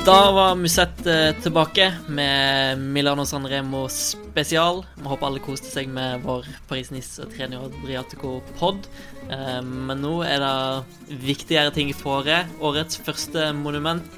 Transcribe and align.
Da 0.00 0.32
var 0.32 0.54
Musette 0.56 1.12
eh, 1.12 1.34
tilbake 1.42 1.92
med 2.08 2.78
Milano 2.78 3.26
San 3.28 3.46
Remo 3.46 3.82
spesial. 3.92 4.80
Vi 4.96 5.04
håper 5.04 5.28
alle 5.28 5.42
koste 5.44 5.68
seg 5.68 5.90
med 5.92 6.24
vår 6.24 6.48
Paris-Nice 6.70 7.26
Trenio 7.34 7.66
Adriatico-pod. 7.68 8.88
Eh, 9.28 9.60
men 9.60 10.00
nå 10.00 10.14
er 10.24 10.40
det 10.40 11.18
viktigere 11.20 11.74
ting 11.76 11.92
for. 11.92 12.24
Årets 12.64 12.96
første 13.04 13.50
monument. 13.60 14.08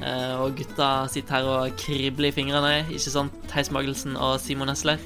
Eh, 0.00 0.40
og 0.40 0.56
gutta 0.56 1.04
sitter 1.12 1.36
her 1.36 1.52
og 1.52 1.76
kribler 1.76 2.30
i 2.30 2.34
fingrene, 2.40 2.74
ikke 2.88 3.12
sant? 3.12 3.36
Theis 3.52 3.68
Magelsen 3.76 4.16
og 4.16 4.38
Simon 4.40 4.72
Esler. 4.72 5.04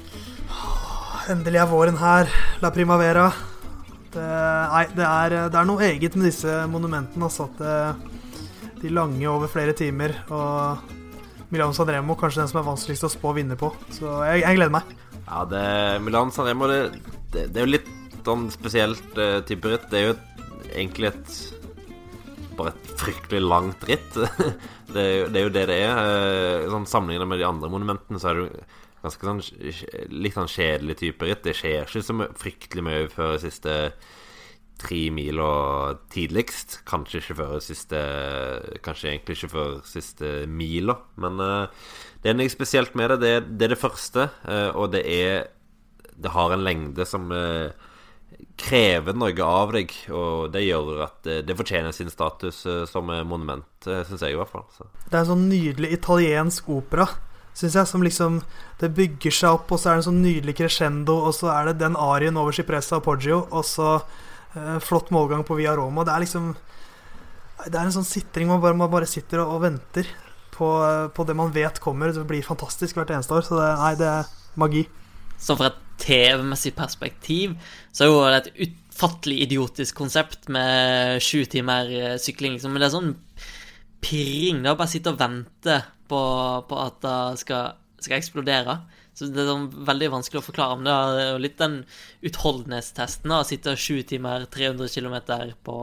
Endelig 1.27 1.59
er 1.59 1.71
våren 1.75 1.99
her. 1.99 2.31
La 2.63 2.71
primavera. 2.71 3.27
Det, 4.15 4.23
nei, 4.23 4.85
det 4.95 5.05
er, 5.11 5.41
det 5.51 5.59
er 5.59 5.67
noe 5.67 5.89
eget 5.91 6.15
med 6.15 6.29
disse 6.31 6.61
monumentene. 6.71 7.27
Altså, 7.27 7.51
at 7.51 7.59
det, 7.59 8.14
de 8.85 8.93
lange 8.93 9.25
over 9.29 9.51
flere 9.51 9.75
timer. 9.77 10.13
Og 10.33 11.51
Milan 11.53 11.75
Sanremo 11.75 12.15
kanskje 12.19 12.43
den 12.43 12.51
som 12.51 12.61
er 12.61 12.69
vanskeligst 12.69 13.07
å 13.07 13.11
spå 13.11 13.31
å 13.31 13.37
vinne 13.37 13.57
på. 13.59 13.71
Så 13.93 14.09
jeg, 14.27 14.45
jeg 14.45 14.59
gleder 14.59 14.77
meg. 14.77 14.95
Ja, 15.25 15.43
det, 15.49 15.65
Milan 16.05 16.33
Sanremo 16.33 16.69
det, 16.69 16.79
det, 17.33 17.49
det 17.53 17.61
er 17.61 17.67
jo 17.67 17.75
litt 17.75 17.91
sånn 18.25 18.47
spesielt 18.53 19.19
uh, 19.19 19.41
type 19.47 19.69
ritt. 19.71 19.89
Det 19.91 19.99
er 19.99 20.07
jo 20.07 20.15
et, 20.15 20.47
egentlig 20.73 21.11
et 21.11 21.35
bare 22.55 22.71
et 22.71 22.89
fryktelig 22.99 23.43
langt 23.43 23.85
ritt. 23.89 24.17
det, 24.93 25.01
er 25.01 25.13
jo, 25.19 25.29
det, 25.29 25.39
er 25.39 25.45
jo 25.47 25.53
det 25.53 25.67
det 25.71 25.79
er. 25.85 25.93
Uh, 25.99 26.73
sånn 26.73 26.89
Sammenlignet 26.89 27.31
med 27.31 27.41
de 27.41 27.47
andre 27.49 27.71
monumentene, 27.71 28.21
så 28.21 28.31
er 28.31 28.39
det 28.39 28.45
jo 28.47 28.65
ganske 29.05 29.27
sånn 29.29 29.41
litt 30.17 30.37
sånn 30.37 30.49
kjedelig 30.49 30.99
type 31.01 31.27
ritt. 31.27 31.43
Det 31.45 31.55
skjer 31.57 31.85
ikke 31.85 32.05
så 32.05 32.29
fryktelig 32.41 32.85
mye 32.85 33.09
før 33.13 33.37
siste 33.41 33.75
tre 34.81 35.07
mila 35.13 35.95
tidligst. 36.13 36.79
Kanskje 36.87 37.21
ikke 37.21 37.37
før 37.39 37.57
siste 37.63 37.99
Kanskje 38.85 39.11
egentlig 39.13 39.37
ikke 39.39 39.53
før 39.53 39.73
siste 39.87 40.31
mila. 40.51 40.97
Men 41.21 41.41
uh, 41.41 41.89
det 42.23 42.31
er 42.31 42.37
noe 42.37 42.51
spesielt 42.51 42.95
med 42.97 43.13
det. 43.15 43.19
Det 43.23 43.33
er 43.33 43.43
det, 43.49 43.67
er 43.67 43.75
det 43.75 43.81
første, 43.81 44.29
uh, 44.47 44.71
og 44.75 44.93
det 44.95 45.03
er 45.07 45.51
Det 46.15 46.31
har 46.31 46.53
en 46.53 46.63
lengde 46.63 47.05
som 47.05 47.27
uh, 47.31 47.71
krever 48.59 49.15
noe 49.15 49.35
av 49.43 49.71
deg, 49.75 49.91
og 50.11 50.51
det 50.51 50.63
gjør 50.65 51.05
at 51.05 51.27
det 51.47 51.55
fortjener 51.55 51.93
sin 51.95 52.09
status 52.11 52.63
som 52.89 53.07
monument, 53.07 53.67
syns 53.83 54.23
jeg 54.23 54.33
i 54.33 54.39
hvert 54.39 54.51
fall. 54.51 54.65
Så. 54.75 54.87
Det 55.05 55.13
er 55.13 55.21
en 55.21 55.29
sånn 55.29 55.45
nydelig 55.51 55.91
italiensk 55.95 56.67
opera 56.73 57.05
syns 57.55 57.75
jeg. 57.75 57.87
Som 57.87 58.03
liksom 58.03 58.41
Det 58.79 58.91
bygger 58.91 59.31
seg 59.31 59.55
opp, 59.55 59.71
og 59.71 59.79
så 59.79 59.89
er 59.89 59.93
det 59.93 60.01
en 60.01 60.07
sånn 60.09 60.23
nydelig 60.23 60.57
crescendo, 60.59 61.15
og 61.29 61.35
så 61.37 61.47
er 61.53 61.69
det 61.69 61.79
den 61.79 61.95
arien 61.95 62.35
over 62.35 62.51
Cipressa 62.51 62.99
og 62.99 63.05
Poggio, 63.05 63.45
og 63.47 63.63
så 63.63 64.01
flott 64.83 65.11
målgang 65.13 65.43
på 65.47 65.57
Via 65.59 65.75
Roma. 65.75 66.05
Det 66.05 66.13
er 66.13 66.23
liksom 66.25 66.53
Det 67.65 67.73
er 67.73 67.85
en 67.85 67.95
sånn 67.95 68.07
sitring 68.07 68.51
bare, 68.51 68.75
man 68.75 68.91
bare 68.91 69.07
sitter 69.07 69.41
og, 69.43 69.61
venter 69.63 70.07
på, 70.55 70.67
på, 71.15 71.23
det 71.27 71.35
man 71.35 71.53
vet 71.55 71.79
kommer. 71.83 72.11
Det 72.13 72.25
blir 72.27 72.45
fantastisk 72.45 72.97
hvert 72.97 73.11
eneste 73.15 73.35
år. 73.35 73.45
Så 73.47 73.57
det, 73.59 73.69
nei, 73.79 73.93
det 73.99 74.09
er 74.11 74.31
magi. 74.59 74.85
Så 75.41 75.55
fra 75.59 75.71
et 75.71 75.81
TV-messig 76.01 76.73
perspektiv 76.75 77.55
så 77.95 78.05
er 78.05 78.09
jo 78.11 78.19
det 78.23 78.39
et 78.41 78.67
utfattelig 78.67 79.41
idiotisk 79.47 79.95
konsept 79.97 80.49
med 80.51 81.23
sju 81.23 81.45
timer 81.51 81.91
eh, 81.91 82.17
sykling, 82.21 82.55
liksom. 82.55 82.75
Men 82.75 82.83
det 82.83 82.89
er 82.89 82.95
sånn 82.95 83.13
pirring. 84.03 84.61
Det 84.63 84.71
er 84.71 84.79
bare 84.79 84.91
sitte 84.91 85.13
og 85.13 85.19
vente 85.19 85.79
på, 86.09 86.21
på 86.69 86.81
at 86.83 86.99
det 87.05 87.41
skal, 87.41 87.75
skal 88.03 88.19
eksplodere. 88.19 88.79
Så 89.15 89.29
det 89.31 89.45
er 89.45 89.47
sånn 89.47 89.69
veldig 89.87 90.09
vanskelig 90.11 90.41
å 90.41 90.45
forklare. 90.49 90.75
Men 90.79 90.89
det 90.89 91.21
er 91.23 91.29
jo 91.29 91.43
litt 91.45 91.59
den 91.61 91.77
utholdenhetstesten. 92.27 93.31
Å 93.31 93.45
sitte 93.47 93.77
sju 93.79 94.01
timer, 94.07 94.43
300 94.51 94.91
km 94.91 95.15
på, 95.63 95.77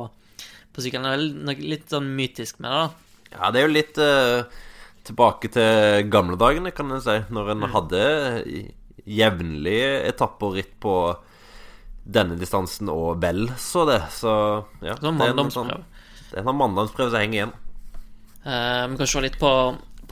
på 0.77 0.85
sykkelen. 0.85 1.09
Det 1.09 1.55
er 1.55 1.65
litt 1.73 1.89
sånn 1.93 2.13
mytisk 2.19 2.61
med 2.61 2.69
det, 2.69 2.83
da. 2.83 3.09
Ja, 3.33 3.49
det 3.49 3.63
er 3.63 3.65
jo 3.65 3.73
litt 3.73 4.01
uh, 4.03 4.45
tilbake 5.09 5.49
til 5.55 6.11
gamle 6.13 6.37
dagene, 6.41 6.75
kan 6.77 6.93
en 6.93 7.01
si. 7.01 7.17
Når 7.33 7.55
en 7.55 7.65
mm. 7.65 7.71
hadde 7.73 8.03
jevnlige 9.09 9.95
etapper 10.13 10.59
ritt 10.59 10.75
på 10.83 10.97
denne 12.03 12.37
distansen 12.37 12.91
og 12.93 13.23
vel 13.23 13.47
så 13.61 13.87
det. 13.89 14.03
Så 14.13 14.33
ja. 14.85 14.99
Sånn 15.01 15.17
manndomsprøve. 15.17 15.81
Det 16.33 16.41
er 16.41 16.45
en 16.45 16.59
manndomsprøve 16.59 17.15
som 17.15 17.23
henger 17.23 17.39
igjen. 17.39 17.57
Uh, 18.43 18.85
vi 18.93 19.01
kan 19.01 19.09
se 19.09 19.25
litt 19.25 19.41
på 19.41 19.53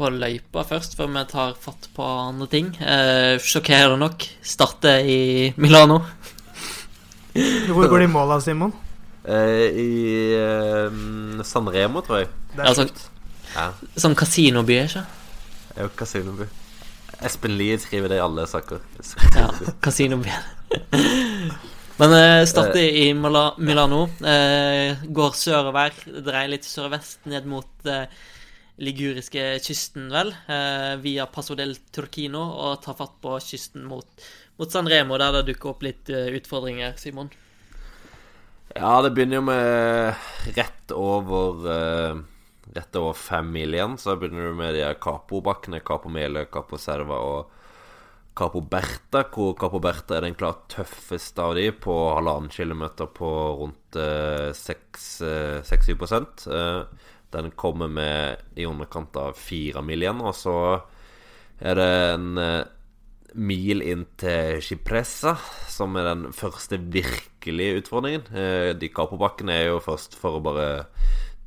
på 0.00 0.08
løypa 0.14 0.64
først, 0.64 0.96
før 0.96 1.10
vi 1.12 1.24
tar 1.28 1.56
fatt 1.60 1.88
på 1.96 2.04
andre 2.04 2.48
ting. 2.50 2.70
Eh, 2.80 3.36
sjokkerende 3.44 4.00
nok 4.00 4.24
starte 4.42 4.94
i 5.04 5.50
Milano. 5.60 6.00
Hvor 7.34 7.86
går 7.90 8.02
de 8.02 8.06
i 8.08 8.10
mål 8.10 8.32
da, 8.34 8.38
Simon? 8.42 8.72
Eh, 9.28 9.66
I 9.76 9.90
eh, 10.38 11.44
San 11.44 11.68
Remo, 11.68 12.00
tror 12.06 12.22
jeg. 12.22 12.30
Det 12.54 12.64
er 12.64 12.70
altså, 12.72 12.88
ja. 13.52 13.66
Som 14.00 14.16
kasinoby, 14.16 14.80
ikke 14.86 15.04
Jo, 15.76 15.90
kasinoby. 15.98 16.48
Espen 17.20 17.58
Lie 17.60 17.76
skriver 17.78 18.08
det 18.08 18.16
i 18.16 18.24
alle 18.24 18.46
saker. 18.48 18.80
ja, 19.36 19.50
kasinoby. 19.84 20.32
Men 22.00 22.16
eh, 22.16 22.46
starter 22.48 22.80
i 22.80 23.10
Milano. 23.14 24.06
Eh, 24.24 25.04
går 25.04 25.36
sørover, 25.36 25.92
dreier 26.24 26.54
litt 26.54 26.64
sørvest 26.64 27.28
ned 27.28 27.48
mot 27.50 27.90
eh, 27.90 28.06
liguriske 28.80 29.44
kysten, 29.60 30.08
vel, 30.12 30.32
eh, 30.48 30.96
via 31.02 31.26
Paso 31.28 31.54
del 31.58 31.76
Turquino, 31.92 32.41
og 32.41 32.80
tar 32.84 32.96
fatt 32.98 33.18
på 33.22 33.36
kysten 33.44 33.84
mot, 33.84 34.08
mot 34.56 34.72
San 34.72 34.88
Remo, 34.88 35.18
der 35.20 35.38
det 35.38 35.46
dukker 35.52 35.74
opp 35.74 35.84
litt 35.84 36.08
eh, 36.08 36.32
utfordringer, 36.38 36.96
Simon? 37.00 37.30
Ja, 38.74 39.00
det 39.02 39.12
begynner 39.16 39.41
jo 39.41 39.46
med 39.48 40.54
rett 40.56 40.92
over 40.94 41.64
uh, 41.66 42.20
Rett 42.70 42.94
over 42.94 43.16
fem 43.18 43.48
mil 43.50 43.74
igjen. 43.74 43.96
Så 43.98 44.14
begynner 44.14 44.46
du 44.46 44.54
med 44.54 44.76
de 44.76 44.84
Capo-bakkene. 45.02 45.80
Capo 45.82 46.06
Mele, 46.12 46.44
Capo 46.54 46.78
Serva 46.78 47.16
og 47.18 47.50
Capo 48.38 48.60
Berta. 48.62 49.24
Hvor 49.26 49.56
Capo 49.58 49.80
Berta 49.82 50.20
er 50.20 50.28
den 50.28 50.38
klart 50.38 50.68
tøffeste 50.70 51.42
av 51.42 51.56
de, 51.58 51.66
på 51.74 51.97
halvannen 52.14 52.47
kilometer 52.54 53.10
på 53.10 53.30
rundt 53.58 53.98
uh, 53.98 54.54
6-7 54.54 56.06
uh, 56.47 56.86
den 57.34 57.50
kommer 57.58 57.91
med 57.91 58.42
i 58.58 58.66
underkant 58.68 59.16
av 59.20 59.38
fire 59.38 59.82
mil 59.86 60.02
igjen. 60.02 60.22
Og 60.24 60.34
så 60.36 60.56
er 61.60 61.78
det 61.78 61.91
en 62.14 62.41
eh, 62.41 62.62
mil 63.38 63.84
inn 63.86 64.06
til 64.20 64.62
Cipressa, 64.64 65.36
som 65.70 65.96
er 66.00 66.08
den 66.08 66.24
første 66.36 66.80
virkelige 66.80 67.82
utfordringen. 67.82 68.26
Eh, 68.34 68.72
de 68.78 68.91
Capobakkene 68.94 69.56
er 69.56 69.70
jo 69.70 69.84
først 69.84 70.18
for 70.18 70.38
å 70.38 70.44
bare 70.44 70.70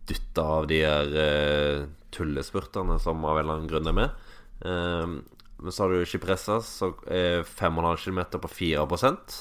dytte 0.08 0.44
av 0.44 0.68
de 0.72 0.82
her 0.84 1.18
eh, 1.26 1.84
tullespurtene 2.14 3.00
som 3.02 3.24
av 3.26 3.40
en 3.40 3.44
eller 3.44 3.60
annen 3.60 3.72
grunn 3.72 3.90
er 3.90 3.98
med. 3.98 4.20
Men 4.64 5.74
så 5.74 5.84
har 5.84 5.92
du 5.92 6.08
Cipressa, 6.08 6.60
som 6.64 6.94
er 7.12 7.42
5,5 7.44 8.06
km 8.06 8.20
på 8.44 8.52
4% 8.52 9.36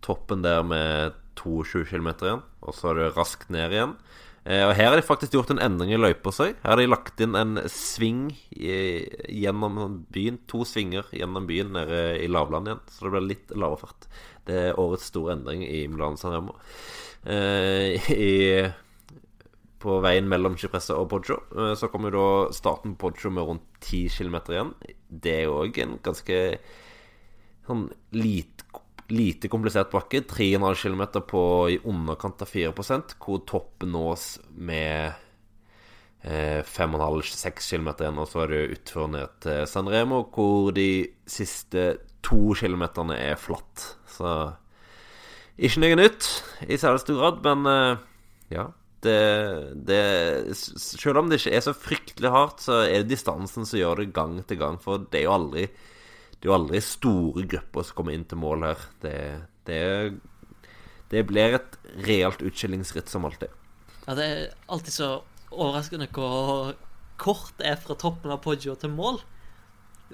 Toppen 0.00 0.44
der 0.44 0.62
med 0.64 1.16
22 1.36 1.84
km 1.90 2.08
igjen. 2.12 2.42
Og 2.64 2.76
så 2.76 2.92
er 2.92 3.00
det 3.00 3.12
raskt 3.16 3.50
ned 3.52 3.74
igjen. 3.74 3.96
Eh, 4.44 4.64
og 4.64 4.74
Her 4.78 4.92
har 4.92 4.96
de 4.96 5.04
faktisk 5.04 5.34
gjort 5.36 5.50
en 5.52 5.60
endring 5.62 5.92
i 5.92 6.00
løypa 6.00 6.32
si. 6.32 6.50
Her 6.62 6.72
har 6.72 6.80
de 6.80 6.88
lagt 6.88 7.20
inn 7.20 7.36
en 7.36 7.60
sving 7.70 8.28
gjennom 8.50 10.04
byen. 10.12 10.40
To 10.50 10.64
svinger 10.68 11.08
gjennom 11.12 11.48
byen 11.50 11.74
nede 11.76 12.02
i 12.22 12.28
lavland 12.30 12.70
igjen, 12.70 12.84
så 12.88 13.06
det 13.06 13.14
blir 13.16 13.28
litt 13.28 13.56
lavere 13.56 13.84
fart. 13.84 14.08
Det 14.48 14.60
er 14.70 14.80
årets 14.80 15.10
store 15.12 15.36
endring 15.36 15.64
i 15.66 15.84
Milan 15.90 16.16
San 16.20 16.34
Remo. 16.34 16.56
Eh, 17.28 18.10
i, 18.16 18.64
på 19.80 19.96
veien 20.04 20.28
mellom 20.28 20.56
Cipressa 20.60 20.96
og 20.96 21.10
Poggio 21.12 21.36
eh, 21.52 21.74
så 21.76 21.90
kommer 21.92 22.14
da 22.14 22.28
starten 22.56 22.94
på 22.96 23.10
Poggio 23.10 23.32
med 23.34 23.44
rundt 23.48 23.66
10 23.84 24.08
km 24.16 24.38
igjen. 24.48 24.72
Det 25.08 25.36
er 25.42 25.52
òg 25.52 25.76
en 25.84 25.98
ganske 26.04 26.40
sånn 27.68 27.90
lite 28.16 28.59
lite 29.14 29.50
komplisert 29.52 29.90
bakke. 29.92 30.22
3,5 30.28 30.82
km 30.82 31.24
på 31.28 31.42
i 31.74 31.80
underkant 31.84 32.42
av 32.42 32.50
4 32.50 32.72
hvor 33.18 33.42
toppen 33.48 33.92
nås 33.94 34.38
med 34.54 35.12
eh, 36.22 36.62
5,5-6 36.64 37.70
km 37.70 37.92
igjen. 37.98 38.20
Og 38.20 38.28
så 38.30 38.44
er 38.44 38.52
det 38.54 38.62
utfor 38.78 39.10
ned 39.12 39.36
til 39.44 39.66
San 39.70 39.90
Remo, 39.90 40.24
hvor 40.34 40.72
de 40.76 41.08
siste 41.26 41.92
to 42.26 42.54
kilometerne 42.58 43.16
er 43.16 43.40
flatt. 43.40 43.86
Så 44.10 44.34
ikke 45.60 45.82
noe 45.82 45.96
nytt 45.98 46.28
i 46.68 46.78
særlig 46.80 47.02
stor 47.04 47.18
grad, 47.20 47.42
men 47.46 47.72
eh, 47.72 48.04
ja. 48.56 48.70
Det, 49.00 49.16
det, 49.88 50.00
selv 50.60 51.22
om 51.22 51.30
det 51.30 51.38
ikke 51.38 51.54
er 51.56 51.62
så 51.64 51.72
fryktelig 51.72 52.32
hardt, 52.34 52.58
så 52.60 52.82
er 52.82 52.98
det 53.00 53.14
distansen 53.14 53.64
som 53.64 53.78
gjør 53.78 54.02
det 54.02 54.10
gang 54.12 54.34
til 54.44 54.58
gang. 54.60 54.76
For 54.82 55.06
det 55.08 55.22
er 55.22 55.24
jo 55.24 55.36
aldri 55.38 55.62
det 56.40 56.48
er 56.48 56.52
jo 56.54 56.56
aldri 56.56 56.80
store 56.80 57.44
grupper 57.52 57.84
som 57.84 57.96
kommer 57.98 58.16
inn 58.16 58.24
til 58.28 58.40
mål 58.40 58.62
her. 58.64 58.84
Det, 59.02 59.16
det, 59.68 59.80
det 61.12 61.24
blir 61.28 61.58
et 61.58 61.74
realt 62.06 62.40
utskillingsritt 62.40 63.12
som 63.12 63.26
alltid. 63.28 63.52
Ja, 64.06 64.14
det 64.16 64.24
er 64.24 64.46
alltid 64.72 64.94
så 64.94 65.10
overraskende 65.50 66.08
hvor 66.16 66.72
kort 67.20 67.52
det 67.60 67.68
er 67.68 67.76
fra 67.82 67.96
toppen 68.00 68.32
av 68.32 68.40
Poggio 68.40 68.72
til 68.80 68.94
mål. 68.94 69.20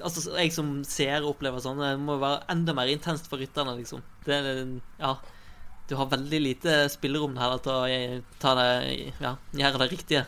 Altså, 0.03 0.27
Jeg 0.35 0.51
som 0.53 0.81
ser 0.85 1.23
og 1.23 1.37
opplever 1.37 1.63
sånn, 1.63 1.79
det 1.81 1.95
må 2.03 2.19
være 2.21 2.43
enda 2.53 2.75
mer 2.77 2.91
intenst 2.91 3.31
for 3.31 3.41
rytterne, 3.41 3.77
liksom. 3.79 4.03
Det, 4.27 4.41
ja, 4.99 5.15
du 5.87 5.95
har 5.97 6.11
veldig 6.11 6.41
lite 6.43 6.81
spillerom 6.93 7.39
her 7.39 7.55
til 7.63 7.73
å 7.73 8.19
ta 8.43 8.57
det, 8.59 8.71
ja, 9.23 9.37
gjøre 9.55 9.85
det 9.85 9.93
riktige. 9.95 10.27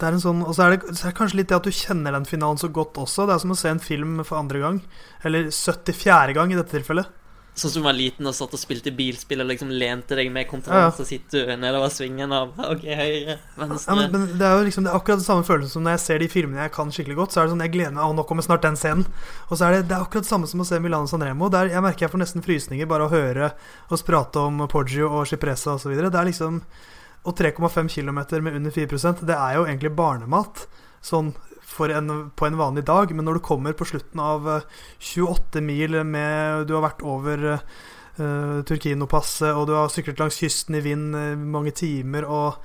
Det 0.00 0.08
er 0.08 0.16
en 0.16 0.22
sånn, 0.24 0.42
Og 0.46 0.56
så 0.56 0.66
er, 0.66 0.76
det, 0.78 0.96
så 0.96 1.06
er 1.06 1.12
det 1.12 1.18
kanskje 1.20 1.40
litt 1.42 1.48
det 1.52 1.60
at 1.60 1.68
du 1.68 1.72
kjenner 1.76 2.16
den 2.16 2.26
finalen 2.28 2.58
så 2.60 2.68
godt 2.72 2.98
også. 3.00 3.28
Det 3.28 3.36
er 3.36 3.44
som 3.44 3.54
å 3.54 3.60
se 3.60 3.70
en 3.70 3.80
film 3.84 4.20
for 4.24 4.40
andre 4.40 4.58
gang. 4.64 4.82
Eller 5.24 5.50
74. 5.52 6.34
gang 6.36 6.52
i 6.52 6.58
dette 6.58 6.72
tilfellet. 6.78 7.16
Sånn 7.60 7.72
som 7.74 7.82
du 7.82 7.86
var 7.88 7.96
liten 7.98 8.24
og 8.30 8.32
satt 8.32 8.52
og 8.54 8.60
spilte 8.62 8.92
bilspill 8.94 9.42
og 9.42 9.48
liksom 9.50 9.72
lente 9.74 10.14
deg 10.16 10.28
med 10.32 10.46
kontrollen, 10.48 10.86
Ja. 10.86 10.92
så 10.94 11.04
sitter 11.04 11.48
du 11.50 11.56
nedover 11.58 11.90
svingen 11.92 12.30
av 12.32 12.52
OK, 12.62 12.84
høyre, 12.86 13.34
venstre 13.58 13.90
Ja, 13.90 13.96
men, 13.98 14.12
men 14.14 14.38
det 14.38 14.46
er 14.46 14.54
jo 14.54 14.68
liksom 14.68 14.86
det 14.86 14.92
er 14.92 14.96
akkurat 14.96 15.18
det 15.18 15.26
samme 15.26 15.44
følelsen 15.44 15.72
som 15.74 15.82
når 15.84 15.96
jeg 15.98 16.02
ser 16.04 16.22
de 16.22 16.28
filmene 16.30 16.62
jeg 16.62 16.72
kan 16.72 16.94
skikkelig 16.94 17.18
godt. 17.18 17.34
Så 17.34 17.42
er 17.42 17.48
det 17.48 17.52
sånn, 17.56 17.64
jeg 17.66 17.74
gleder 17.74 17.92
meg, 17.98 18.04
å 18.06 18.14
nå 18.16 18.24
kommer 18.30 18.46
snart 18.46 18.62
den 18.64 18.78
scenen. 18.80 19.04
Og 19.50 19.58
så 19.58 19.66
er 19.66 19.76
det, 19.76 19.82
det 19.90 19.98
er 19.98 20.06
akkurat 20.06 20.24
det 20.24 20.30
samme 20.30 20.46
som 20.48 20.62
å 20.62 20.68
se 20.70 20.78
Milano 20.80 21.10
Sanremo. 21.10 21.50
Der 21.52 21.74
jeg 21.74 21.84
merker 21.84 22.06
jeg 22.06 22.14
får 22.14 22.22
nesten 22.22 22.46
frysninger 22.46 22.88
bare 22.88 23.10
å 23.10 23.12
høre 23.12 23.50
oss 23.90 24.06
prate 24.06 24.46
om 24.46 24.62
Poggio 24.70 25.10
og 25.10 25.26
Cipressa 25.28 25.74
osv. 25.74 25.90
Det 25.98 26.06
er 26.14 26.30
liksom 26.30 26.62
Og 27.28 27.36
3,5 27.36 27.90
km 27.92 28.20
med 28.42 28.56
under 28.56 28.72
4% 28.72 29.24
det 29.28 29.36
er 29.36 29.58
jo 29.58 29.66
egentlig 29.66 29.92
barnemat. 29.96 30.66
Sånn 31.04 31.34
en, 31.80 32.10
på 32.36 32.46
en 32.46 32.58
vanlig 32.58 32.84
dag, 32.84 33.12
men 33.14 33.24
når 33.24 33.38
du 33.38 33.46
kommer 33.46 33.72
på 33.72 33.86
slutten 33.88 34.20
av 34.20 34.48
eh, 34.48 34.64
28 34.98 35.62
mil 35.64 35.94
med 36.04 36.66
Du 36.68 36.74
har 36.74 36.82
vært 36.84 37.04
over 37.06 37.44
uh, 37.56 38.60
Turkino-passet, 38.68 39.54
og 39.54 39.68
du 39.70 39.76
har 39.78 39.88
syklet 39.88 40.20
langs 40.20 40.36
kysten 40.42 40.76
i 40.76 40.82
vind 40.84 41.16
eh, 41.16 41.38
mange 41.38 41.72
timer, 41.72 42.26
og 42.26 42.58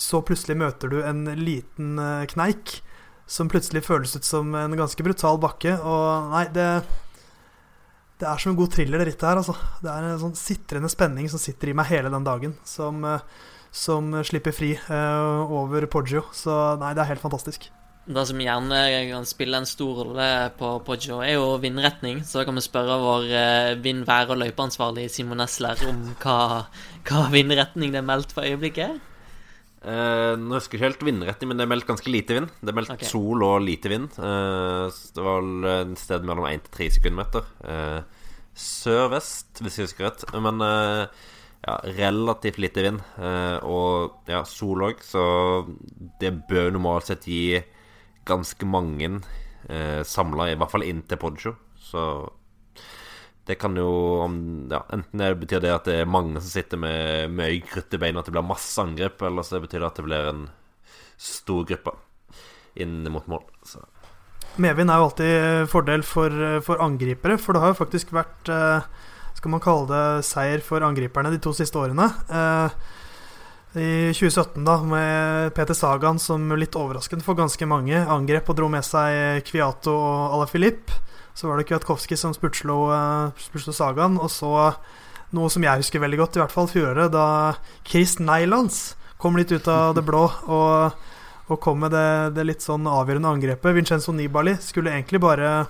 så 0.00 0.22
plutselig 0.24 0.58
møter 0.60 0.92
du 0.92 1.00
en 1.02 1.24
liten 1.40 1.98
uh, 1.98 2.28
kneik 2.30 2.78
som 3.30 3.50
plutselig 3.50 3.84
føles 3.86 4.16
ut 4.16 4.26
som 4.26 4.54
en 4.58 4.74
ganske 4.78 5.04
brutal 5.06 5.38
bakke. 5.42 5.76
Og 5.86 6.32
nei, 6.32 6.48
det 6.54 6.82
Det 8.20 8.28
er 8.28 8.36
som 8.36 8.50
en 8.50 8.56
god 8.58 8.72
thriller, 8.74 8.98
det 8.98 9.06
rittet 9.06 9.24
her, 9.24 9.38
altså. 9.40 9.54
Det 9.80 9.88
er 9.88 10.04
en 10.04 10.18
sånn 10.20 10.34
sitrende 10.36 10.90
spenning 10.92 11.30
som 11.32 11.40
sitter 11.40 11.70
i 11.70 11.72
meg 11.72 11.88
hele 11.88 12.10
den 12.12 12.26
dagen, 12.26 12.52
som, 12.68 13.02
eh, 13.04 13.22
som 13.70 14.12
slipper 14.26 14.54
fri 14.54 14.72
eh, 14.76 15.52
over 15.54 15.86
Poggio. 15.90 16.24
Så 16.34 16.54
nei, 16.80 16.94
det 16.96 17.04
er 17.04 17.12
helt 17.14 17.22
fantastisk. 17.22 17.70
Det 18.10 18.22
som 18.26 18.40
gjerne 18.42 18.78
kan 19.10 19.26
spille 19.28 19.58
en 19.60 19.68
stor 19.68 20.00
rolle 20.00 20.28
på 20.58 20.72
Poggio, 20.86 21.20
er 21.22 21.36
jo 21.36 21.58
vindretning. 21.62 22.24
Så 22.26 22.40
da 22.40 22.46
kan 22.48 22.58
vi 22.58 22.64
spørre 22.64 22.96
vår 23.02 23.28
eh, 23.28 23.74
vind-, 23.84 24.06
vær- 24.08 24.32
og 24.32 24.40
løypeansvarlig 24.40 25.06
Simon 25.12 25.38
Nesler 25.42 25.78
om 25.86 26.02
hva, 26.22 26.66
hva 27.06 27.28
vindretning 27.30 27.94
det 27.94 28.02
er 28.02 28.08
meldt 28.08 28.34
for 28.34 28.48
øyeblikket. 28.48 28.98
Eh, 29.80 30.32
nå 30.36 30.58
husker 30.58 30.76
jeg 30.76 30.80
ikke 30.80 30.88
helt 30.88 31.04
vindretning, 31.08 31.52
men 31.52 31.60
det 31.60 31.64
er 31.64 31.72
meldt 31.72 31.88
ganske 31.88 32.12
lite 32.12 32.36
vind. 32.36 32.50
Det 32.60 32.72
er 32.72 32.78
meldt 32.80 32.96
okay. 32.96 33.08
sol 33.08 33.44
og 33.46 33.62
lite 33.64 33.92
vind. 33.92 34.16
Eh, 34.18 35.02
det 35.14 35.26
var 35.28 35.44
vel 35.44 35.70
en 35.76 35.94
sted 36.00 36.26
mellom 36.26 36.48
1 36.50 36.66
til 36.66 36.74
3 36.80 36.88
sekundmeter. 36.98 37.52
Eh, 37.64 38.00
Sør-vest, 38.60 39.60
hvis 39.62 39.78
jeg 39.78 39.88
husker 39.88 40.08
rett. 40.08 40.26
Men 40.34 40.60
eh, 40.66 41.28
ja, 41.66 41.80
relativt 41.84 42.58
lite 42.58 42.82
vind. 42.82 43.02
Eh, 43.18 43.58
og 43.66 44.28
ja, 44.30 44.42
sol 44.48 44.86
òg, 44.88 45.02
så 45.04 45.22
det 46.20 46.32
bør 46.48 46.72
normalt 46.74 47.10
sett 47.10 47.28
gi 47.28 47.60
ganske 48.28 48.68
mange 48.68 49.18
eh, 49.68 50.02
samla, 50.06 50.50
i 50.50 50.58
hvert 50.58 50.72
fall 50.72 50.86
inn 50.86 51.02
til 51.08 51.20
Poggio. 51.20 51.56
Så 51.80 52.04
det 53.48 53.56
kan 53.58 53.74
jo 53.74 53.90
ja, 54.70 54.82
Enten 54.94 55.22
det 55.22 55.30
betyr 55.40 55.62
det 55.64 55.72
at 55.74 55.88
det 55.88 56.02
er 56.02 56.10
mange 56.10 56.38
som 56.38 56.52
sitter 56.52 56.78
med 56.78 57.32
mye 57.34 57.62
krutt 57.66 57.96
i 57.96 58.00
beina, 58.00 58.20
at 58.20 58.28
det 58.28 58.36
blir 58.36 58.46
masse 58.46 58.76
angrep, 58.80 59.22
eller 59.26 59.46
så 59.46 59.62
betyr 59.62 59.82
det 59.82 59.90
at 59.90 60.00
det 60.00 60.06
blir 60.06 60.32
en 60.32 60.44
stor 61.20 61.64
gruppe 61.68 61.96
inn 62.80 63.02
mot 63.12 63.26
mål. 63.28 63.42
Så. 63.66 63.82
Medvind 64.60 64.90
er 64.92 65.00
jo 65.00 65.06
alltid 65.08 65.70
fordel 65.70 66.02
for, 66.06 66.34
for 66.64 66.82
angripere, 66.82 67.36
for 67.40 67.54
det 67.54 67.62
har 67.62 67.72
jo 67.72 67.80
faktisk 67.80 68.12
vært 68.14 68.50
eh, 68.52 68.86
Skal 69.40 69.54
man 69.54 69.62
kalle 69.64 69.86
det 69.88 70.24
seier 70.28 70.60
for 70.60 70.84
angriperne 70.84 71.30
de 71.32 71.38
to 71.40 71.54
siste 71.56 71.78
årene. 71.80 72.10
Eh, 72.28 72.74
I 73.80 73.86
2017, 74.12 74.58
da, 74.66 74.74
med 74.84 75.54
Peter 75.56 75.72
Sagan 75.72 76.18
som 76.20 76.44
litt 76.60 76.76
overraskende 76.76 77.24
for 77.24 77.38
ganske 77.38 77.64
mange 77.64 78.02
angrep 78.04 78.50
og 78.52 78.58
dro 78.58 78.68
med 78.68 78.84
seg 78.84 79.40
Kviato 79.48 79.94
og 79.96 80.34
Alaphilippe. 80.36 80.98
Så 81.32 81.48
var 81.48 81.56
det 81.56 81.70
Kwiatkowski 81.70 82.18
som 82.20 82.34
spurtslo, 82.36 82.90
eh, 82.92 83.40
spurtslo 83.40 83.72
Sagan, 83.72 84.18
og 84.20 84.28
så 84.28 84.74
noe 85.32 85.48
som 85.48 85.64
jeg 85.64 85.80
husker 85.86 86.04
veldig 86.04 86.20
godt, 86.20 86.36
i 86.36 86.42
hvert 86.42 86.52
fall 86.52 86.68
fjoråret, 86.68 87.08
da 87.14 87.56
Chris 87.88 88.18
Nylands 88.20 88.90
kom 89.16 89.40
litt 89.40 89.54
ut 89.56 89.72
av 89.72 89.94
det 89.96 90.04
blå 90.04 90.26
og 90.52 91.00
og 91.50 91.58
kom 91.58 91.80
med 91.82 91.90
det, 91.90 92.36
det 92.36 92.44
litt 92.46 92.62
sånn 92.62 92.84
avgjørende 92.86 93.32
angrepet. 93.34 93.74
Vincenzo 93.74 94.12
Nibali 94.14 94.52
skulle 94.62 94.92
egentlig 94.94 95.18
bare 95.18 95.64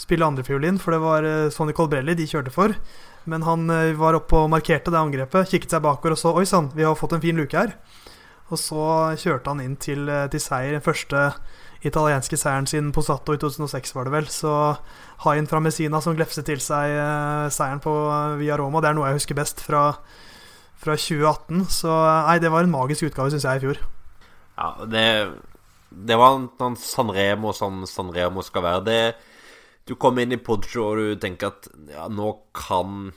spille 0.00 0.26
andrefiolin, 0.26 0.80
for 0.80 0.96
det 0.96 1.00
var 1.04 1.26
eh, 1.28 1.52
Sonny 1.54 1.74
Colbrelli 1.76 2.16
de 2.18 2.26
kjørte 2.26 2.50
for. 2.54 2.74
Men 3.28 3.44
han 3.44 3.70
eh, 3.70 3.96
var 3.98 4.16
oppe 4.16 4.38
og 4.38 4.50
markerte 4.52 4.92
det 4.92 5.00
angrepet, 5.00 5.50
kikket 5.50 5.74
seg 5.74 5.84
bakover 5.84 6.16
og 6.16 6.20
så 6.20 6.32
Oi 6.36 6.46
sann, 6.48 6.70
vi 6.76 6.86
har 6.86 6.96
fått 6.98 7.16
en 7.16 7.24
fin 7.24 7.36
luke 7.36 7.56
her. 7.56 7.74
Og 8.50 8.58
så 8.58 8.84
kjørte 9.20 9.52
han 9.52 9.62
inn 9.62 9.76
til, 9.80 10.08
eh, 10.08 10.28
til 10.32 10.42
seier, 10.42 10.72
den 10.74 10.84
første 10.84 11.30
italienske 11.86 12.36
seieren 12.36 12.66
sin 12.68 12.90
på 12.92 13.04
Sato 13.04 13.32
i 13.32 13.40
2006, 13.40 13.94
var 13.96 14.08
det 14.08 14.14
vel. 14.14 14.26
Så 14.32 14.54
haien 15.24 15.48
fra 15.48 15.60
Messina 15.64 16.00
som 16.04 16.16
glefset 16.16 16.48
til 16.48 16.60
seg 16.64 16.96
eh, 16.96 17.46
seieren 17.52 17.82
på 17.84 17.94
Via 18.40 18.58
Roma, 18.60 18.82
det 18.82 18.90
er 18.90 18.98
noe 18.98 19.08
jeg 19.10 19.20
husker 19.20 19.38
best 19.38 19.62
fra, 19.64 19.84
fra 20.80 20.96
2018. 20.96 21.64
Så 21.70 21.92
nei, 21.92 22.40
det 22.42 22.52
var 22.52 22.66
en 22.66 22.74
magisk 22.74 23.10
utgave, 23.10 23.32
syns 23.32 23.48
jeg, 23.48 23.60
i 23.60 23.66
fjor. 23.68 23.80
Ja, 24.60 24.74
det, 24.88 25.06
det 25.90 26.18
var 26.20 26.36
en 26.36 26.50
sånn 26.60 26.76
Sanremo 26.80 27.54
som 27.56 27.84
Sanremo 27.88 28.44
skal 28.44 28.66
være. 28.66 28.84
Det, 28.88 29.00
du 29.90 29.96
kommer 29.98 30.22
inn 30.22 30.36
i 30.36 30.38
Poggio 30.38 30.84
og 30.86 31.00
du 31.00 31.18
tenker 31.18 31.50
at 31.50 31.66
ja, 31.90 32.06
nå 32.06 32.30
kan 32.54 33.10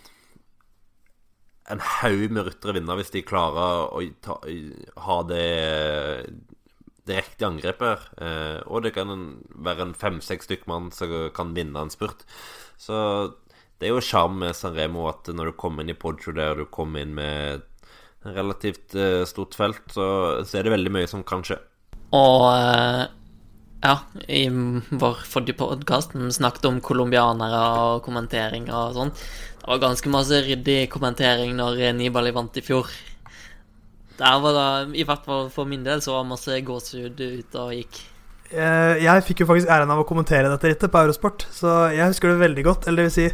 en 1.72 1.84
haug 2.00 2.34
med 2.34 2.48
ryttere 2.48 2.74
vinne 2.80 2.96
hvis 2.98 3.14
de 3.14 3.22
klarer 3.24 3.94
å 3.94 4.02
ta, 4.26 4.40
ha 5.06 5.18
det, 5.30 5.46
riktige 7.08 7.50
angrepet. 7.52 8.10
Eh, 8.18 8.60
og 8.66 8.84
det 8.88 8.96
kan 8.98 9.14
være 9.54 9.86
en 9.86 9.96
fem-seks 9.96 10.50
stykk 10.50 10.66
mann 10.72 10.90
som 10.96 11.14
kan 11.36 11.54
vinne 11.56 11.86
en 11.86 11.94
spurt. 11.94 12.26
Så 12.82 12.98
det 13.78 13.88
er 13.88 13.94
jo 13.94 14.04
sjarm 14.04 14.40
med 14.42 14.58
Sanremo 14.58 15.06
at 15.12 15.30
når 15.30 15.52
du 15.52 15.60
kommer 15.60 15.86
inn 15.86 15.94
i 15.94 16.00
Poggio 16.00 16.34
der 16.36 16.58
du 16.58 16.66
kommer 16.74 17.06
inn 17.06 17.14
med 17.16 17.70
relativt 18.24 18.96
eh, 18.96 19.22
stort 19.30 19.54
felt, 19.60 19.86
så, 19.94 20.08
så 20.42 20.58
er 20.58 20.66
det 20.66 20.74
veldig 20.74 20.98
mye 20.98 21.12
som 21.12 21.22
kan 21.28 21.46
skje. 21.46 21.62
Og 22.18 22.50
eh, 22.50 23.04
ja, 23.84 23.98
i 24.32 24.46
vår 24.50 25.18
forrige 25.28 25.58
podkast 25.60 26.14
snakket 26.38 26.66
om 26.70 26.78
colombianere 26.84 27.64
og 27.84 28.04
kommentering 28.06 28.70
og 28.72 28.94
sånn. 28.96 29.12
Det 29.64 29.68
var 29.68 29.82
ganske 29.84 30.12
masse 30.12 30.40
ryddig 30.46 30.86
kommentering 30.92 31.54
når 31.58 31.82
Nibali 31.98 32.32
vant 32.36 32.56
i 32.60 32.64
fjor. 32.64 32.88
Der 34.20 34.40
var 34.44 34.56
det, 34.56 34.98
i 35.02 35.06
hvert 35.08 35.24
fall 35.26 35.48
for 35.52 35.66
min 35.68 35.84
del, 35.86 36.02
så 36.04 36.18
var 36.20 36.28
masse 36.30 36.60
gåsehud 36.68 37.20
ute 37.24 37.60
og 37.64 37.74
gikk. 37.76 38.02
Eh, 38.54 39.02
Jeg 39.02 39.24
fikk 39.26 39.42
jo 39.42 39.48
faktisk 39.50 39.72
æren 39.74 39.90
av 39.92 40.04
å 40.04 40.06
kommentere 40.08 40.52
dette 40.52 40.70
rittet 40.70 40.92
på 40.94 41.02
Eurosport, 41.02 41.48
så 41.52 41.90
jeg 41.96 42.12
husker 42.12 42.30
det 42.34 42.44
veldig 42.44 42.66
godt. 42.68 42.88
Eller 42.88 43.04
det 43.04 43.10
vil 43.10 43.16
si, 43.18 43.26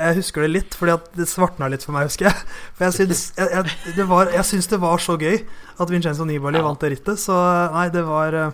jeg 0.00 0.16
husker 0.18 0.42
det 0.42 0.50
litt 0.50 0.74
fordi 0.74 0.96
at 0.96 1.06
det 1.14 1.28
svartna 1.30 1.68
litt 1.70 1.84
for 1.86 1.94
meg, 1.94 2.08
husker 2.10 2.26
jeg. 2.28 2.42
For 2.74 2.88
jeg 2.88 2.96
syns, 2.98 3.22
jeg, 3.38 3.48
jeg, 3.54 3.94
det, 4.00 4.08
var, 4.10 4.32
jeg 4.34 4.48
syns 4.50 4.68
det 4.72 4.80
var 4.82 4.98
så 5.04 5.16
gøy 5.20 5.38
at 5.78 5.92
Vincenzo 5.94 6.26
Nibali 6.28 6.58
Ja. 6.58 6.66
vant 6.66 6.80
det 6.82 6.90
rittet. 6.96 7.22
Så 7.22 7.36
nei, 7.76 7.86
det 7.94 8.02
var 8.08 8.34
eh, 8.40 8.50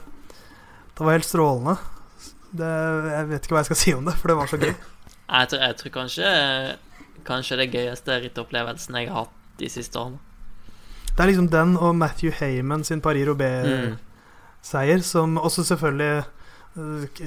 Det 1.01 1.07
var 1.09 1.17
helt 1.17 1.25
strålende. 1.25 1.77
Det, 2.53 2.71
jeg 3.15 3.29
vet 3.31 3.47
ikke 3.47 3.55
hva 3.57 3.61
jeg 3.65 3.69
skal 3.71 3.79
si 3.81 3.93
om 3.97 4.05
det, 4.11 4.15
for 4.21 4.29
det 4.29 4.37
var 4.37 4.51
så 4.51 4.59
gøy. 4.61 4.75
Jeg 5.31 5.47
tror, 5.47 5.61
jeg 5.63 5.77
tror 5.79 5.93
kanskje 5.95 6.31
Kanskje 7.29 7.57
det 7.61 7.67
gøyeste 7.71 8.17
rittopplevelsen 8.25 8.97
jeg 8.99 9.07
har 9.13 9.21
hatt 9.29 9.37
de 9.61 9.69
siste 9.71 9.95
årene. 10.01 10.19
Det 11.13 11.21
er 11.23 11.29
liksom 11.31 11.47
den 11.53 11.77
og 11.79 11.93
Matthew 11.95 12.33
Heyman 12.35 12.83
sin 12.85 13.01
Paris 13.05 13.29
Roubais-seier, 13.29 14.99
Mm. 14.99 15.07
som 15.07 15.37
også 15.39 15.63
selvfølgelig 15.69 16.25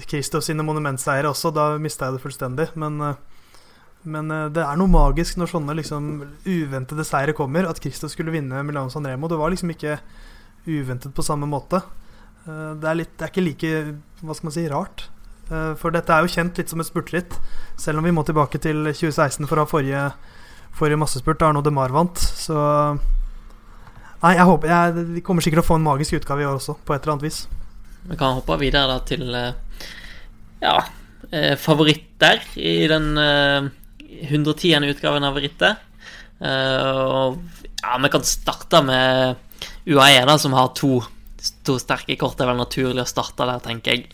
Kristoff 0.10 0.44
sine 0.44 0.66
monumentseiere 0.68 1.32
også. 1.32 1.54
Da 1.56 1.78
mista 1.80 2.10
jeg 2.10 2.18
det 2.18 2.24
fullstendig. 2.26 2.68
Men, 2.76 3.00
eh, 3.02 3.16
men 4.04 4.32
eh, 4.32 4.50
det 4.50 4.64
er 4.66 4.76
noe 4.82 4.92
magisk 4.92 5.38
når 5.40 5.54
sånne 5.54 5.76
liksom 5.80 6.12
uventede 6.44 7.06
seire 7.08 7.34
kommer. 7.38 7.70
At 7.70 7.80
Kristoff 7.80 8.12
skulle 8.12 8.32
vinne 8.36 8.64
Milano 8.68 8.90
Sanremo. 8.92 9.28
Det 9.32 9.40
var 9.40 9.54
liksom 9.54 9.72
ikke 9.72 10.00
uventet 10.68 11.14
på 11.16 11.24
samme 11.24 11.48
måte. 11.48 11.80
Eh, 12.44 12.72
det, 12.80 12.88
er 12.90 13.00
litt, 13.00 13.16
det 13.18 13.26
er 13.26 13.32
ikke 13.32 13.46
like 13.46 13.74
hva 14.24 14.36
skal 14.36 14.50
man 14.50 14.56
si, 14.56 14.66
rart. 14.72 15.08
Eh, 15.50 15.74
for 15.80 15.96
dette 15.96 16.14
er 16.14 16.24
jo 16.26 16.34
kjent 16.34 16.60
litt 16.60 16.72
som 16.72 16.84
et 16.84 16.90
spurtritt. 16.90 17.38
Selv 17.80 18.02
om 18.02 18.08
vi 18.08 18.14
må 18.16 18.26
tilbake 18.28 18.62
til 18.64 18.86
2016 18.90 19.48
for 19.48 19.60
å 19.60 19.66
ha 19.66 19.70
forrige, 19.70 20.06
forrige 20.76 21.02
massespurt, 21.02 21.40
da 21.42 21.52
Arnaud 21.52 21.68
de 21.68 21.76
Mar 21.76 21.94
vant. 21.96 22.20
Så 22.20 22.58
Nei, 24.24 24.38
jeg 24.38 24.48
håper 24.48 24.70
jeg, 24.72 25.02
Vi 25.18 25.22
kommer 25.26 25.44
sikkert 25.44 25.66
å 25.66 25.68
få 25.68 25.76
en 25.76 25.84
magisk 25.84 26.16
utgave 26.16 26.46
i 26.46 26.48
år 26.48 26.56
også, 26.56 26.78
på 26.88 26.94
et 26.96 27.04
eller 27.04 27.18
annet 27.18 27.26
vis. 27.26 27.42
Vi 28.08 28.16
kan 28.20 28.38
hoppe 28.38 28.56
videre 28.62 28.88
da 28.88 29.02
til 29.04 29.26
eh, 29.36 29.90
ja, 30.64 30.78
favoritter 31.60 32.40
i 32.56 32.86
den 32.88 33.18
eh, 33.20 33.68
110. 34.30 34.88
utgaven 34.94 35.28
av 35.28 35.40
rittet. 35.44 35.90
Og 36.44 37.38
ja, 37.80 37.98
vi 38.04 38.10
kan 38.12 38.24
starte 38.28 38.82
med 38.84 39.38
UAE, 39.88 40.24
da, 40.28 40.36
som 40.40 40.56
har 40.56 40.72
to, 40.76 40.98
to 41.66 41.78
sterke 41.82 42.18
kort. 42.20 42.42
Er 42.42 42.52
vel 42.52 42.62
naturlig 42.62 43.04
å 43.04 43.10
starte 43.10 43.48
der, 43.50 43.64
tenker 43.64 43.98
jeg. 43.98 44.12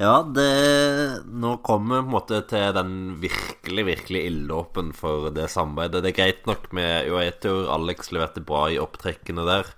Ja, 0.00 0.22
det 0.24 1.24
Nå 1.28 1.58
kommer 1.64 1.98
vi 1.98 2.04
på 2.04 2.06
en 2.06 2.14
måte 2.14 2.38
til 2.48 2.70
den 2.72 2.94
virkelig, 3.20 3.84
virkelig 3.84 4.22
ilddåpen 4.30 4.94
for 4.96 5.28
det 5.36 5.50
samarbeidet. 5.52 6.00
Det 6.04 6.12
er 6.12 6.18
greit 6.22 6.48
nok 6.48 6.70
med 6.76 7.10
UAE-tur. 7.10 7.68
Alex 7.74 8.08
leverte 8.14 8.40
bra 8.44 8.64
i 8.72 8.80
opptrekkene 8.80 9.44
der. 9.48 9.68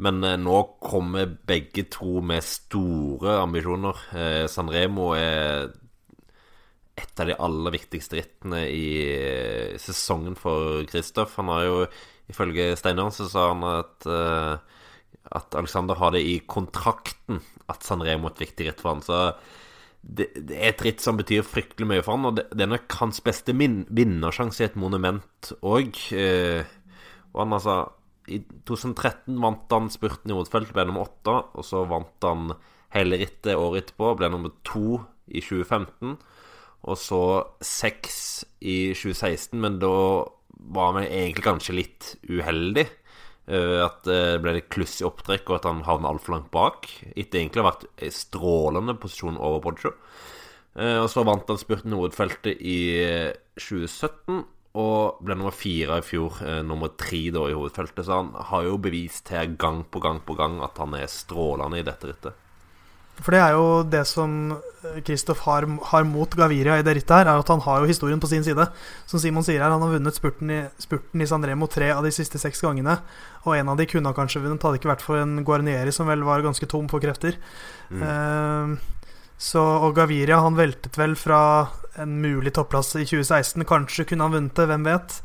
Men 0.00 0.22
eh, 0.24 0.38
nå 0.40 0.62
kommer 0.80 1.28
begge 1.48 1.88
to 1.92 2.22
med 2.24 2.46
store 2.46 3.40
ambisjoner. 3.42 4.00
Eh, 4.16 4.46
Sanremo 4.48 5.10
er 5.18 5.74
et 6.98 7.20
av 7.20 7.28
de 7.28 7.36
aller 7.36 7.74
viktigste 7.74 8.18
rittene 8.18 8.64
i 8.70 8.88
eh, 9.12 9.76
sesongen 9.82 10.38
for 10.38 10.86
Kristoff. 10.88 11.36
Han 11.38 11.50
har 11.52 11.66
jo, 11.66 11.78
ifølge 12.30 12.72
Steinar, 12.78 13.12
så 13.14 13.28
sa 13.30 13.50
han 13.52 13.66
at 13.68 14.08
eh, 14.08 14.77
at 15.36 15.54
Alexander 15.58 15.98
har 16.00 16.14
det 16.14 16.22
i 16.24 16.38
kontrakten 16.48 17.42
at 17.68 17.84
Sanremo 17.84 18.28
er 18.28 18.34
et 18.34 18.44
viktig 18.46 18.68
ritt 18.68 18.80
for 18.82 18.94
han. 18.94 19.02
Så 19.04 19.18
det, 20.00 20.30
det, 20.36 20.56
er 20.56 20.72
et 20.72 20.84
ritt 20.86 21.04
som 21.04 21.18
betyr 21.18 21.44
fryktelig 21.44 21.88
mye 21.90 22.04
for 22.04 22.16
han, 22.16 22.30
og 22.30 22.38
det, 22.38 22.46
det 22.54 22.64
er 22.64 22.72
nok 22.72 22.96
hans 23.00 23.20
beste 23.24 23.54
vinnersjanse 23.56 24.62
i 24.62 24.68
et 24.68 24.78
monument 24.80 25.52
òg. 25.60 26.00
Eh, 26.16 26.62
og 27.34 27.42
han 27.42 27.58
altså 27.58 27.76
I 28.32 28.40
2013 28.68 29.36
vant 29.42 29.76
han 29.76 29.92
spurten 29.92 30.32
i 30.32 30.36
hovedfeltet, 30.36 30.74
ble 30.76 30.86
nummer 30.88 31.08
åtte. 31.08 31.36
Og 31.58 31.66
så 31.66 31.84
vant 31.88 32.28
han 32.28 32.54
hele 32.96 33.20
rittet 33.20 33.56
året 33.56 33.84
etterpå, 33.84 34.14
ble 34.16 34.32
nummer 34.32 34.54
to 34.64 35.02
i 35.28 35.42
2015. 35.44 36.16
Og 36.88 36.96
så 36.96 37.22
seks 37.64 38.18
i 38.60 38.94
2016, 38.96 39.58
men 39.60 39.80
da 39.82 39.92
var 40.58 40.94
han 40.94 41.04
egentlig 41.04 41.44
kanskje 41.44 41.76
litt 41.76 42.14
uheldig. 42.28 42.86
Eh, 43.48 43.78
at 43.80 44.02
det 44.04 44.40
ble 44.44 44.58
litt 44.58 44.68
kluss 44.72 44.98
i 45.00 45.06
opptrekk, 45.08 45.48
og 45.48 45.58
at 45.58 45.68
han 45.70 45.86
havnet 45.86 46.10
altfor 46.10 46.36
langt 46.36 46.50
bak. 46.52 46.88
Etter 47.14 47.40
egentlig 47.40 47.62
å 47.62 47.64
ha 47.64 47.70
vært 47.70 47.86
i 48.04 48.10
strålende 48.12 48.96
posisjon 49.00 49.40
over 49.40 49.62
Poggio. 49.64 49.94
Eh, 50.76 50.98
og 51.00 51.08
så 51.10 51.24
vant 51.26 51.48
han 51.48 51.60
spurten 51.60 51.96
hovedfeltet 51.96 52.60
i 52.60 52.78
2017, 53.56 54.44
og 54.78 55.22
ble 55.24 55.34
nummer 55.38 55.54
fire 55.56 55.98
i 55.98 56.04
fjor. 56.04 56.42
Eh, 56.44 56.60
nummer 56.66 56.92
tre 57.00 57.22
da 57.34 57.46
i 57.48 57.56
hovedfeltet. 57.56 58.04
Så 58.04 58.20
han 58.20 58.34
har 58.50 58.68
jo 58.68 58.76
bevist 58.84 59.32
her 59.32 59.48
gang 59.56 59.80
på 59.88 60.02
gang 60.04 60.20
på 60.26 60.36
gang 60.38 60.60
at 60.62 60.76
han 60.78 60.94
er 60.98 61.08
strålende 61.10 61.80
i 61.80 61.86
dette 61.88 62.12
rittet. 62.12 62.44
For 63.18 63.34
det 63.34 63.40
er 63.42 63.56
jo 63.56 63.66
det 63.90 64.04
som 64.06 64.34
Kristoff 65.04 65.40
har, 65.42 65.66
har, 65.90 66.04
mot 66.06 66.34
Gaviria 66.38 66.76
i 66.78 66.84
det 66.86 66.94
rittet 67.00 67.16
her, 67.16 67.26
er 67.26 67.40
at 67.40 67.50
han 67.50 67.62
har 67.64 67.82
jo 67.82 67.88
historien 67.90 68.20
på 68.22 68.30
sin 68.30 68.44
side. 68.46 68.68
Som 69.10 69.22
Simon 69.22 69.46
sier 69.46 69.62
her, 69.62 69.72
han 69.74 69.82
har 69.82 69.94
vunnet 69.96 70.18
spurten 70.18 70.52
i, 70.54 70.60
spurten 70.80 71.22
i 71.22 71.26
Sanremo 71.28 71.66
tre 71.70 71.90
av 71.94 72.06
de 72.06 72.12
siste 72.14 72.38
seks 72.40 72.62
gangene. 72.62 72.94
Og 73.44 73.56
en 73.56 73.72
av 73.72 73.80
de 73.80 73.88
kunne 73.90 74.10
han 74.10 74.16
kanskje 74.16 74.44
vunnet, 74.44 74.62
hadde 74.62 74.80
ikke 74.80 74.92
vært 74.92 75.04
for 75.04 75.18
en 75.20 75.42
Guarnieri 75.46 75.94
som 75.94 76.10
vel 76.10 76.22
var 76.26 76.46
ganske 76.46 76.68
tom 76.70 76.86
på 76.90 77.00
krefter. 77.02 77.40
Mm. 77.90 78.04
Uh, 78.06 79.08
så, 79.38 79.62
og 79.62 79.96
Gaviria 79.98 80.40
han 80.42 80.58
veltet 80.58 80.98
vel 80.98 81.16
fra 81.18 81.40
en 81.98 82.20
mulig 82.22 82.54
topplass 82.54 82.94
i 82.96 83.06
2016. 83.06 83.66
Kanskje 83.66 84.06
kunne 84.12 84.28
han 84.28 84.36
vunnet 84.36 84.58
det, 84.58 84.68
hvem 84.70 84.86
vet. 84.86 85.18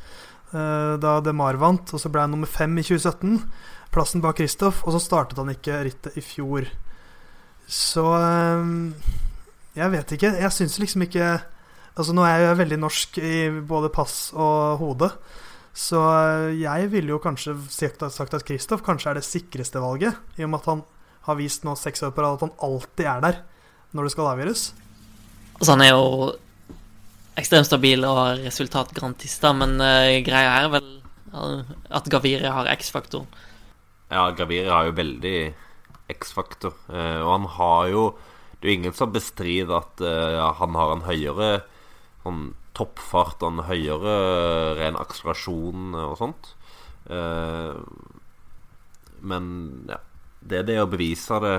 Uh, 0.53 0.97
da 1.01 1.19
DeMar 1.25 1.61
vant, 1.61 1.93
og 1.93 2.01
så 2.01 2.09
ble 2.09 2.25
han 2.25 2.33
nummer 2.33 2.49
fem 2.49 2.73
i 2.81 2.85
2017. 2.85 3.37
Plassen 3.93 4.25
bak 4.25 4.41
Kristoff, 4.41 4.81
og 4.87 4.95
så 4.95 5.01
startet 5.01 5.37
han 5.37 5.53
ikke 5.53 5.83
rittet 5.85 6.17
i 6.17 6.25
fjor. 6.25 6.65
Så 7.67 8.03
ehm, 8.17 8.93
Jeg 9.75 9.91
vet 9.93 10.15
ikke. 10.15 10.33
Jeg 10.41 10.53
syns 10.53 10.79
liksom 10.81 11.05
ikke 11.07 11.27
Altså 11.93 12.13
Nå 12.15 12.25
er 12.25 12.41
jeg 12.41 12.59
veldig 12.63 12.79
norsk 12.81 13.17
i 13.21 13.37
både 13.69 13.91
pass 13.93 14.31
og 14.33 14.79
hode. 14.81 15.11
Så 15.77 15.99
jeg 16.57 16.89
ville 16.89 17.13
jo 17.13 17.19
kanskje 17.21 17.53
sagt 17.69 18.01
at 18.33 18.45
Kristoff 18.45 18.81
kanskje 18.85 19.11
er 19.11 19.19
det 19.19 19.25
sikreste 19.27 19.81
valget. 19.81 20.17
I 20.37 20.45
og 20.45 20.49
med 20.49 20.63
at 20.63 20.69
han 20.71 20.81
har 21.27 21.37
vist 21.37 21.65
nå 21.65 21.75
seks 21.77 22.01
år 22.05 22.15
på 22.15 22.25
rad 22.25 22.39
at 22.39 22.47
han 22.47 22.55
alltid 22.65 23.05
er 23.09 23.21
der 23.23 23.37
når 23.93 24.07
det 24.07 24.13
skal 24.15 24.31
avgjøres. 24.31 24.63
Altså 25.59 25.71
Han 25.71 25.85
er 25.85 25.91
jo 25.93 26.33
ekstremt 27.37 27.69
stabil 27.69 28.05
og 28.05 28.41
resultatgarantist, 28.43 29.45
men 29.57 29.77
uh, 29.81 30.17
greia 30.25 30.57
er 30.63 30.69
vel 30.73 30.89
at 31.33 32.09
Gaviria 32.13 32.51
har 32.53 32.69
X-faktoren. 32.75 33.29
Ja, 34.11 34.27
Gaviria 34.37 34.73
har 34.75 34.89
jo 34.89 34.97
veldig 34.97 35.37
X-faktor. 36.11 36.75
Eh, 36.89 37.19
og 37.21 37.31
han 37.31 37.47
har 37.57 37.87
jo 37.93 38.03
Det 38.59 38.69
er 38.69 38.71
jo 38.71 38.79
ingen 38.79 38.95
som 38.95 39.11
bestrider 39.11 39.75
at 39.75 39.99
uh, 39.99 40.53
han 40.55 40.75
har 40.79 40.93
en 40.93 41.01
høyere 41.03 41.65
sånn 42.23 42.53
toppfart 42.71 43.43
og 43.43 43.49
en 43.49 43.65
høyere 43.67 44.13
ren 44.79 44.95
akselerasjon 44.95 45.91
og 45.99 46.13
sånt. 46.15 46.53
Men 49.19 49.49
ja, 49.91 49.99
det 50.39 50.61
er 50.61 50.69
det 50.69 50.79
å 50.79 50.87
bevise 50.87 51.41
det 51.43 51.57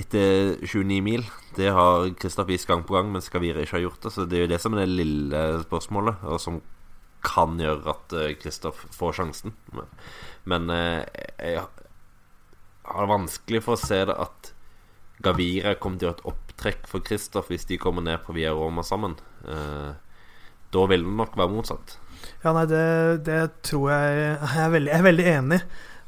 etter 0.00 0.56
29 0.64 1.04
mil. 1.04 1.28
Det 1.52 1.68
har 1.76 2.08
Kristoff 2.16 2.48
vist 2.48 2.66
gang 2.66 2.88
på 2.88 2.96
gang, 2.96 3.12
mens 3.12 3.28
Skavire 3.28 3.68
ikke 3.68 3.76
har 3.76 3.84
gjort 3.84 4.08
det. 4.08 4.16
Så 4.16 4.24
det 4.24 4.40
er 4.40 4.46
jo 4.46 4.52
det 4.56 4.62
som 4.64 4.72
er 4.72 4.86
det 4.86 4.96
lille 5.04 5.44
spørsmålet, 5.68 6.24
og 6.24 6.40
som 6.40 6.62
kan 7.28 7.60
gjøre 7.60 7.92
at 7.92 8.18
Kristoff 8.40 8.86
får 8.96 9.20
sjansen. 9.20 9.52
Men, 9.76 9.92
men 10.48 10.72
jeg, 10.72 11.68
har 12.84 13.10
vanskelig 13.10 13.62
for 13.64 13.76
å 13.76 13.80
se 13.80 14.00
det 14.08 14.16
at 14.26 14.52
Gavira 15.24 15.74
kommer 15.80 16.00
til 16.00 16.08
å 16.08 16.10
gjøre 16.10 16.20
et 16.20 16.28
opptrekk 16.32 16.88
for 16.90 17.04
Kristoff 17.06 17.50
hvis 17.52 17.66
de 17.70 17.80
kommer 17.80 18.04
ned 18.04 18.20
på 18.26 18.34
Via 18.36 18.52
Roma 18.54 18.84
sammen. 18.86 19.16
Eh, 19.48 19.92
da 20.74 20.84
vil 20.90 21.06
det 21.06 21.16
nok 21.20 21.36
være 21.38 21.54
motsatt. 21.54 21.96
Ja, 22.42 22.52
nei, 22.56 22.64
det, 22.68 22.84
det 23.26 23.40
tror 23.66 23.90
jeg 23.92 24.14
Jeg 24.16 24.60
er 24.64 24.70
veldig, 24.72 24.90
jeg 24.90 24.98
er 24.98 25.08
veldig 25.08 25.26
enig. 25.32 25.60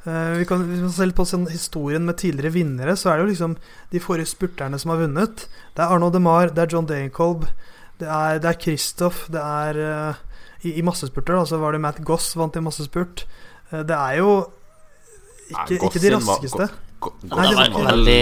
Uh, 0.06 0.38
vi 0.38 0.44
kan, 0.46 0.62
hvis 0.62 0.84
man 0.84 0.92
ser 0.94 1.08
litt 1.10 1.18
på 1.18 1.26
sånn 1.26 1.48
historien 1.50 2.04
med 2.06 2.18
tidligere 2.20 2.54
vinnere, 2.54 2.92
så 2.94 3.10
er 3.10 3.18
det 3.18 3.24
jo 3.24 3.30
liksom 3.32 3.56
de 3.90 4.02
forrige 4.02 4.30
spurterne 4.30 4.78
som 4.78 4.92
har 4.92 5.00
vunnet. 5.02 5.48
Det 5.74 5.82
er 5.82 5.94
Arnaud 5.96 6.14
DeMar, 6.14 6.52
det 6.54 6.62
er 6.62 6.76
John 6.76 6.86
Danekolb, 6.86 7.48
det 7.98 8.06
er, 8.06 8.38
det 8.38 8.52
er 8.52 8.60
Kristoff, 8.62 9.24
det 9.34 9.42
er 9.42 9.80
uh, 9.82 10.20
I, 10.62 10.76
i 10.78 10.84
massespurter 10.86 11.34
da, 11.34 11.42
så 11.50 11.58
var 11.58 11.74
det 11.74 11.82
Matt 11.82 11.98
Goss 12.06 12.30
vant 12.38 12.54
i 12.54 12.62
massespurt. 12.62 13.24
Uh, 13.72 13.82
det 13.82 13.98
er 13.98 14.20
jo 14.20 14.30
ikke, 15.50 15.78
ikke 15.88 16.02
de 16.02 16.12
raskeste. 16.16 16.68
Nei, 17.28 17.44
det 17.50 17.56
var 17.58 17.90
veldig 17.90 18.20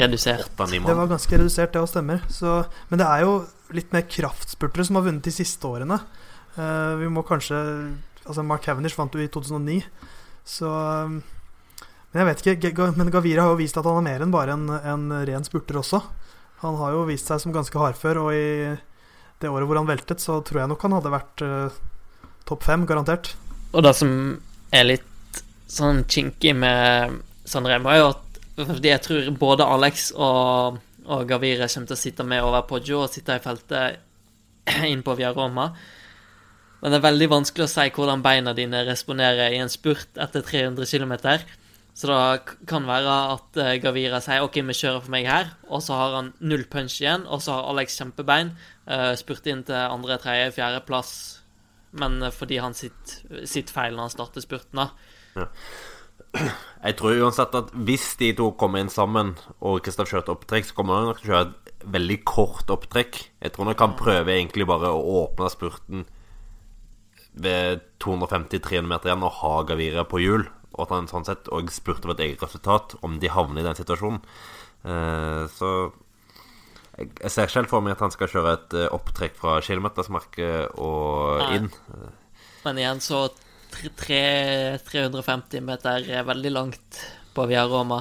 redusert. 0.00 0.50
Det 0.58 0.96
var 0.98 1.08
ganske 1.10 1.38
redusert, 1.38 1.72
det 1.72 1.82
òg 1.82 1.88
stemmer. 1.90 2.24
Så, 2.32 2.58
men 2.90 3.00
det 3.00 3.06
er 3.06 3.24
jo 3.24 3.38
litt 3.76 3.94
mer 3.94 4.04
kraftspurtere 4.10 4.86
som 4.86 4.98
har 4.98 5.06
vunnet 5.06 5.26
de 5.26 5.34
siste 5.34 5.68
årene. 5.68 6.00
Uh, 6.56 6.96
vi 7.02 7.08
må 7.12 7.24
kanskje 7.26 7.58
Altså 8.26 8.42
Mark 8.42 8.64
Cavendish 8.64 8.96
vant 8.98 9.12
jo 9.14 9.20
i 9.22 9.28
2009, 9.30 9.84
så 10.48 10.66
um, 11.06 11.20
Men 12.10 12.18
jeg 12.18 12.26
vet 12.26 12.72
ikke. 12.72 12.86
Men 12.98 13.12
Gavira 13.14 13.44
har 13.44 13.52
jo 13.52 13.60
vist 13.60 13.78
at 13.78 13.86
han 13.86 14.00
er 14.00 14.06
mer 14.08 14.24
enn 14.24 14.32
bare 14.34 14.56
en, 14.56 14.64
en 14.74 15.04
ren 15.28 15.46
spurter 15.46 15.78
også. 15.78 16.00
Han 16.64 16.78
har 16.80 16.96
jo 16.96 17.04
vist 17.06 17.30
seg 17.30 17.38
som 17.42 17.54
ganske 17.54 17.78
hardfør, 17.78 18.24
og 18.24 18.34
i 18.34 18.74
det 19.38 19.52
året 19.52 19.68
hvor 19.68 19.78
han 19.78 19.86
veltet, 19.86 20.22
så 20.24 20.40
tror 20.42 20.64
jeg 20.64 20.72
nok 20.72 20.86
han 20.88 20.96
hadde 20.96 21.12
vært 21.12 21.44
uh, 21.46 21.76
topp 22.48 22.66
fem, 22.66 22.86
garantert. 22.88 23.36
Og 23.70 23.84
det 23.86 23.94
som 23.98 24.10
er 24.74 24.88
litt 24.88 25.06
sånn 25.66 26.04
kinkig 26.08 26.54
med 26.56 27.18
Sanremo, 27.46 27.90
er 27.90 28.00
jo 28.00 28.10
at 28.14 28.82
jeg 28.84 29.02
tror 29.04 29.28
både 29.36 29.66
Alex 29.68 30.08
og, 30.14 30.78
og 31.04 31.26
Gavire 31.28 31.68
kommer 31.68 31.90
til 31.90 31.96
å 31.96 32.00
sitte 32.00 32.24
med 32.24 32.44
over 32.44 32.64
Poggio 32.68 33.02
og 33.04 33.12
sitte 33.12 33.36
i 33.36 33.44
feltet 33.44 34.00
inn 34.92 35.04
på 35.06 35.16
Via 35.18 35.34
Roma. 35.36 35.70
Men 36.80 36.92
det 36.92 37.00
er 37.00 37.06
veldig 37.08 37.28
vanskelig 37.32 37.66
å 37.66 37.72
si 37.72 37.86
hvordan 37.92 38.24
beina 38.24 38.54
dine 38.56 38.84
responderer 38.86 39.54
i 39.54 39.60
en 39.62 39.72
spurt 39.72 40.18
etter 40.20 40.44
300 40.44 40.88
km. 40.88 41.14
Så 41.96 42.10
det 42.10 42.56
kan 42.68 42.84
være 42.84 43.12
at 43.32 43.58
eh, 43.60 43.78
Gavira 43.80 44.20
sier 44.20 44.44
OK, 44.44 44.58
vi 44.68 44.76
kjører 44.76 45.00
for 45.00 45.14
meg 45.14 45.28
her, 45.30 45.54
og 45.72 45.80
så 45.84 45.96
har 45.96 46.16
han 46.18 46.34
null 46.44 46.66
punch 46.68 46.98
igjen, 47.00 47.24
og 47.24 47.40
så 47.44 47.56
har 47.56 47.70
Alex 47.72 47.96
kjempebein. 47.96 48.52
Uh, 48.86 49.16
spurt 49.18 49.48
inn 49.48 49.64
til 49.66 49.78
andre, 49.80 50.18
tredje, 50.20 50.52
fjerde 50.58 50.84
plass, 50.86 51.14
men 51.96 52.20
fordi 52.36 52.60
han 52.60 52.76
sitter 52.76 53.46
sitt 53.48 53.72
feil 53.72 53.96
når 53.96 54.10
han 54.10 54.12
starter 54.12 54.44
spurten. 54.44 54.84
da. 54.84 55.15
Jeg 55.36 56.96
tror 56.98 57.22
uansett 57.24 57.54
at 57.58 57.70
hvis 57.88 58.10
de 58.20 58.32
to 58.36 58.50
kommer 58.60 58.82
inn 58.82 58.92
sammen, 58.92 59.34
og 59.64 59.80
Kristoff 59.84 60.10
kjører 60.10 60.26
et 60.26 60.34
opptrekk, 60.34 60.68
så 60.68 60.76
kommer 60.76 60.98
han 60.98 61.08
nok 61.10 61.22
til 61.22 61.30
å 61.30 61.32
kjøre 61.32 61.46
et 61.48 61.86
veldig 61.96 62.18
kort 62.28 62.70
opptrekk. 62.72 63.22
Jeg 63.42 63.54
tror 63.54 63.70
nok 63.70 63.82
han 63.84 63.96
prøver 63.98 64.34
egentlig 64.36 64.68
bare 64.68 64.92
å 64.92 65.02
åpne 65.22 65.50
spurten 65.52 66.04
ved 67.36 67.82
250-300 68.04 68.88
meter 68.88 69.10
igjen 69.10 69.26
og 69.26 69.40
ha 69.42 69.54
Gavira 69.68 70.06
på 70.08 70.20
hjul. 70.22 70.46
Og 70.76 70.82
at 70.84 70.92
han 70.92 71.08
sånn 71.08 71.26
sett 71.28 71.48
òg 71.52 71.70
spurte 71.72 72.08
over 72.08 72.16
et 72.16 72.26
eget 72.26 72.44
resultat, 72.44 72.96
om 73.06 73.16
de 73.20 73.32
havner 73.32 73.62
i 73.62 73.66
den 73.66 73.78
situasjonen. 73.78 74.20
Eh, 74.86 75.44
så 75.52 75.72
jeg 76.96 77.32
ser 77.32 77.52
selv 77.52 77.72
for 77.72 77.84
meg 77.84 77.96
at 77.96 78.04
han 78.04 78.12
skal 78.14 78.30
kjøre 78.32 78.52
et 78.56 78.76
eh, 78.76 78.92
opptrekk 78.92 79.36
fra 79.40 79.58
kilometersmerket 79.64 80.78
og 80.80 81.56
inn. 81.56 81.68
Men 82.64 82.80
igjen 82.80 83.02
så 83.04 83.26
350 84.00 85.64
meter 85.64 86.06
er 86.08 86.24
veldig 86.26 86.52
langt 86.54 87.02
på 87.36 87.44
Via 87.50 87.66
Roma. 87.68 88.00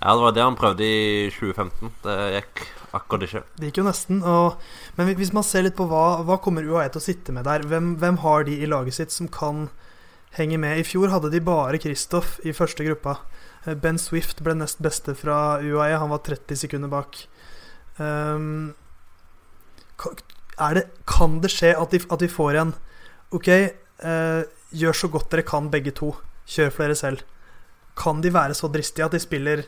Ja, 0.00 0.14
det 0.14 0.22
var 0.22 0.34
det 0.36 0.42
han 0.44 0.56
prøvde 0.58 0.84
i 0.84 1.28
2015. 1.32 1.92
Det 2.04 2.16
gikk 2.34 2.64
akkurat 2.96 3.26
ikke. 3.26 3.42
Det 3.56 3.70
gikk 3.70 3.80
jo 3.80 3.86
nesten. 3.86 4.22
Og, 4.26 4.58
men 4.98 5.12
hvis 5.16 5.32
man 5.36 5.46
ser 5.46 5.66
litt 5.66 5.76
på 5.78 5.86
hva, 5.90 6.22
hva 6.26 6.38
kommer 6.42 6.66
UAE 6.66 6.90
til 6.92 7.00
å 7.00 7.04
sitte 7.04 7.34
med 7.36 7.46
der, 7.48 7.64
hvem, 7.68 7.94
hvem, 8.02 8.20
har 8.24 8.44
de 8.48 8.58
i 8.58 8.68
laget 8.70 8.98
sitt 8.98 9.14
som 9.14 9.30
kan 9.32 9.68
henge 10.36 10.58
med? 10.60 10.80
I 10.80 10.86
fjor 10.86 11.12
hadde 11.12 11.32
de 11.32 11.42
bare 11.44 11.80
Kristoff 11.82 12.38
i 12.44 12.56
første 12.56 12.86
gruppa. 12.86 13.18
Eh, 13.64 13.76
ben 13.78 14.00
Swift 14.00 14.42
ble 14.44 14.56
nest 14.58 14.82
beste 14.84 15.16
fra 15.18 15.60
UAE. 15.62 15.94
Han 16.00 16.12
var 16.12 16.24
30 16.26 16.64
sekunder 16.64 16.92
bak. 16.92 17.24
Um, 17.96 18.74
det, 20.74 20.88
kan 21.08 21.38
det 21.40 21.52
skje 21.54 21.72
at 21.78 21.94
de, 21.94 22.02
at 22.10 22.20
de 22.20 22.28
får 22.28 22.58
en 22.58 22.72
Ok, 23.34 23.48
eh, 24.04 24.44
gjør 24.74 24.98
så 24.98 25.10
godt 25.12 25.30
dere 25.32 25.46
kan, 25.46 25.70
begge 25.72 25.94
to. 25.96 26.12
Kjør 26.50 26.70
for 26.74 26.84
dere 26.84 26.98
selv. 26.98 27.24
kan 27.96 28.20
de 28.20 28.30
være 28.34 28.54
så 28.54 28.68
dristige 28.68 29.04
at 29.04 29.12
de 29.14 29.20
spiller, 29.22 29.62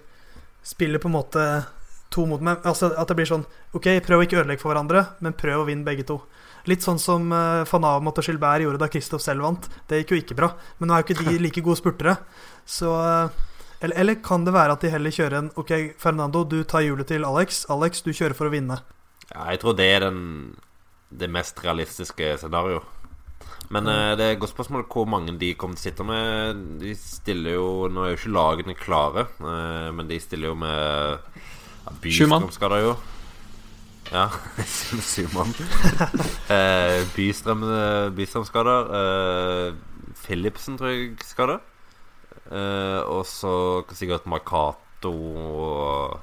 spiller 0.62 0.98
på 0.98 1.08
en 1.08 1.14
måte 1.14 1.42
to 2.10 2.26
mot 2.26 2.42
meg? 2.42 2.58
Altså 2.66 2.90
At 2.98 3.08
det 3.08 3.16
blir 3.16 3.28
sånn 3.28 3.44
Ok, 3.72 3.86
prøv 4.02 4.18
å 4.18 4.26
ikke 4.26 4.40
ødelegge 4.40 4.62
for 4.62 4.72
hverandre, 4.72 5.04
men 5.20 5.36
prøv 5.36 5.62
å 5.62 5.66
vinne 5.68 5.86
begge 5.86 6.06
to. 6.08 6.20
Litt 6.66 6.82
sånn 6.82 6.98
som 6.98 7.30
eh, 7.32 7.64
Fanao 7.68 8.00
og 8.02 8.22
Gilbert 8.24 8.64
gjorde 8.64 8.80
da 8.82 8.88
Kristoff 8.90 9.22
selv 9.22 9.46
vant. 9.46 9.68
Det 9.86 10.00
gikk 10.00 10.14
jo 10.14 10.22
ikke 10.22 10.38
bra. 10.38 10.50
Men 10.78 10.90
nå 10.90 10.96
er 10.96 11.02
jo 11.02 11.06
ikke 11.06 11.26
de 11.28 11.38
like 11.44 11.62
gode 11.62 11.78
spurtere. 11.78 12.16
Så 12.66 12.90
uh, 12.90 13.30
eller, 13.78 13.94
eller, 14.02 14.18
kan 14.24 14.46
det 14.46 14.54
være 14.56 14.74
at 14.74 14.82
de 14.82 14.90
heller 14.90 15.14
kjører 15.14 15.38
en 15.38 15.50
Ok, 15.60 15.72
Fernando, 16.02 16.42
du 16.48 16.62
tar 16.64 16.82
hjulet 16.82 17.06
til 17.12 17.26
Alex. 17.28 17.64
Alex, 17.70 18.02
du 18.02 18.10
kjører 18.10 18.34
for 18.34 18.50
å 18.50 18.54
vinne. 18.54 18.80
Ja, 19.30 19.46
jeg 19.52 19.62
tror 19.62 19.76
det 19.78 19.86
er 19.92 20.06
den, 20.08 20.56
det 21.14 21.30
mest 21.30 21.62
realistiske 21.62 22.34
scenarioet. 22.40 22.95
Men 23.74 23.88
uh, 23.90 24.12
det 24.18 24.22
er 24.22 24.34
et 24.34 24.40
godt 24.40 24.52
spørsmål 24.52 24.86
hvor 24.92 25.08
mange 25.10 25.34
de 25.40 25.50
kommer 25.58 25.78
til 25.78 25.88
å 25.88 25.88
sitte 25.88 26.06
med. 26.06 26.62
De 26.82 26.94
stiller 26.98 27.56
jo 27.56 27.90
Nå 27.90 28.04
er 28.04 28.12
jo 28.12 28.20
ikke 28.20 28.34
lagene 28.36 28.78
klare, 28.78 29.26
uh, 29.42 29.90
men 29.96 30.10
de 30.10 30.20
stiller 30.22 30.52
jo 30.52 30.58
med 30.60 31.16
ja, 31.86 31.94
Bystrøm 32.02 32.50
skal 32.54 32.76
jo. 32.84 32.96
Ja, 34.12 34.28
syv 35.10 35.34
mann. 35.34 35.54
uh, 36.52 37.00
Bystrøm, 37.16 37.66
Bystrøm 38.14 38.46
skal 38.46 38.70
der. 38.70 38.92
Philipsen 40.26 40.78
tror 40.78 40.94
jeg 40.94 41.16
skal 41.26 41.56
der. 41.56 41.66
og 43.06 43.26
så 43.26 43.52
sikkert 43.94 44.26
Marcato 44.26 45.10
og 45.10 46.18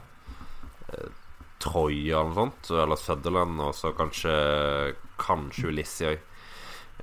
Troya 1.63 2.19
eller 2.19 2.31
noe 2.31 2.37
sånt. 2.39 2.71
Eller 2.71 2.99
Sutherland, 2.99 3.59
og 3.63 3.75
så 3.75 3.91
kanskje 3.95 4.33
Kanskje 5.19 5.71
Ulissi 5.71 6.07
òg. 6.07 6.21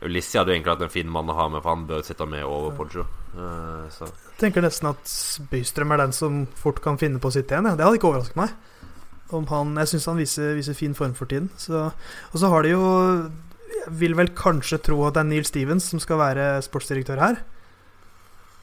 Ulissi 0.01 0.39
hadde 0.39 0.53
jo 0.53 0.57
egentlig 0.57 0.73
hatt 0.73 0.85
en 0.87 0.93
fin 0.93 1.11
mann 1.13 1.29
å 1.29 1.37
ha 1.37 1.47
med, 1.53 1.61
for 1.61 1.75
han 1.75 1.87
bør 1.89 2.05
sitte 2.07 2.27
med 2.29 2.45
over 2.49 2.73
Poggio. 2.77 3.05
Uh, 3.35 3.85
jeg 3.91 4.39
tenker 4.41 4.65
nesten 4.65 4.89
at 4.91 5.13
Bystrøm 5.51 5.93
er 5.93 6.01
den 6.01 6.15
som 6.17 6.43
fort 6.59 6.81
kan 6.85 6.99
finne 7.01 7.21
på 7.21 7.29
å 7.29 7.35
sitte 7.35 7.53
igjen. 7.55 7.69
Det 7.77 7.85
hadde 7.85 8.01
ikke 8.01 8.09
overrasket 8.09 8.39
meg. 8.41 8.55
Han, 9.31 9.77
jeg 9.79 9.93
syns 9.93 10.09
han 10.11 10.19
viser, 10.19 10.55
viser, 10.59 10.75
fin 10.75 10.97
form 10.97 11.13
for 11.15 11.31
tiden. 11.31 11.51
Så, 11.61 11.91
og 12.33 12.41
så 12.41 12.51
har 12.51 12.67
de 12.67 12.73
jo 12.73 12.83
Jeg 13.71 13.93
vil 14.01 14.17
vel 14.19 14.33
kanskje 14.35 14.81
tro 14.83 14.99
at 15.07 15.15
det 15.15 15.23
er 15.23 15.29
Neil 15.29 15.47
Stevens 15.47 15.87
som 15.93 16.01
skal 16.03 16.19
være 16.19 16.47
sportsdirektør 16.67 17.21
her. 17.23 17.43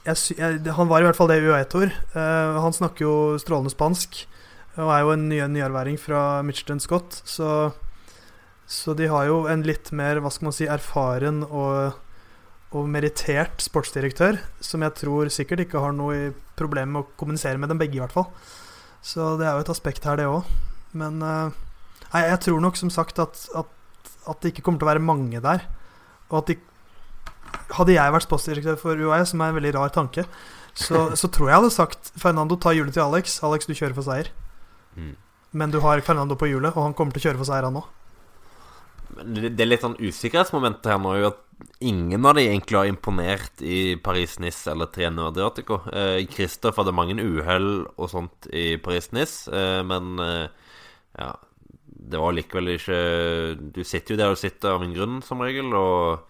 Jeg, 0.08 0.40
jeg, 0.40 0.60
han 0.76 0.90
var 0.90 1.04
i 1.04 1.08
hvert 1.08 1.20
fall 1.20 1.30
det 1.32 1.40
i 1.40 1.48
UAE-tor. 1.48 1.94
Uh, 2.16 2.20
eh, 2.20 2.60
han 2.66 2.76
snakker 2.76 3.06
jo 3.06 3.16
strålende 3.42 3.74
spansk 3.74 4.26
og 4.78 4.92
er 4.94 5.02
jo 5.02 5.14
en 5.16 5.26
ny, 5.30 5.40
nyerværing 5.50 5.98
fra 5.98 6.44
Mitchelton 6.46 6.82
Scott, 6.84 7.22
så 7.26 7.72
så 8.68 8.94
de 9.00 9.08
har 9.08 9.30
jo 9.30 9.46
en 9.48 9.64
litt 9.64 9.94
mer 9.96 10.20
hva 10.20 10.30
skal 10.34 10.50
man 10.50 10.56
si, 10.56 10.66
erfaren 10.68 11.40
og, 11.48 11.96
og 12.76 12.90
merittert 12.92 13.64
sportsdirektør, 13.64 14.42
som 14.60 14.84
jeg 14.84 14.96
tror 15.00 15.32
sikkert 15.32 15.64
ikke 15.64 15.84
har 15.86 15.96
noe 15.96 16.34
problem 16.60 16.92
med 16.94 17.06
å 17.06 17.20
kommunisere 17.20 17.62
med 17.62 17.72
dem 17.72 17.80
begge, 17.80 17.96
i 17.96 18.04
hvert 18.04 18.16
fall. 18.16 18.28
Så 19.00 19.38
det 19.40 19.48
er 19.48 19.56
jo 19.56 19.64
et 19.64 19.72
aspekt 19.72 20.04
her, 20.04 20.20
det 20.20 20.28
òg. 20.28 20.50
Men 21.00 21.24
uh, 21.24 21.56
nei, 22.12 22.26
jeg 22.28 22.42
tror 22.44 22.60
nok 22.64 22.80
som 22.80 22.92
sagt 22.92 23.22
at, 23.24 23.46
at, 23.56 23.72
at, 24.28 24.42
det 24.44 24.52
ikke 24.52 24.66
kommer 24.68 24.82
til 24.82 24.90
å 24.90 24.92
være 24.92 25.06
mange 25.06 25.44
der. 25.44 25.64
Og 26.30 26.42
at 26.44 26.54
de 26.54 26.60
Hadde 27.72 27.94
jeg 27.94 28.12
vært 28.12 28.26
sportsdirektør 28.26 28.76
for 28.80 29.00
UAE, 29.00 29.24
som 29.28 29.40
er 29.40 29.52
en 29.52 29.56
veldig 29.56 29.72
rar 29.76 29.92
tanke, 29.96 30.26
så, 30.76 31.06
så 31.20 31.30
tror 31.32 31.48
jeg 31.48 31.54
jeg 31.54 31.62
hadde 31.62 31.76
sagt 31.76 32.10
Fernando, 32.20 32.58
ta 32.60 32.74
hjulet 32.76 32.96
til 32.96 33.06
Alex. 33.06 33.38
Alex, 33.48 33.68
du 33.68 33.76
kjører 33.76 33.96
for 33.96 34.08
seier. 34.08 34.32
Mm. 35.00 35.14
Men 35.56 35.72
du 35.72 35.80
har 35.84 36.04
Fernando 36.04 36.36
på 36.40 36.50
hjulet, 36.52 36.76
og 36.76 36.90
han 36.90 36.96
kommer 36.96 37.16
til 37.16 37.24
å 37.24 37.26
kjøre 37.30 37.42
for 37.42 37.48
seier, 37.48 37.68
han 37.68 37.80
òg 37.80 37.88
det 39.16 39.64
er 39.64 39.70
litt 39.70 39.84
sånn 39.84 39.98
usikkerhetsmoment 40.00 40.86
her 40.88 41.00
nå, 41.02 41.14
at 41.30 41.44
ingen 41.80 42.26
av 42.26 42.36
de 42.38 42.46
egentlig 42.46 42.78
har 42.78 42.90
imponert 42.90 43.64
i 43.66 43.98
Paris-Nice 44.04 44.72
eller 44.72 44.92
Trienne 44.94 45.26
Adriatico. 45.30 45.82
Eh, 45.90 46.22
hadde 46.78 46.94
mange 46.96 47.18
uhell 47.24 47.88
og 47.96 48.12
sånt 48.12 48.50
i 48.54 48.78
Paris-Nice, 48.82 49.52
eh, 49.54 49.82
men 49.88 50.18
eh, 50.24 50.48
ja 51.18 51.34
Det 52.08 52.20
var 52.22 52.36
likevel 52.36 52.76
ikke 52.76 52.98
Du 53.74 53.80
sitter 53.84 54.14
jo 54.14 54.18
der 54.20 54.30
du 54.30 54.38
sitter 54.38 54.76
av 54.76 54.84
en 54.84 54.94
grunn, 54.94 55.22
som 55.26 55.42
regel, 55.42 55.74
og, 55.74 56.28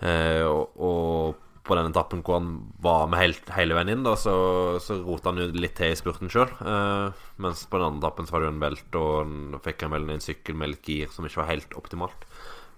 eh, 0.00 0.44
og, 0.46 0.78
og 0.78 1.47
på 1.68 1.76
den 1.76 1.90
etappen 1.90 2.22
hvor 2.24 2.38
han 2.38 2.52
var 2.82 3.08
med 3.10 3.20
helt, 3.20 3.50
hele 3.56 3.76
veien 3.76 3.92
inn, 3.92 4.04
da, 4.06 4.14
så, 4.18 4.34
så 4.82 4.98
rota 5.04 5.32
han 5.32 5.42
jo 5.42 5.48
litt 5.52 5.76
til 5.78 5.92
i 5.92 5.98
spurten 5.98 6.32
sjøl. 6.32 6.50
Uh, 6.62 7.12
mens 7.42 7.66
på 7.68 7.80
den 7.80 7.90
andre 7.90 8.06
etappen 8.06 8.28
så 8.28 8.34
var 8.34 8.44
det 8.44 8.48
jo 8.48 8.54
en 8.54 8.64
velt, 8.64 8.98
og 9.00 9.10
han 9.20 9.60
fikk 9.64 9.84
han 9.84 9.94
vel 9.96 10.08
en 10.14 10.24
sykkel 10.24 10.58
med 10.58 10.72
litt 10.72 10.88
gir 10.88 11.12
som 11.12 11.28
ikke 11.28 11.42
var 11.42 11.50
helt 11.52 11.76
optimalt. 11.78 12.26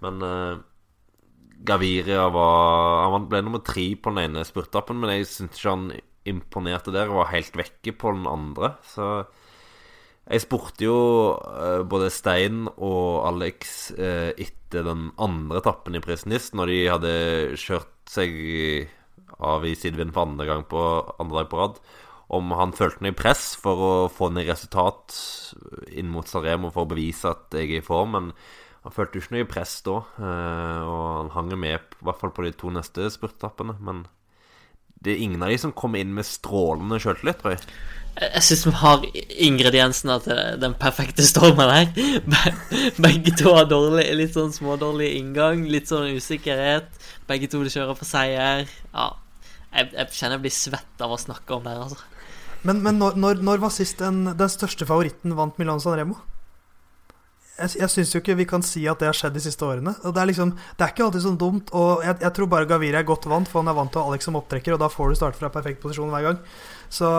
Men 0.05 0.25
uh, 0.25 0.63
Gaviria 1.61 2.25
var 2.33 3.11
Han 3.13 3.27
ble 3.29 3.43
nummer 3.45 3.61
tre 3.61 3.91
på 4.01 4.15
den 4.15 4.23
ene 4.25 4.47
spurtappen, 4.49 4.97
men 5.01 5.13
jeg 5.13 5.29
syns 5.29 5.59
ikke 5.59 5.75
han 5.77 5.91
imponerte 6.31 6.93
der 6.95 7.13
og 7.13 7.23
var 7.23 7.35
helt 7.35 7.57
vekke 7.59 7.95
på 8.01 8.15
den 8.17 8.27
andre. 8.31 8.75
Så 8.87 9.11
jeg 10.31 10.45
spurte 10.47 10.87
jo 10.89 10.99
uh, 11.37 11.83
både 11.87 12.11
Stein 12.15 12.65
og 12.73 13.29
Alex 13.29 13.93
etter 14.01 14.87
den 14.87 15.11
andre 15.21 15.61
etappen 15.61 15.99
i 15.99 16.03
Prisnis, 16.03 16.53
når 16.57 16.73
de 16.73 16.81
hadde 16.89 17.15
kjørt 17.61 18.00
seg 18.11 18.37
av 19.41 19.65
i 19.67 19.77
sidevind 19.79 20.15
for 20.15 20.27
andre 20.27 20.47
gang 20.49 20.65
på 20.69 20.81
andre 21.23 21.43
dag 21.43 21.51
på 21.51 21.61
rad. 21.61 21.83
Om 22.31 22.53
han 22.55 22.75
følte 22.77 23.03
noe 23.03 23.17
press 23.19 23.53
for 23.59 23.83
å 23.83 23.93
få 24.13 24.31
ned 24.31 24.47
resultat 24.51 25.17
inn 25.91 26.11
mot 26.13 26.29
Saremo 26.31 26.71
for 26.71 26.87
å 26.87 26.91
bevise 26.93 27.33
at 27.33 27.57
jeg 27.59 27.71
er 27.71 27.81
i 27.81 27.87
form, 27.87 28.15
men 28.15 28.33
han 28.85 28.95
følte 28.95 29.21
ikke 29.21 29.35
noe 29.35 29.49
press 29.51 29.81
da. 29.87 29.99
Eh, 30.23 30.83
og 30.87 31.03
han 31.19 31.35
hang 31.35 31.53
med, 31.59 31.91
i 31.99 32.07
hvert 32.07 32.21
fall 32.21 32.33
på 32.37 32.47
de 32.47 32.55
to 32.57 32.71
neste 32.73 33.11
spurtappene. 33.13 33.77
Men 33.83 34.05
det 35.05 35.15
er 35.15 35.23
ingen 35.25 35.43
av 35.43 35.53
de 35.53 35.57
som 35.61 35.73
kommer 35.73 36.03
inn 36.03 36.13
med 36.17 36.29
strålende 36.29 36.99
sjøltillit, 37.01 37.41
tror 37.41 37.55
jeg. 37.57 37.65
Jeg 38.21 38.43
syns 38.45 38.67
vi 38.67 38.73
har 38.77 39.05
ingrediensene 39.47 40.17
til 40.25 40.61
den 40.61 40.75
perfekte 40.77 41.25
stormen 41.25 41.71
her. 41.73 41.89
Begge 43.07 43.33
to 43.39 43.55
har 43.55 43.71
dårlig, 43.71 44.05
litt 44.19 44.35
sånn 44.37 44.53
smådårlig 44.53 45.09
inngang, 45.17 45.63
litt 45.71 45.89
sånn 45.89 46.11
usikkerhet. 46.19 46.91
Begge 47.31 47.49
to 47.49 47.63
kjører 47.65 47.97
for 47.97 48.09
seier. 48.09 48.67
Ja, 48.93 49.07
jeg, 49.71 49.93
jeg 49.95 50.13
kjenner 50.19 50.37
jeg 50.37 50.45
blir 50.49 50.57
svett 50.59 51.05
av 51.07 51.15
å 51.15 51.21
snakke 51.21 51.57
om 51.57 51.65
det 51.65 51.73
her, 51.73 51.87
altså. 51.87 52.05
Men, 52.67 52.83
men 52.85 52.99
når, 53.01 53.17
når, 53.17 53.41
når, 53.47 53.63
var 53.63 53.73
sist 53.73 54.03
den, 54.03 54.27
den, 54.37 54.53
største 54.53 54.85
favoritten 54.89 55.33
vant 55.39 55.57
Milan 55.61 55.81
San 55.81 55.97
Remo? 55.97 56.19
Jeg, 57.61 57.75
jeg 57.83 57.93
syns 57.93 58.13
jo 58.15 58.21
ikke 58.23 58.37
vi 58.39 58.47
kan 58.49 58.65
si 58.65 58.87
at 58.89 59.03
det 59.03 59.11
har 59.11 59.17
skjedd 59.17 59.35
de 59.37 59.43
siste 59.45 59.67
årene. 59.67 59.93
Og 60.05 60.15
Det 60.17 60.23
er 60.23 60.31
liksom, 60.31 60.55
det 60.79 60.85
er 60.87 60.95
ikke 60.95 61.07
alltid 61.07 61.25
sånn 61.27 61.41
dumt. 61.41 61.73
Og 61.77 62.05
jeg, 62.07 62.17
jeg 62.25 62.35
tror 62.37 62.51
bare 62.53 62.69
Gaviri 62.71 62.97
er 63.01 63.09
godt 63.09 63.29
vant, 63.31 63.49
for 63.51 63.63
han 63.63 63.73
er 63.73 63.77
vant 63.77 63.93
til 63.95 64.03
Alex 64.03 64.29
som 64.29 64.39
opptrekker, 64.41 64.77
og 64.77 64.83
da 64.83 64.89
får 64.93 65.13
du 65.13 65.21
starte 65.21 65.41
fra 65.41 65.53
perfekt 65.53 65.83
posisjon 65.83 66.13
hver 66.15 66.31
gang. 66.31 66.41
Så 66.93 67.11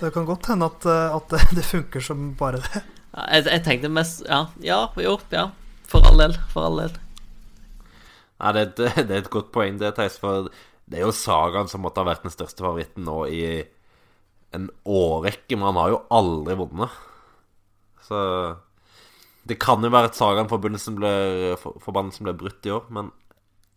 det 0.00 0.10
kan 0.14 0.26
godt 0.28 0.48
hende 0.50 0.70
at, 0.72 0.88
at 0.88 1.36
det 1.58 1.66
funker 1.68 2.04
som 2.04 2.32
bare 2.40 2.62
det. 2.64 2.84
Ja, 3.14 3.28
jeg, 3.36 3.46
jeg, 3.46 3.62
tenkte 3.62 3.92
mest 3.94 4.24
Ja, 4.26 4.40
ja, 4.64 4.80
jo, 4.98 5.18
ja. 5.30 5.48
For 5.86 6.02
all 6.08 6.18
del. 6.18 6.34
For 6.50 6.66
all 6.66 6.80
del. 6.82 6.96
Nei, 8.42 8.52
det, 8.56 8.64
det, 8.80 8.90
det, 9.06 9.10
er 9.10 9.22
et 9.22 9.32
godt 9.32 9.52
poeng, 9.54 9.78
det, 9.80 9.94
Theis. 9.98 10.18
For 10.20 10.48
det 10.90 10.98
er 10.98 11.06
jo 11.06 11.14
Sagaen 11.14 11.70
som 11.70 11.84
måtte 11.84 12.02
ha 12.02 12.08
vært 12.08 12.26
den 12.26 12.34
største 12.34 12.64
favoritten 12.64 13.06
nå 13.06 13.24
i 13.30 13.44
en 14.54 14.68
årrekke, 14.86 15.56
men 15.56 15.68
han 15.70 15.80
har 15.80 15.92
jo 15.94 16.02
aldri 16.14 16.56
vunnet. 16.58 17.02
Så 18.04 18.18
det 19.48 19.58
kan 19.60 19.84
jo 19.84 19.90
være 19.92 20.10
at 20.10 20.18
Sagaen-forbannelsen 20.18 20.96
ble, 20.98 21.12
for, 21.60 21.76
ble 21.92 22.36
brutt 22.38 22.68
i 22.68 22.72
år, 22.74 22.86
men 22.94 23.10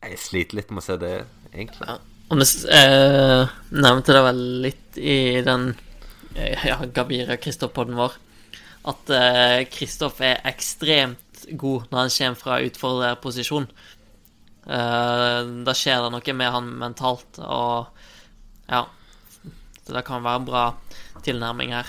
jeg 0.06 0.22
sliter 0.22 0.60
litt 0.60 0.72
med 0.72 0.84
å 0.84 0.86
se 0.86 0.98
det, 1.02 1.16
egentlig. 1.54 1.90
Ja. 1.90 1.98
Og 2.28 2.42
vi 2.42 2.48
eh, 2.76 3.52
nevnte 3.72 4.16
det 4.16 4.24
vel 4.26 4.42
litt 4.66 4.98
i 5.00 5.18
den 5.48 5.70
eh, 6.36 6.66
ja, 6.68 6.82
Gabira 6.92 7.38
Kristoff-podden 7.40 7.96
vår, 8.00 8.18
at 8.88 9.14
Kristoff 9.72 10.20
eh, 10.20 10.36
er 10.36 10.52
ekstremt 10.52 11.46
god 11.52 11.88
når 11.92 12.02
han 12.02 12.14
kommer 12.18 12.42
fra 12.42 12.60
utfordrerposisjon. 12.66 13.68
Eh, 14.68 15.42
da 15.64 15.76
skjer 15.76 16.04
det 16.04 16.12
noe 16.12 16.36
med 16.36 16.52
han 16.52 16.74
mentalt, 16.82 17.40
og 17.40 17.88
ja 18.68 18.84
Så 19.86 19.94
det 19.96 20.04
kan 20.04 20.26
være 20.26 20.42
en 20.42 20.48
bra 20.50 20.64
tilnærming 21.24 21.72
her. 21.72 21.88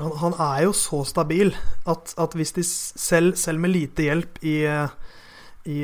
Han, 0.00 0.12
han 0.20 0.36
er 0.40 0.64
jo 0.66 0.74
så 0.76 1.02
stabil 1.08 1.52
at, 1.88 2.14
at 2.20 2.34
hvis 2.38 2.54
de 2.56 2.64
selv, 2.64 3.34
selv, 3.36 3.60
med 3.60 3.74
lite 3.74 4.06
hjelp 4.06 4.38
i, 4.46 4.56
i, 5.68 5.78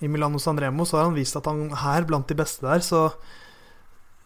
i 0.00 0.10
Milano 0.10 0.40
Sanremo, 0.42 0.84
så 0.84 0.98
har 0.98 1.08
han 1.08 1.16
vist 1.16 1.38
at 1.38 1.48
han 1.48 1.70
er 1.72 2.08
blant 2.08 2.28
de 2.28 2.36
beste 2.36 2.66
der. 2.66 2.84
Så, 2.84 3.08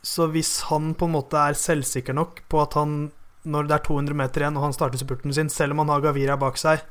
så 0.03 0.27
hvis 0.33 0.57
han 0.71 0.93
på 0.99 1.09
en 1.09 1.15
måte 1.17 1.39
er 1.39 1.59
selvsikker 1.59 2.17
nok 2.17 2.43
på 2.51 2.63
at 2.63 2.75
han, 2.79 3.13
når 3.45 3.69
det 3.69 3.77
er 3.79 3.87
200 3.87 4.19
meter 4.19 4.45
igjen 4.45 4.59
og 4.59 4.69
han 4.69 4.77
starter 4.77 5.01
spurten 5.01 5.35
sin, 5.37 5.53
selv 5.53 5.77
om 5.77 5.85
han 5.85 5.95
har 5.95 6.05
Gavira 6.05 6.39
bak 6.41 6.59
seg, 6.61 6.83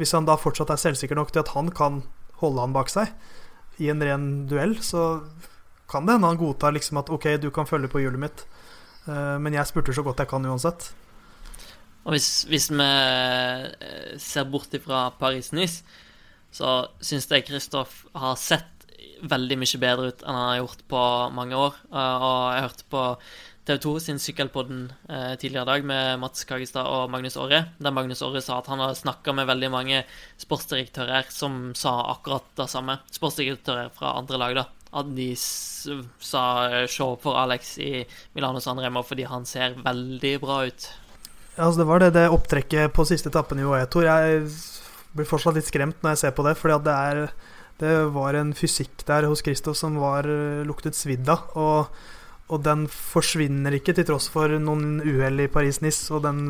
hvis 0.00 0.14
han 0.16 0.28
da 0.28 0.38
fortsatt 0.40 0.72
er 0.72 0.80
selvsikker 0.80 1.18
nok 1.18 1.34
til 1.34 1.44
at 1.44 1.52
han 1.52 1.68
kan 1.76 2.02
holde 2.40 2.64
han 2.64 2.72
bak 2.72 2.88
seg 2.88 3.12
i 3.80 3.90
en 3.92 4.02
ren 4.04 4.26
duell, 4.48 4.76
så 4.84 5.20
kan 5.90 6.06
det 6.06 6.16
hende 6.16 6.30
han 6.30 6.40
godtar 6.40 6.74
liksom 6.76 7.00
at 7.00 7.10
OK, 7.12 7.26
du 7.42 7.50
kan 7.54 7.68
følge 7.68 7.90
på 7.90 8.02
hjulet 8.02 8.22
mitt, 8.22 8.44
uh, 9.08 9.36
men 9.42 9.56
jeg 9.56 9.68
spurter 9.68 9.96
så 9.96 10.04
godt 10.06 10.22
jeg 10.22 10.30
kan 10.30 10.46
uansett. 10.46 10.92
Og 12.04 12.16
hvis, 12.16 12.28
hvis 12.48 12.70
vi 12.72 12.86
eh, 12.86 14.16
ser 14.20 14.48
bort 14.48 14.72
ifra 14.76 15.10
Paris-Nice, 15.20 15.84
så 16.50 16.80
syns 17.04 17.28
jeg 17.30 17.46
Kristoff 17.46 18.04
har 18.16 18.38
sett 18.40 18.86
veldig 19.20 19.58
mye 19.60 19.80
bedre 19.82 20.10
ut 20.10 20.22
enn 20.24 20.36
han 20.36 20.48
har 20.48 20.60
gjort 20.62 20.84
på 20.90 21.04
mange 21.36 21.58
år. 21.58 21.76
Eh, 21.92 22.26
og 22.26 22.38
jeg 22.54 22.64
hørte 22.66 22.86
på 22.94 23.04
TV 23.68 23.78
2 23.84 23.92
sin 24.02 24.18
Sykkelpodden 24.22 24.86
eh, 25.12 25.34
tidligere 25.38 25.66
i 25.66 25.70
dag 25.70 25.84
med 25.86 26.22
Mats 26.22 26.46
Kagestad 26.48 26.88
og 26.88 27.10
Magnus 27.12 27.36
Aare, 27.36 27.66
der 27.78 27.94
Magnus 27.94 28.22
Aare 28.24 28.42
sa 28.42 28.58
at 28.58 28.70
han 28.72 28.80
har 28.82 28.96
snakka 28.96 29.34
med 29.36 29.50
veldig 29.50 29.70
mange 29.70 30.02
sportsdirektører 30.40 31.28
som 31.34 31.70
sa 31.78 31.98
akkurat 32.14 32.48
det 32.58 32.70
samme. 32.72 32.96
Sportsdirektører 33.12 33.92
fra 33.94 34.16
andre 34.18 34.40
lag, 34.40 34.56
da. 34.62 34.66
At 34.90 35.12
de 35.14 35.28
sa 35.38 36.42
se 36.90 37.06
for 37.22 37.38
Alex 37.38 37.76
i 37.78 38.00
Milano 38.34 38.58
San 38.58 38.80
fordi 38.80 39.28
han 39.28 39.46
ser 39.46 39.76
veldig 39.84 40.32
bra 40.42 40.64
ut. 40.66 40.88
Altså 41.60 41.82
det 41.82 41.88
var 41.90 42.00
det, 42.00 42.12
det 42.16 42.28
opptrekket 42.32 42.92
på 42.96 43.04
siste 43.08 43.28
etappen 43.28 43.60
i 43.60 43.66
Oetor. 43.68 44.06
Jeg 44.08 44.46
blir 45.16 45.28
fortsatt 45.28 45.58
litt 45.58 45.68
skremt 45.68 45.98
når 46.00 46.14
jeg 46.14 46.22
ser 46.22 46.36
på 46.36 46.44
det, 46.46 46.54
fordi 46.58 46.78
det, 46.86 47.26
det 47.82 47.96
var 48.14 48.38
en 48.38 48.54
fysikk 48.56 49.04
der 49.08 49.28
hos 49.28 49.44
Kristoff 49.44 49.78
som 49.80 49.98
var 50.00 50.28
luktet 50.66 50.96
svidd 50.96 51.28
av. 51.28 51.50
Og, 51.58 51.90
og, 52.48 52.62
den 52.64 52.86
forsvinner 52.90 53.76
ikke 53.76 53.94
til 53.98 54.08
tross 54.08 54.30
for 54.32 54.56
noen 54.62 55.02
uhell 55.04 55.44
i 55.44 55.50
Paris-Nice 55.52 56.14
og 56.16 56.24
den, 56.26 56.46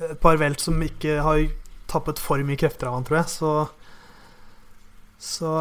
et 0.00 0.20
par 0.22 0.40
velt 0.40 0.62
som 0.62 0.80
ikke 0.82 1.20
har 1.24 1.44
tappet 1.90 2.22
for 2.22 2.40
mye 2.46 2.58
krefter 2.58 2.88
av 2.88 2.96
han, 2.96 3.06
tror 3.06 3.20
jeg. 3.20 3.32
Så, 3.34 3.54
så 5.20 5.54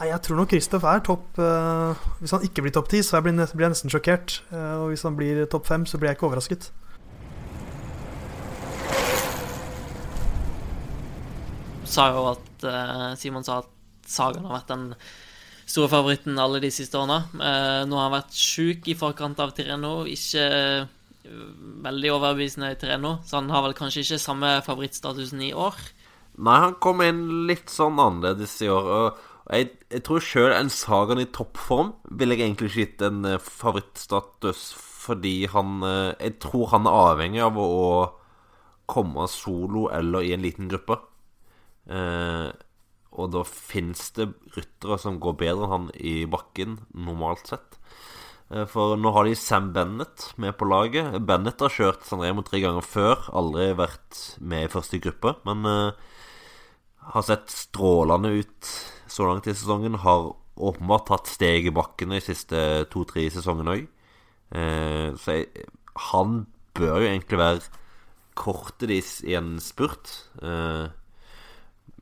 nei, 0.00 0.10
jeg 0.10 0.22
tror 0.26 0.42
nok 0.42 0.50
Kristoff 0.52 0.84
er 0.84 1.04
topp 1.06 1.38
uh, 1.40 2.08
Hvis 2.20 2.34
han 2.36 2.42
ikke 2.44 2.66
blir 2.66 2.74
topp 2.76 2.90
ti, 2.92 3.00
så 3.06 3.22
blir 3.24 3.38
jeg, 3.38 3.54
blir 3.54 3.68
jeg 3.68 3.76
nesten 3.76 3.94
sjokkert. 3.94 4.40
Uh, 4.50 4.82
og 4.82 4.90
hvis 4.92 5.06
han 5.06 5.16
blir 5.18 5.46
topp 5.52 5.70
fem, 5.70 5.86
så 5.88 6.00
blir 6.00 6.12
jeg 6.12 6.18
ikke 6.18 6.28
overrasket. 6.28 6.68
Sa 11.90 12.10
jo 12.14 12.26
at 12.32 12.66
uh, 12.66 13.14
Simon 13.18 13.46
sa 13.46 13.60
at 13.62 13.72
Sagan 14.06 14.46
har 14.46 14.60
vært 14.60 14.70
den 14.70 14.90
store 15.66 15.90
favoritten 15.90 16.38
alle 16.38 16.60
de 16.62 16.70
siste 16.74 16.98
årene. 16.98 17.24
Uh, 17.34 17.82
nå 17.88 17.98
har 17.98 18.08
han 18.08 18.16
vært 18.18 18.38
sjuk 18.38 18.86
i 18.90 18.96
forkant 18.98 19.40
av 19.42 19.54
Tireno. 19.56 19.98
Ikke 20.10 20.46
uh, 20.46 20.88
veldig 21.86 22.12
overbevisende 22.14 22.70
i 22.72 22.78
Tireno, 22.78 23.16
så 23.26 23.40
han 23.40 23.50
har 23.50 23.64
vel 23.66 23.76
kanskje 23.78 24.04
ikke 24.04 24.22
samme 24.22 24.52
favorittstatusen 24.66 25.42
i 25.48 25.54
år. 25.56 25.78
Nei, 26.36 26.58
han 26.66 26.76
kom 26.82 27.00
inn 27.02 27.24
litt 27.48 27.72
sånn 27.72 27.98
annerledes 28.02 28.58
i 28.62 28.70
år. 28.70 28.92
og 28.98 29.24
jeg, 29.56 29.70
jeg 29.94 30.02
tror 30.06 30.22
sjøl 30.22 30.52
en 30.52 30.70
Sagan 30.74 31.22
i 31.22 31.28
toppform 31.30 31.94
ville 32.18 32.34
jeg 32.34 32.48
egentlig 32.48 32.70
ikke 32.70 32.84
gitt 32.84 33.04
en 33.06 33.26
favorittstatus, 33.42 34.68
fordi 34.76 35.46
han 35.52 35.84
Jeg 36.18 36.40
tror 36.42 36.72
han 36.72 36.88
er 36.90 36.96
avhengig 37.12 37.44
av 37.46 37.58
å 37.62 37.76
komme 38.90 39.26
solo 39.30 39.86
eller 39.94 40.26
i 40.26 40.32
en 40.34 40.42
liten 40.42 40.70
gruppe. 40.70 40.98
Eh, 41.86 42.48
og 43.16 43.32
da 43.32 43.42
fins 43.48 44.10
det 44.16 44.28
ryttere 44.56 44.98
som 45.00 45.20
går 45.22 45.38
bedre 45.40 45.66
enn 45.66 45.74
han 45.74 45.88
i 45.96 46.16
bakken, 46.28 46.80
normalt 46.92 47.48
sett. 47.52 47.78
Eh, 48.50 48.66
for 48.70 48.98
nå 49.00 49.12
har 49.14 49.26
de 49.26 49.36
Sam 49.38 49.72
Bennett 49.74 50.32
med 50.40 50.56
på 50.58 50.68
laget. 50.68 51.16
Bennett 51.26 51.62
har 51.64 51.72
kjørt 51.72 52.06
Sanremo 52.06 52.44
tre 52.46 52.60
ganger 52.62 52.84
før. 52.84 53.28
Aldri 53.34 53.70
vært 53.78 54.20
med 54.38 54.66
i 54.66 54.72
første 54.72 55.00
gruppe, 55.02 55.36
men 55.48 55.64
eh, 55.70 56.04
har 57.14 57.26
sett 57.26 57.50
strålende 57.52 58.34
ut 58.40 58.74
så 59.10 59.28
langt 59.28 59.48
i 59.48 59.54
sesongen. 59.54 60.02
Har 60.02 60.34
åpenbart 60.56 61.08
tatt 61.10 61.30
steg 61.30 61.68
i 61.68 61.74
bakken 61.74 62.14
de 62.14 62.22
siste 62.24 62.60
to-tre 62.92 63.26
sesongene 63.32 63.74
òg. 63.76 63.88
Eh, 64.56 65.08
så 65.18 65.40
jeg, 65.40 65.66
han 66.12 66.44
bør 66.76 67.00
jo 67.00 67.10
egentlig 67.10 67.40
være 67.40 67.82
kortet 68.36 68.90
deres 68.90 69.18
i 69.24 69.34
en 69.38 69.56
spurt. 69.62 70.12
Eh, 70.42 70.86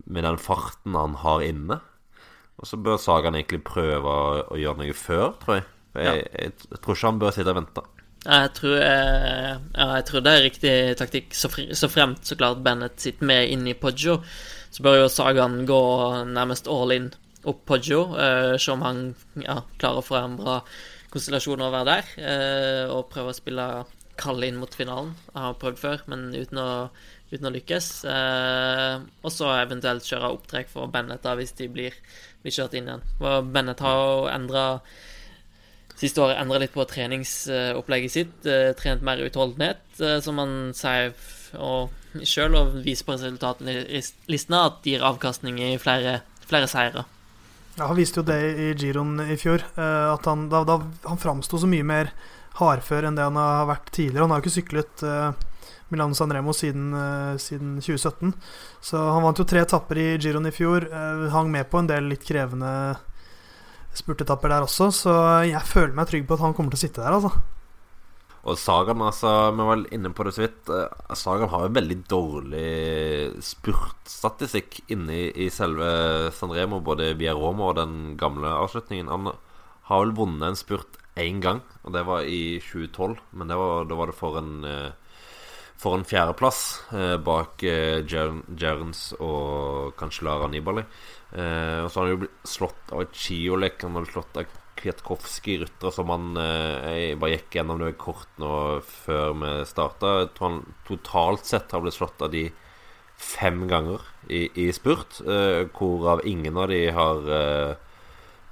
med 0.05 0.27
den 0.27 0.39
farten 0.41 0.97
han 0.99 1.19
har 1.23 1.45
inne. 1.45 1.81
Og 2.61 2.69
så 2.71 2.79
bør 2.79 3.01
Sagan 3.03 3.35
egentlig 3.35 3.65
prøve 3.67 4.11
å, 4.11 4.45
å 4.55 4.61
gjøre 4.61 4.83
noe 4.83 4.95
før, 4.97 5.35
tror 5.43 5.59
jeg. 5.59 5.67
Jeg, 5.95 6.05
ja. 6.07 6.15
jeg, 6.19 6.55
jeg, 6.71 6.81
tror 6.83 6.97
ikke 6.97 7.11
han 7.11 7.21
bør 7.23 7.35
sitte 7.35 7.55
og 7.55 7.59
vente. 7.61 7.85
Jeg 8.25 8.53
tror, 8.57 8.79
ja, 8.81 9.89
jeg 9.99 10.05
tror 10.09 10.23
det 10.25 10.33
er 10.33 10.47
riktig 10.47 10.75
taktikk. 10.97 11.35
Så, 11.37 11.51
så, 11.77 11.91
fremt 11.93 12.25
så 12.25 12.39
klart 12.41 12.63
Bennett 12.65 13.03
sitter 13.03 13.29
med 13.29 13.51
inn 13.53 13.67
i 13.69 13.77
Poggio, 13.77 14.17
så 14.73 14.87
bør 14.87 15.03
jo 15.03 15.11
Sagan 15.13 15.61
gå 15.69 15.83
nærmest 16.31 16.71
all 16.73 16.95
in 16.95 17.11
opp 17.45 17.65
Poggio. 17.69 18.07
Uh, 18.17 18.55
se 18.57 18.73
om 18.73 18.85
han 18.87 19.05
ja, 19.43 19.61
klarer 19.77 20.01
å 20.01 20.07
få 20.07 20.17
en 20.23 20.39
bra 20.41 20.61
konstellasjon 21.13 21.63
være 21.67 21.91
der. 21.91 22.15
Uh, 22.17 22.95
og 22.97 23.11
prøve 23.13 23.35
å 23.35 23.37
spille 23.37 23.69
kald 24.21 24.47
inn 24.47 24.59
mot 24.61 24.73
finalen. 24.75 25.13
Jeg 25.33 25.45
har 25.45 25.61
prøvd 25.61 25.81
før, 25.81 26.07
men 26.11 26.31
uten 26.35 26.61
å 26.63 26.71
uten 27.35 27.49
å 27.49 27.55
lykkes. 27.55 27.89
Eh, 28.11 29.03
og 29.25 29.33
så 29.33 29.51
eventuelt 29.59 30.07
kjøre 30.07 30.33
opptrekk 30.35 30.71
for 30.73 30.91
Bennett 30.93 31.25
da, 31.25 31.35
hvis 31.39 31.55
de 31.59 31.69
blir, 31.73 31.97
blir 32.45 32.55
kjørt 32.55 32.77
inn 32.79 32.89
igjen. 32.91 33.05
For 33.19 33.51
Bennett 33.55 33.83
har 33.85 33.99
jo 34.01 34.23
endra 34.33 34.69
Siste 35.95 36.19
året 36.25 36.41
endra 36.41 36.59
litt 36.59 36.73
på 36.75 36.83
treningsopplegget 36.91 38.11
sitt. 38.11 38.47
Eh, 38.51 38.73
trent 38.75 39.05
mer 39.07 39.21
utholdenhet, 39.23 39.79
eh, 40.03 40.17
som 40.25 40.41
han 40.43 40.73
sier 40.75 41.13
og 41.55 41.93
sjøl, 42.27 42.57
og 42.59 42.73
viser 42.83 43.07
på 43.07 43.15
resultatene 43.15 43.77
i 43.87 44.01
listene 44.27 44.65
at 44.67 44.81
de 44.83 44.97
gir 44.97 45.07
avkastning 45.07 45.61
i 45.63 45.77
flere, 45.79 46.17
flere 46.51 46.67
seire. 46.67 47.05
Ja, 47.79 47.87
Han 47.87 47.99
viste 47.99 48.21
jo 48.21 48.27
det 48.27 48.41
i 48.59 48.73
Giron 48.75 49.23
i 49.23 49.39
fjor. 49.39 49.63
At 49.79 50.27
han, 50.27 50.49
da, 50.51 50.65
da, 50.67 50.81
han 51.07 51.23
framsto 51.23 51.63
så 51.63 51.71
mye 51.71 51.87
mer 51.87 52.11
hardfør 52.59 53.07
enn 53.07 53.15
det 53.15 53.29
han 53.31 53.39
har 53.39 53.71
vært 53.71 53.95
tidligere. 53.95 54.27
Han 54.27 54.35
har 54.35 54.43
jo 54.43 54.49
ikke 54.49 54.59
syklet 54.59 55.07
Milano 55.95 56.19
Sanremo 56.19 56.53
siden, 56.57 56.91
uh, 56.93 57.41
siden, 57.41 57.79
2017. 57.81 58.35
Så 58.85 59.01
han 59.01 59.25
vant 59.25 59.41
jo 59.41 59.47
tre 59.49 59.63
etapper 59.65 60.03
i 60.03 60.07
Giron 60.19 60.51
i 60.51 60.55
fjor. 60.55 60.89
Uh, 60.91 61.31
hang 61.35 61.51
med 61.55 61.71
på 61.71 61.81
en 61.81 61.91
del 61.91 62.11
litt 62.13 62.27
krevende 62.27 62.75
spurtetapper 63.95 64.51
der 64.51 64.67
også, 64.67 64.91
så 64.91 65.13
jeg 65.47 65.63
føler 65.71 65.95
meg 65.95 66.09
trygg 66.11 66.25
på 66.27 66.35
at 66.35 66.43
han 66.43 66.55
kommer 66.57 66.75
til 66.75 66.81
å 66.81 66.85
sitte 66.89 67.05
der, 67.05 67.15
altså. 67.15 67.31
Og 68.45 68.59
Sagan, 68.61 69.01
altså, 69.01 69.31
vi 69.57 69.65
var 69.65 69.85
inne 69.97 70.11
på 70.13 70.27
det 70.27 70.35
så 70.37 70.43
vidt. 70.45 70.69
Uh, 70.69 71.15
Sagan 71.17 71.49
har 71.49 71.65
jo 71.65 71.77
veldig 71.79 71.97
dårlig 72.11 72.73
spurtstatistikk 73.45 74.83
inne 74.93 75.31
i, 75.31 75.49
selve 75.53 75.89
Sanremo, 76.37 76.83
både 76.85 77.15
via 77.21 77.33
Roma 77.39 77.71
og 77.71 77.79
den 77.79 78.19
gamle 78.21 78.53
avslutningen. 78.59 79.09
Han 79.09 79.33
har 79.89 80.05
vel 80.05 80.13
vunnet 80.19 80.51
en 80.51 80.61
spurt 80.61 81.01
én 81.17 81.41
gang, 81.41 81.63
og 81.85 81.95
det 81.97 82.05
var 82.05 82.29
i 82.29 82.59
2012. 82.61 83.17
Men 83.33 83.55
var, 83.57 83.89
da 83.89 83.97
var 83.97 84.13
det 84.13 84.19
for 84.19 84.37
en 84.41 84.53
uh, 84.69 84.93
for 85.81 85.99
en 85.99 86.07
fjerdeplass 86.07 86.61
eh, 86.95 87.17
bak 87.23 87.63
eh, 87.67 88.03
Jerns 88.07 89.07
og 89.19 89.95
kanskje 89.99 90.27
Lara 90.29 90.49
Nibali. 90.51 90.85
Eh, 91.35 91.81
og 91.83 91.89
så 91.91 92.01
har 92.01 92.07
han 92.07 92.15
jo 92.15 92.21
blitt 92.25 92.45
slått 92.49 92.93
av 92.95 93.07
Chiolek, 93.13 93.83
han 93.83 93.99
har 93.99 94.09
slått 94.11 94.39
av 94.41 94.61
Kwiatkowski, 94.79 95.59
ryttere 95.63 95.93
som 95.95 96.11
han 96.11 96.37
eh, 96.41 96.91
Jeg 96.95 97.19
bare 97.23 97.37
gikk 97.37 97.59
gjennom 97.59 97.81
det 97.83 97.95
kort 98.01 98.43
nå 98.43 98.53
før 98.87 99.35
vi 99.43 99.55
starta. 99.69 100.19
Jeg 100.25 100.35
tror 100.37 100.51
han 100.51 100.61
totalt 100.89 101.49
sett 101.51 101.75
har 101.75 101.85
blitt 101.85 101.99
slått 101.99 102.23
av 102.25 102.33
de 102.35 102.49
fem 103.15 103.67
ganger 103.71 104.03
i, 104.27 104.49
i 104.65 104.71
spurt, 104.75 105.21
eh, 105.23 105.65
hvorav 105.75 106.25
ingen 106.29 106.59
av 106.59 106.71
de 106.73 106.81
har 106.95 107.29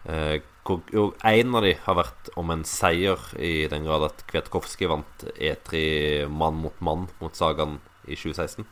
eh, 0.05 0.41
eh 0.41 1.33
én 1.35 1.55
av 1.55 1.62
de 1.65 1.73
har 1.75 1.97
vært 1.99 2.31
om 2.38 2.51
en 2.55 2.65
seier, 2.65 3.19
i 3.38 3.67
den 3.67 3.85
grad 3.85 4.05
at 4.07 4.25
Kvetkovskij 4.31 4.88
vant 4.91 5.25
E3 5.35 6.29
mann 6.31 6.61
mot 6.62 6.81
mann 6.81 7.09
mot 7.21 7.35
Sagan 7.35 7.81
i 8.07 8.15
2016. 8.15 8.67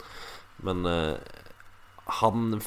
Men 0.63 0.87
uh, 0.87 1.17
han, 2.21 2.61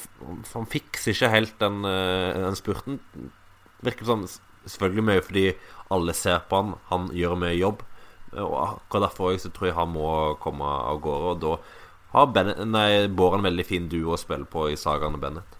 han 0.53 0.67
fikser 0.67 1.13
ikke 1.13 1.31
helt 1.31 1.55
den, 1.61 1.85
uh, 1.85 2.35
den 2.35 2.59
spurten. 2.59 2.99
Virker 3.83 4.07
som 4.07 4.27
selvfølgelig 4.65 5.07
mye 5.07 5.23
fordi 5.23 5.45
alle 5.93 6.15
ser 6.17 6.43
på 6.49 6.59
han, 6.59 6.75
han 6.89 7.09
gjør 7.15 7.39
mye 7.39 7.55
jobb. 7.55 7.83
Og 8.33 8.53
akkurat 8.59 9.09
derfor 9.09 9.37
så 9.37 9.51
tror 9.53 9.69
jeg 9.69 9.77
han 9.77 9.91
må 9.93 10.07
komme 10.43 10.67
av 10.67 11.01
gårde. 11.03 11.33
Og 11.33 11.41
da 11.43 11.57
har 12.13 12.31
Bennett, 12.33 12.61
nei, 12.69 13.07
Bård 13.09 13.39
en 13.39 13.47
veldig 13.47 13.65
fin 13.67 13.89
duo 13.89 14.13
å 14.13 14.21
spille 14.21 14.49
på 14.49 14.67
i 14.71 14.79
Sagan 14.79 15.17
og 15.17 15.23
Bennett. 15.23 15.59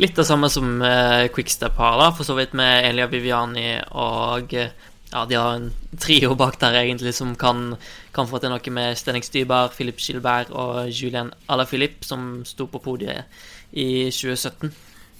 Litt 0.00 0.16
det 0.16 0.24
samme 0.24 0.48
som 0.52 0.80
eh, 0.84 1.26
Quickstep 1.32 1.76
har, 1.80 1.96
da, 2.00 2.10
for 2.16 2.24
så 2.24 2.36
vidt 2.38 2.54
med 2.56 2.84
Elia 2.88 3.08
Viviani 3.12 3.70
og 3.92 4.54
eh, 4.56 4.72
Ja, 5.12 5.22
de 5.24 5.36
har 5.38 5.54
en 5.54 5.68
trio 6.02 6.34
bak 6.36 6.56
der, 6.60 6.74
egentlig, 6.80 7.12
som 7.14 7.36
kan, 7.38 7.76
kan 8.12 8.26
få 8.26 8.40
til 8.42 8.50
noe 8.50 8.72
med 8.74 8.98
Stenning 8.98 9.22
Stybar, 9.24 9.70
Philip 9.72 10.00
Gilbert 10.02 10.50
og 10.50 10.90
Julian 10.90 11.30
Alaphilippe, 11.48 12.04
som 12.04 12.42
sto 12.44 12.66
på 12.66 12.80
podiet 12.82 13.24
i 13.70 14.10
2017. 14.10 14.72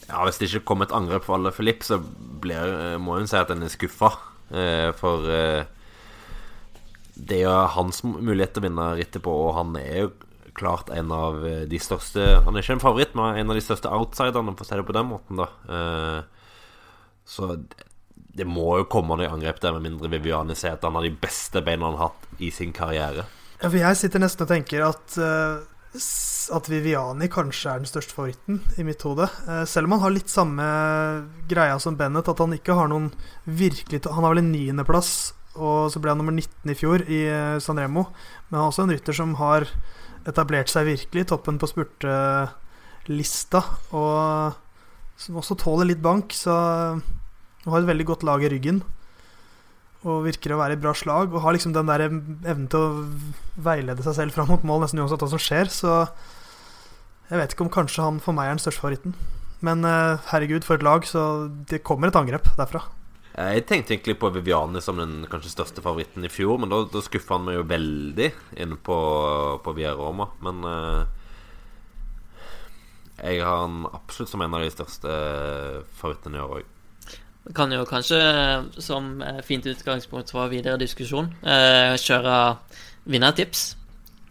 Ja, 0.08 0.24
Hvis 0.24 0.40
det 0.40 0.50
ikke 0.50 0.66
kom 0.72 0.82
et 0.82 0.92
angrep 0.92 1.28
på 1.28 1.38
Alaphilippe, 1.38 1.86
så 1.86 2.00
blir, 2.02 2.66
eh, 2.66 2.98
må 2.98 3.20
hun 3.20 3.30
si 3.30 3.38
at 3.38 3.54
en 3.54 3.62
er 3.62 3.72
skuffa. 3.72 4.10
For 4.98 5.24
det 7.16 7.38
er 7.40 7.46
jo 7.46 7.54
hans 7.74 8.02
mulighet 8.04 8.52
til 8.54 8.62
å 8.62 8.66
vinne 8.68 8.90
rittet 8.98 9.24
på, 9.24 9.32
og 9.46 9.56
han 9.56 9.72
er 9.80 9.96
jo 10.04 10.10
klart 10.56 10.90
en 10.94 11.12
av 11.14 11.42
eh, 11.46 11.64
de 11.68 11.80
største 11.80 12.24
Han 12.44 12.56
er 12.56 12.64
ikke 12.64 12.76
en 12.78 12.82
favoritt, 12.82 13.14
men 13.18 13.38
en 13.40 13.52
av 13.52 13.58
de 13.58 13.64
største 13.64 13.92
outsiderne, 13.92 14.56
for 14.56 14.66
å 14.66 14.68
si 14.68 14.78
det 14.80 14.86
på 14.88 14.96
den 14.96 15.10
måten, 15.10 15.42
da. 15.42 15.50
Eh, 15.68 16.56
så 17.26 17.54
det 18.36 18.44
må 18.48 18.76
jo 18.80 18.90
komme 18.90 19.16
noe 19.16 19.30
angrep 19.32 19.60
der, 19.62 19.74
med 19.76 19.86
mindre 19.88 20.10
Viviane 20.12 20.56
sier 20.58 20.76
at 20.76 20.84
han 20.84 20.96
har 20.98 21.06
de 21.06 21.14
beste 21.20 21.62
beina 21.64 21.88
han 21.88 21.96
har 21.98 22.10
hatt 22.10 22.42
i 22.44 22.52
sin 22.52 22.74
karriere. 22.76 23.24
Ja, 23.56 23.70
for 23.70 23.78
jeg 23.80 23.98
sitter 23.98 24.20
nesten 24.20 24.44
og 24.44 24.50
tenker 24.52 24.84
at 24.84 25.16
uh, 25.16 25.64
at 26.52 26.68
Viviani 26.68 27.30
kanskje 27.32 27.70
er 27.72 27.80
den 27.80 27.88
største 27.88 28.12
favoritten 28.12 28.60
i 28.76 28.84
mitt 28.84 29.00
hode. 29.06 29.24
Eh, 29.48 29.62
selv 29.64 29.88
om 29.88 29.96
han 29.96 30.02
har 30.04 30.12
litt 30.12 30.30
samme 30.30 30.66
greia 31.48 31.78
som 31.82 31.96
Bennett, 31.96 32.28
at 32.28 32.42
han 32.42 32.52
ikke 32.52 32.76
har 32.76 32.90
noen 32.92 33.08
virkelig 33.44 34.04
Han 34.04 34.22
har 34.26 34.34
vel 34.34 34.42
en 34.44 34.52
niendeplass, 34.52 35.32
og 35.56 35.88
så 35.90 36.02
ble 36.02 36.12
han 36.12 36.20
nummer 36.20 36.36
19 36.36 36.70
i 36.70 36.76
fjor 36.76 37.06
i 37.08 37.22
Sanremo. 37.64 37.64
San 37.64 37.80
Remo. 37.80 38.04
Men 38.50 38.58
han 38.58 38.66
er 38.66 38.70
også 38.70 38.84
en 38.84 38.92
rytter 38.94 39.16
som 39.16 39.34
har 39.40 39.66
etablert 40.26 40.70
seg 40.72 40.88
virkelig 40.88 41.24
i 41.24 41.28
toppen 41.30 41.60
på 41.60 41.68
spurtelista, 41.70 43.62
og 43.94 44.56
som 45.16 45.38
også 45.40 45.56
tåler 45.60 45.88
litt 45.92 46.02
bank, 46.04 46.34
så 46.36 46.54
hun 46.96 47.72
har 47.72 47.80
et 47.80 47.90
veldig 47.90 48.06
godt 48.10 48.26
lag 48.26 48.44
i 48.44 48.50
ryggen. 48.52 48.82
Og 50.06 50.26
virker 50.26 50.54
å 50.54 50.60
være 50.60 50.76
i 50.76 50.80
bra 50.82 50.92
slag, 50.94 51.32
og 51.32 51.42
har 51.42 51.56
liksom 51.56 51.72
den 51.74 51.88
der 51.90 52.04
evnen 52.06 52.68
til 52.70 52.82
å 52.82 53.06
veilede 53.64 54.04
seg 54.06 54.18
selv 54.20 54.36
fram 54.36 54.50
mot 54.52 54.66
mål 54.66 54.84
nesten 54.84 55.00
uansett 55.02 55.24
hva 55.24 55.30
som 55.32 55.42
skjer, 55.42 55.72
så 55.72 55.96
jeg 57.26 57.40
vet 57.40 57.54
ikke 57.54 57.66
om 57.66 57.72
kanskje 57.74 58.04
han 58.06 58.20
for 58.22 58.36
meg 58.36 58.50
er 58.50 58.54
den 58.54 58.62
største 58.62 58.84
favoritten. 58.84 59.16
Men 59.66 59.82
eh, 59.88 60.20
herregud, 60.30 60.66
for 60.66 60.76
et 60.76 60.84
lag, 60.86 61.06
så 61.08 61.48
det 61.70 61.82
kommer 61.86 62.12
et 62.12 62.18
angrep 62.18 62.52
derfra. 62.58 62.84
Jeg 63.36 63.66
tenkte 63.68 63.92
egentlig 63.92 64.16
på 64.16 64.30
Viviani 64.32 64.80
som 64.80 64.96
den 64.96 65.26
kanskje 65.28 65.52
største 65.52 65.82
favoritten 65.84 66.24
i 66.24 66.32
fjor, 66.32 66.56
men 66.62 66.72
da, 66.72 66.78
da 66.88 67.02
skuffa 67.04 67.36
han 67.36 67.44
meg 67.44 67.58
jo 67.58 67.66
veldig 67.68 68.30
inne 68.64 68.78
på, 68.80 68.96
på 69.60 69.74
Via 69.76 69.92
Roma. 69.98 70.30
Men 70.44 70.64
eh, 70.70 71.02
jeg 73.20 73.44
har 73.44 73.66
han 73.66 73.84
absolutt 73.90 74.32
som 74.32 74.44
en 74.44 74.56
av 74.56 74.64
de 74.64 74.72
største 74.72 75.18
favorittene 76.00 76.40
i 76.40 76.44
år 76.46 76.56
òg. 76.60 76.72
Vi 77.46 77.54
kan 77.54 77.70
jo 77.76 77.84
kanskje, 77.86 78.22
som 78.82 79.20
eh, 79.20 79.44
fint 79.44 79.68
utgangspunkt 79.68 80.32
for 80.32 80.48
videre 80.50 80.80
diskusjon, 80.80 81.28
eh, 81.44 81.92
kjøre 82.00 82.40
vinnertips. 83.04 83.68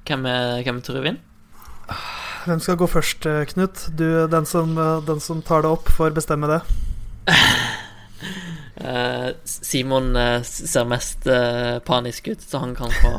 Hvem, 0.06 0.26
hvem 0.66 0.82
tror 0.86 0.98
du 0.98 1.06
vinner? 1.06 1.22
Hvem 2.46 2.60
skal 2.60 2.78
gå 2.78 2.86
først, 2.90 3.26
eh, 3.26 3.46
Knut? 3.46 3.88
Du, 3.98 4.28
den 4.28 4.46
som, 4.46 4.78
eh, 4.78 5.02
den 5.06 5.20
som 5.20 5.42
tar 5.42 5.62
det 5.62 5.70
opp, 5.70 5.90
får 5.90 6.14
bestemme 6.14 6.48
det. 6.48 6.62
Eh, 8.86 9.30
Simon 9.50 10.16
eh, 10.16 10.44
ser 10.46 10.86
mest 10.90 11.26
eh, 11.32 11.80
panisk 11.86 12.28
ut, 12.30 12.44
så 12.44 12.62
han 12.62 12.76
kan 12.78 12.92
få 12.94 13.16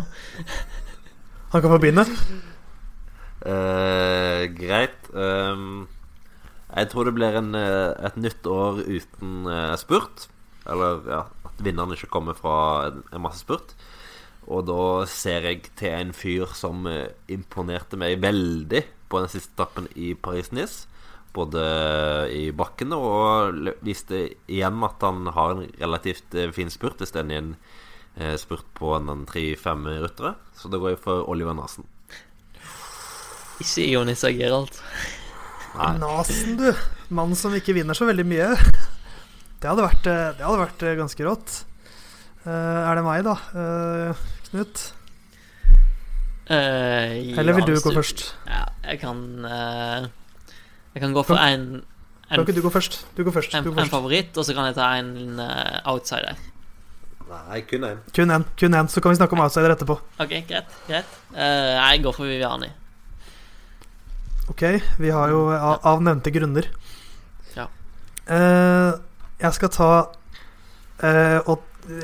Han 1.53 1.63
kan 1.63 1.71
få 1.71 1.79
begynne. 1.81 2.05
Uh, 3.47 4.43
greit. 4.59 5.07
Um, 5.15 5.87
jeg 6.75 6.91
tror 6.91 7.07
det 7.07 7.15
blir 7.15 7.39
en, 7.39 7.55
et 7.55 8.17
nytt 8.19 8.49
år 8.51 8.83
uten 8.83 9.47
uh, 9.47 9.77
spurt. 9.79 10.27
Eller 10.67 11.07
ja, 11.07 11.21
at 11.47 11.63
vinneren 11.63 11.95
ikke 11.95 12.11
kommer 12.13 12.37
fra 12.37 12.57
en, 12.91 13.05
en 13.15 13.23
masse 13.25 13.47
spurt. 13.47 13.77
Og 14.51 14.67
da 14.67 15.07
ser 15.09 15.47
jeg 15.47 15.71
til 15.79 15.95
en 15.95 16.13
fyr 16.13 16.51
som 16.59 16.85
imponerte 17.31 17.97
meg 17.97 18.19
veldig 18.27 18.83
på 19.09 19.23
den 19.23 19.33
siste 19.33 19.55
etappen 19.55 19.89
i 19.95 20.13
Paris-Nice. 20.19 20.91
Både 21.37 21.63
i 22.33 22.49
bakkene 22.57 22.97
og 22.97 23.59
viste 23.85 24.23
igjen 24.49 24.81
at 24.87 25.05
han 25.05 25.29
har 25.37 25.53
en 25.53 25.67
relativt 25.81 26.35
eh, 26.35 26.49
fin 26.57 26.73
spurt. 26.73 26.99
Det 27.01 27.11
stedet 27.11 27.35
i 27.35 27.41
en 27.43 27.53
eh, 28.17 28.35
spurt 28.41 28.67
på 28.79 28.95
en 28.97 29.27
tre-fem 29.29 29.85
ryttere. 30.01 30.35
Så 30.57 30.73
det 30.73 30.81
går 30.81 30.97
jo 30.97 31.03
for 31.05 31.29
Oliver 31.29 31.57
Nasen. 31.59 31.85
Ikke 33.61 33.87
Jonisa 33.89 34.33
Geralt. 34.33 34.81
Nei. 35.77 35.93
Nasen, 36.01 36.57
du. 36.61 36.71
Mann 37.13 37.37
som 37.37 37.55
ikke 37.57 37.77
vinner 37.77 37.97
så 37.97 38.09
veldig 38.09 38.25
mye. 38.29 38.51
Det 39.61 39.69
hadde 39.69 39.85
vært, 39.85 40.09
eh, 40.09 40.29
det 40.37 40.45
hadde 40.45 40.65
vært 40.65 40.87
ganske 41.05 41.29
rått. 41.29 41.63
Eh, 42.47 42.81
er 42.87 42.95
det 42.97 43.05
meg, 43.05 43.25
da? 43.27 43.35
Eh, 43.59 44.27
Knut? 44.51 44.93
Uh, 46.47 47.35
Eller 47.35 47.57
vil 47.57 47.65
ja, 47.65 47.75
du 47.75 47.81
gå 47.83 47.91
først? 47.91 48.21
Ja, 48.47 48.61
jeg 48.87 49.01
kan 49.03 49.19
eh, 49.43 50.05
Jeg 50.97 51.03
kan 51.03 51.13
gå 51.13 51.23
for 51.29 51.37
en, 51.37 51.65
en, 52.33 52.43
du 52.49 52.63
går 52.65 52.73
først? 52.73 52.95
Du 53.13 53.21
går 53.21 53.35
først. 53.35 53.55
en, 53.55 53.65
Du 53.65 53.69
går 53.69 53.83
en 53.83 53.91
favoritt, 53.93 54.37
og 54.41 54.45
så 54.49 54.55
kan 54.57 54.65
jeg 54.65 54.79
ta 54.79 54.87
en 54.97 55.37
uh, 55.37 55.93
outsider. 55.93 56.39
Nei, 57.29 57.59
kun 57.69 57.85
én. 57.85 58.01
Kun 58.17 58.33
én. 58.33 58.47
Kun 58.57 58.77
én. 58.79 58.89
Så 58.89 59.03
kan 59.05 59.13
vi 59.13 59.19
snakke 59.19 59.37
om 59.37 59.43
outsider 59.45 59.75
etterpå. 59.75 59.99
OK, 60.17 60.33
greit. 60.49 60.73
greit 60.89 61.19
uh, 61.35 61.77
Jeg 61.77 62.01
går 62.07 62.17
for 62.17 62.25
Viviani. 62.25 62.71
Ok, 64.49 64.65
vi 64.97 65.13
har 65.13 65.37
jo 65.37 65.45
av, 65.53 65.85
av 65.85 66.01
nevnte 66.09 66.33
grunner. 66.33 66.71
Ja. 67.59 67.69
Uh, 68.25 68.97
jeg 69.45 69.53
skal 69.61 69.75
ta 69.77 69.93
uh, 71.05 71.55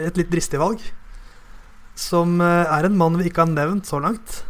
et 0.04 0.20
litt 0.20 0.36
dristig 0.36 0.60
valg. 0.60 0.84
Som 1.96 2.44
er 2.44 2.84
en 2.84 3.00
mann 3.00 3.16
vi 3.16 3.32
ikke 3.32 3.46
har 3.46 3.56
nevnt 3.56 3.88
så 3.88 4.04
langt. 4.04 4.42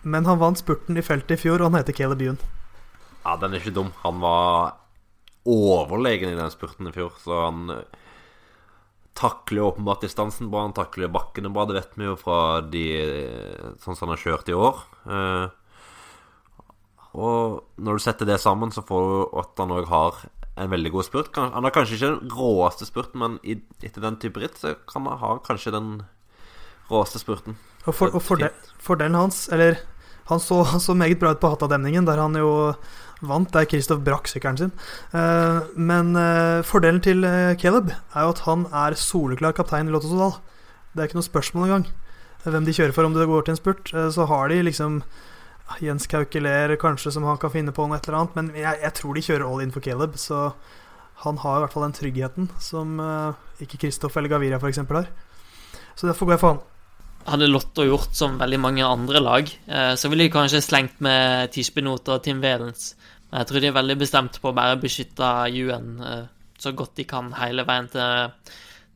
Men 0.00 0.24
han 0.24 0.40
vant 0.40 0.64
spurten 0.64 0.96
i 0.96 1.04
feltet 1.04 1.36
i 1.36 1.42
fjor, 1.44 1.60
og 1.60 1.68
han 1.68 1.82
heter 1.82 2.00
Caleb 2.00 2.24
Youn. 2.24 2.44
Ja, 3.26 3.34
den 3.42 3.56
er 3.56 3.58
ikke 3.58 3.74
dum. 3.74 3.88
Han 4.04 4.20
var 4.22 4.76
overlegen 5.46 6.30
i 6.30 6.38
den 6.38 6.52
spurten 6.52 6.86
i 6.86 6.94
fjor, 6.94 7.16
så 7.18 7.40
han 7.48 7.72
eh, 7.74 8.02
takler 9.18 9.66
åpenbart 9.66 10.04
distansen 10.06 10.50
bra. 10.52 10.62
Han 10.68 10.76
takler 10.76 11.10
bakkene 11.10 11.50
bra, 11.50 11.64
det 11.66 11.80
vet 11.80 11.96
vi 11.98 12.06
jo 12.06 12.14
fra 12.20 12.40
de 12.62 12.84
eh, 13.00 13.72
sånn 13.82 13.98
som 13.98 14.06
han 14.06 14.14
har 14.14 14.22
kjørt 14.22 14.52
i 14.52 14.58
år. 14.58 14.82
Eh, 15.10 15.46
og 17.16 17.80
når 17.82 17.98
du 17.98 18.04
setter 18.04 18.28
det 18.28 18.38
sammen, 18.42 18.70
så 18.70 18.84
får 18.86 19.08
du 19.10 19.38
at 19.42 19.62
han 19.64 19.74
òg 19.74 19.90
har 19.90 20.22
en 20.56 20.70
veldig 20.70 20.92
god 20.94 21.08
spurt. 21.08 21.36
Han 21.40 21.66
har 21.66 21.74
kanskje 21.74 21.98
ikke 21.98 22.12
den 22.12 22.36
råeste 22.36 22.86
spurten, 22.88 23.22
men 23.24 23.40
etter 23.82 24.04
den 24.04 24.20
type 24.22 24.40
ritt 24.40 24.60
så 24.60 24.76
kan 24.86 25.08
han 25.08 25.18
ha 25.20 25.34
kanskje 25.44 25.74
den 25.74 25.90
råeste 26.92 27.20
spurten. 27.20 27.58
Og, 27.86 27.90
for, 27.94 28.14
og 28.14 28.22
fordel, 28.22 28.54
fordelen 28.82 29.14
hans 29.14 29.44
Eller 29.54 29.76
han 30.26 30.40
så, 30.42 30.64
han 30.66 30.82
så 30.82 30.94
meget 30.98 31.20
bra 31.20 31.30
ut 31.36 31.40
på 31.40 31.52
Hatta-demningen, 31.52 32.06
der 32.06 32.18
han 32.18 32.34
jo 32.34 32.50
vant. 33.28 33.52
Der 33.52 33.68
Kristoff 33.68 34.02
brakk 34.04 34.28
sykkelen 34.30 34.58
sin. 34.60 34.72
Eh, 35.16 35.60
men 35.76 36.16
eh, 36.16 36.64
fordelen 36.66 37.02
til 37.04 37.24
eh, 37.26 37.54
Caleb 37.60 37.92
er 37.92 38.26
jo 38.26 38.34
at 38.34 38.42
han 38.46 38.66
er 38.72 38.98
soleklar 39.00 39.56
kaptein 39.56 39.90
i 39.90 39.94
Lotto 39.94 40.10
Sodal. 40.10 40.36
Det 40.92 41.02
er 41.02 41.10
ikke 41.10 41.20
noe 41.20 41.30
spørsmål 41.30 41.68
engang 41.68 41.88
hvem 42.46 42.62
de 42.62 42.72
kjører 42.76 42.94
for 42.94 43.02
om 43.02 43.14
det 43.14 43.26
går 43.26 43.42
til 43.42 43.56
en 43.56 43.58
spurt. 43.58 43.90
Så 43.90 44.24
har 44.30 44.52
de 44.52 44.60
liksom 44.62 45.00
ah, 45.02 45.80
Jens 45.82 46.06
Kaukeler 46.06 46.76
kanskje 46.78 47.10
som 47.16 47.26
han 47.26 47.40
kan 47.42 47.50
finne 47.50 47.74
på 47.74 47.88
noe 47.88 47.98
et 47.98 48.06
eller 48.06 48.20
annet, 48.20 48.36
men 48.38 48.50
jeg, 48.54 48.78
jeg 48.84 48.94
tror 49.00 49.16
de 49.16 49.24
kjører 49.26 49.46
all 49.48 49.64
in 49.64 49.74
for 49.74 49.82
Caleb. 49.82 50.14
Så 50.14 50.44
han 51.24 51.40
har 51.42 51.58
i 51.58 51.64
hvert 51.64 51.74
fall 51.74 51.88
den 51.88 51.96
tryggheten 51.96 52.46
som 52.62 53.02
ikke 53.58 53.80
Kristoff 53.82 54.14
eller 54.14 54.30
Gaviria 54.30 54.60
f.eks. 54.62 54.78
har. 54.78 55.10
Så 55.98 56.06
derfor 56.06 56.30
går 56.30 56.36
jeg 56.36 56.44
for 56.44 56.54
han. 56.54 56.64
Hadde 57.26 57.50
Lotto 57.50 57.82
gjort 57.82 58.14
som 58.14 58.38
veldig 58.38 58.60
mange 58.62 58.86
andre 58.86 59.18
lag, 59.18 59.50
så 59.98 60.06
ville 60.06 60.28
de 60.28 60.30
kanskje 60.30 60.62
slengt 60.62 61.00
med 61.02 61.50
Tispinot 61.50 62.06
og 62.14 62.22
Tim 62.22 62.38
Velens. 62.44 62.92
Jeg 63.36 63.48
tror 63.48 63.60
de 63.60 63.68
er 63.68 63.76
veldig 63.76 63.98
bestemt 64.00 64.38
på 64.40 64.50
å 64.50 64.56
bare 64.56 64.78
beskytte 64.80 65.28
UN 65.52 66.00
eh, 66.00 66.24
så 66.58 66.72
godt 66.72 66.96
de 66.96 67.04
kan 67.08 67.30
hele 67.36 67.66
veien 67.68 67.88
til, 67.92 68.32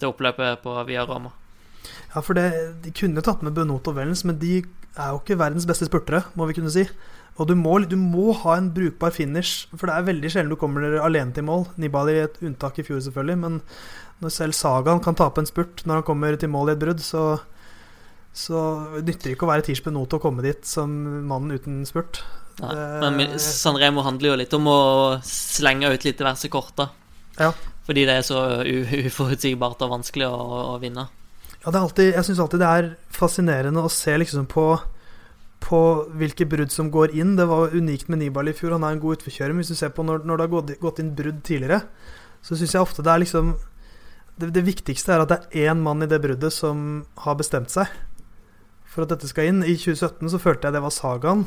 til 0.00 0.12
oppløpet 0.14 0.62
på 0.64 0.74
Via 0.88 1.05
Roma. 1.09 1.35
Ja, 2.14 2.22
for 2.24 2.37
det, 2.37 2.48
De 2.85 2.92
kunne 2.96 3.24
tatt 3.24 3.44
med 3.44 3.55
Benoto 3.57 3.92
og 3.92 3.98
Wellens, 4.00 4.24
men 4.24 4.40
de 4.40 4.62
er 4.96 5.12
jo 5.12 5.20
ikke 5.20 5.38
verdens 5.38 5.68
beste 5.68 5.87
spurtere, 5.88 6.24
må 6.35 6.48
vi 6.48 6.57
kunne 6.57 6.72
si. 6.72 6.87
Og 7.40 7.48
du 7.48 7.55
må, 7.57 7.79
du 7.88 7.96
må 7.96 8.33
ha 8.42 8.57
en 8.59 8.72
brukbar 8.74 9.14
finish, 9.16 9.68
for 9.72 9.88
det 9.88 9.94
er 9.96 10.09
veldig 10.09 10.33
sjelden 10.33 10.53
du 10.53 10.59
kommer 10.61 10.98
alene 11.00 11.33
til 11.37 11.46
mål. 11.46 11.68
Nibali 11.81 12.18
et 12.20 12.40
unntak 12.44 12.81
i 12.81 12.85
fjor, 12.85 13.00
selvfølgelig, 13.05 13.38
men 13.44 13.61
når 14.20 14.35
selv 14.35 14.57
Sagaen 14.57 15.00
kan 15.05 15.16
tape 15.16 15.40
en 15.40 15.48
spurt 15.48 15.85
når 15.87 16.00
han 16.00 16.09
kommer 16.09 16.37
til 16.37 16.53
mål 16.53 16.72
i 16.72 16.74
et 16.74 16.83
brudd, 16.83 17.00
så, 17.05 17.24
så 18.37 18.64
nytter 18.98 19.31
det 19.31 19.37
ikke 19.37 19.48
å 19.48 19.53
være 19.53 19.68
Tish 19.70 19.85
Benot 19.87 20.16
og 20.16 20.24
komme 20.24 20.44
dit 20.44 20.66
som 20.68 20.92
mannen 21.31 21.57
uten 21.57 21.85
spurt. 21.88 22.20
Nei. 22.61 22.75
Det- 22.75 23.12
Men 23.16 23.38
Sanremo 23.38 24.03
handler 24.05 24.31
jo 24.33 24.37
litt 24.37 24.55
om 24.55 24.64
å 24.70 24.79
slenge 25.25 25.90
ut 25.92 26.05
litt 26.05 26.18
diverse 26.18 26.49
kort, 26.53 26.75
da. 26.77 26.88
Ja. 27.38 27.53
Fordi 27.87 28.05
det 28.07 28.18
er 28.20 28.23
så 28.27 28.62
uforutsigbart 28.64 29.81
og 29.83 29.90
vanskelig 29.96 30.29
å, 30.29 30.75
å 30.75 30.79
vinne. 30.83 31.09
Ja, 31.64 31.70
det 31.70 31.77
er 31.77 31.85
alltid, 31.85 32.14
jeg 32.14 32.25
syns 32.25 32.40
alltid 32.40 32.61
det 32.62 32.68
er 32.73 32.90
fascinerende 33.12 33.83
å 33.85 33.90
se 33.92 34.16
liksom 34.20 34.46
på 34.51 34.70
på 35.61 35.79
hvilke 36.16 36.46
brudd 36.49 36.70
som 36.73 36.88
går 36.90 37.12
inn. 37.20 37.35
Det 37.37 37.44
var 37.46 37.68
unikt 37.77 38.09
med 38.09 38.18
Nibali 38.23 38.55
i 38.55 38.57
fjor. 38.57 38.73
Han 38.73 38.83
er 38.88 38.94
en 38.94 39.01
god 39.03 39.18
utforkjører. 39.18 39.53
Men 39.53 39.61
hvis 39.61 39.68
du 39.68 39.77
ser 39.77 39.90
på 39.92 40.01
når, 40.09 40.23
når 40.25 40.38
det 40.40 40.44
har 40.46 40.53
gått, 40.55 40.70
gått 40.81 41.01
inn 41.03 41.11
brudd 41.14 41.42
tidligere, 41.44 41.83
så 42.40 42.57
syns 42.57 42.73
jeg 42.73 42.81
ofte 42.81 43.05
det 43.05 43.12
er 43.12 43.20
liksom 43.20 43.51
det, 44.40 44.49
det 44.57 44.62
viktigste 44.64 45.12
er 45.12 45.20
at 45.20 45.29
det 45.29 45.38
er 45.53 45.68
én 45.75 45.83
mann 45.85 46.01
i 46.03 46.09
det 46.09 46.16
bruddet 46.25 46.51
som 46.57 47.05
har 47.27 47.37
bestemt 47.37 47.68
seg 47.68 47.92
for 48.88 49.05
at 49.05 49.12
dette 49.12 49.29
skal 49.29 49.51
inn. 49.51 49.61
I 49.62 49.77
2017 49.77 50.33
så 50.33 50.40
følte 50.40 50.64
jeg 50.70 50.79
det 50.79 50.83
var 50.87 50.96
Sagaen. 50.96 51.44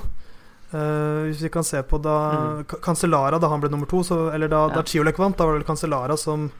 Eh, 0.74 1.28
hvis 1.30 1.42
vi 1.46 1.50
kan 1.54 1.64
se 1.64 1.82
på 1.86 2.00
da 2.02 2.16
Mm. 2.34 2.64
Cancellara, 2.82 3.40
da 3.40 3.48
han 3.50 3.62
ble 3.62 3.70
nummer 3.70 3.86
to, 3.90 4.02
så, 4.04 4.34
eller 4.34 4.48
da, 4.50 4.68
Ja. 4.70 4.76
da 4.76 4.82
Chiolek 4.84 5.18
vant, 5.18 5.38
da 5.38 5.46
var 5.46 5.54
det 5.54 5.64
vel 5.66 5.68
Cancellara 5.76 6.18
som 6.18 6.52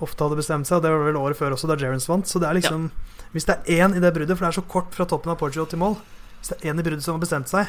ofte 0.00 0.24
hadde 0.24 0.36
bestemt 0.36 0.66
seg. 0.66 0.76
Og 0.76 0.82
det 0.82 0.90
var 0.90 1.04
vel 1.06 1.16
året 1.16 1.36
før 1.36 1.52
også, 1.56 1.66
da 1.68 1.76
Jerens 1.76 2.06
vant. 2.08 2.26
Så 2.26 2.38
det 2.40 2.48
er 2.48 2.54
liksom 2.60 2.90
Hvis 3.32 3.46
det 3.46 3.56
er 3.66 3.88
én 3.88 3.96
i 3.96 4.00
det 4.00 4.12
bruddet, 4.14 4.36
for 4.38 4.44
det 4.46 4.56
er 4.56 4.60
så 4.60 4.68
kort 4.68 4.92
fra 4.94 5.04
toppen 5.04 5.30
av 5.32 5.38
Portugal 5.38 5.66
til 5.66 5.78
mål 5.78 5.96
Hvis 6.40 6.48
det 6.50 6.58
er 6.64 6.72
én 6.72 6.78
i 6.78 6.82
bruddet 6.82 7.02
som 7.02 7.14
har 7.14 7.20
bestemt 7.20 7.48
seg, 7.48 7.66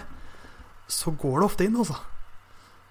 så 0.87 1.09
går 1.17 1.39
det 1.39 1.45
ofte 1.49 1.63
inn, 1.65 1.75
altså. 1.75 1.95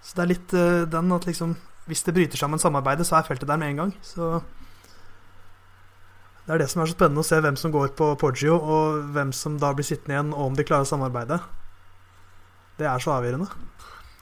Så 0.03 0.15
det 0.17 0.23
er 0.25 0.27
litt 0.33 0.55
uh, 0.55 0.85
den 0.87 1.13
at 1.13 1.25
liksom 1.27 1.57
Hvis 1.87 2.03
det 2.03 2.15
bryter 2.15 2.37
sammen 2.37 2.59
samarbeidet, 2.59 3.07
så 3.07 3.17
er 3.19 3.23
feltet 3.29 3.47
der 3.47 3.57
med 3.57 3.69
en 3.69 3.77
gang. 3.77 3.95
Så 4.03 4.43
det 6.47 6.55
er 6.55 6.59
det 6.59 6.71
som 6.71 6.83
er 6.83 6.87
så 6.87 6.93
spennende 6.97 7.21
å 7.21 7.25
se 7.25 7.39
hvem 7.41 7.57
som 7.57 7.73
går 7.73 7.89
på 7.97 8.19
Poggio, 8.21 8.57
og 8.59 9.13
hvem 9.15 9.33
som 9.33 9.59
da 9.59 9.73
blir 9.73 9.85
sittende 9.85 10.17
igjen, 10.17 10.33
og 10.35 10.47
om 10.51 10.55
de 10.55 10.65
klarer 10.65 10.85
å 10.85 10.91
samarbeide. 10.91 11.39
Det 12.79 12.89
er 12.91 13.03
så 13.03 13.15
avgjørende. 13.17 13.49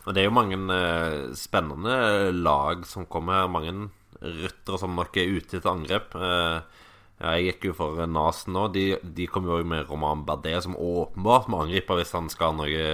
Og 0.03 0.15
det 0.15 0.23
er 0.23 0.27
jo 0.27 0.35
mange 0.35 0.59
eh, 0.75 1.33
spennende 1.39 2.33
lag 2.35 2.83
som 2.89 3.07
kommer. 3.11 3.47
Mange 3.51 3.91
ryttere 4.23 4.81
som 4.81 4.97
nok 4.99 5.17
er 5.21 5.31
ute 5.39 5.61
til 5.61 5.71
angrep. 5.71 6.17
Eh, 6.19 6.81
ja, 7.23 7.37
jeg 7.39 7.53
gikk 7.53 7.69
jo 7.71 7.77
for 7.79 8.03
Nasen 8.11 8.57
nå. 8.57 8.67
De, 8.75 8.87
de 9.03 9.29
kom 9.31 9.47
jo 9.47 9.61
med 9.69 9.87
Roman 9.89 10.25
Bardet, 10.27 10.59
som 10.65 10.75
åpenbart 10.75 11.49
må 11.53 11.63
angripe 11.63 11.97
hvis 11.99 12.15
han 12.17 12.31
skal 12.33 12.53
ha 12.53 12.59
noe 12.65 12.87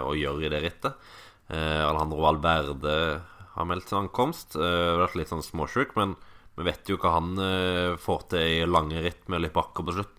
å 0.00 0.16
gjøre 0.16 0.48
i 0.48 0.52
det 0.54 0.62
rittet. 0.64 1.08
Eh, 1.52 1.82
Alejandro 1.84 2.24
Valverde 2.24 2.96
har 3.56 3.68
meldt 3.68 3.90
sin 3.90 4.00
ankomst. 4.00 4.56
Eh, 4.56 4.96
vært 5.02 5.18
litt 5.20 5.32
sånn 5.32 5.44
småsjuk, 5.44 5.94
men 6.00 6.16
vi 6.56 6.66
vet 6.70 6.88
jo 6.88 6.96
hva 7.00 7.18
han 7.18 7.36
eh, 7.36 7.94
får 8.00 8.28
til 8.32 8.46
i 8.62 8.68
lange 8.68 9.04
ritt 9.04 9.28
med 9.32 9.44
litt 9.44 9.56
bakker 9.56 9.84
på 9.84 9.98
slutt. 9.98 10.15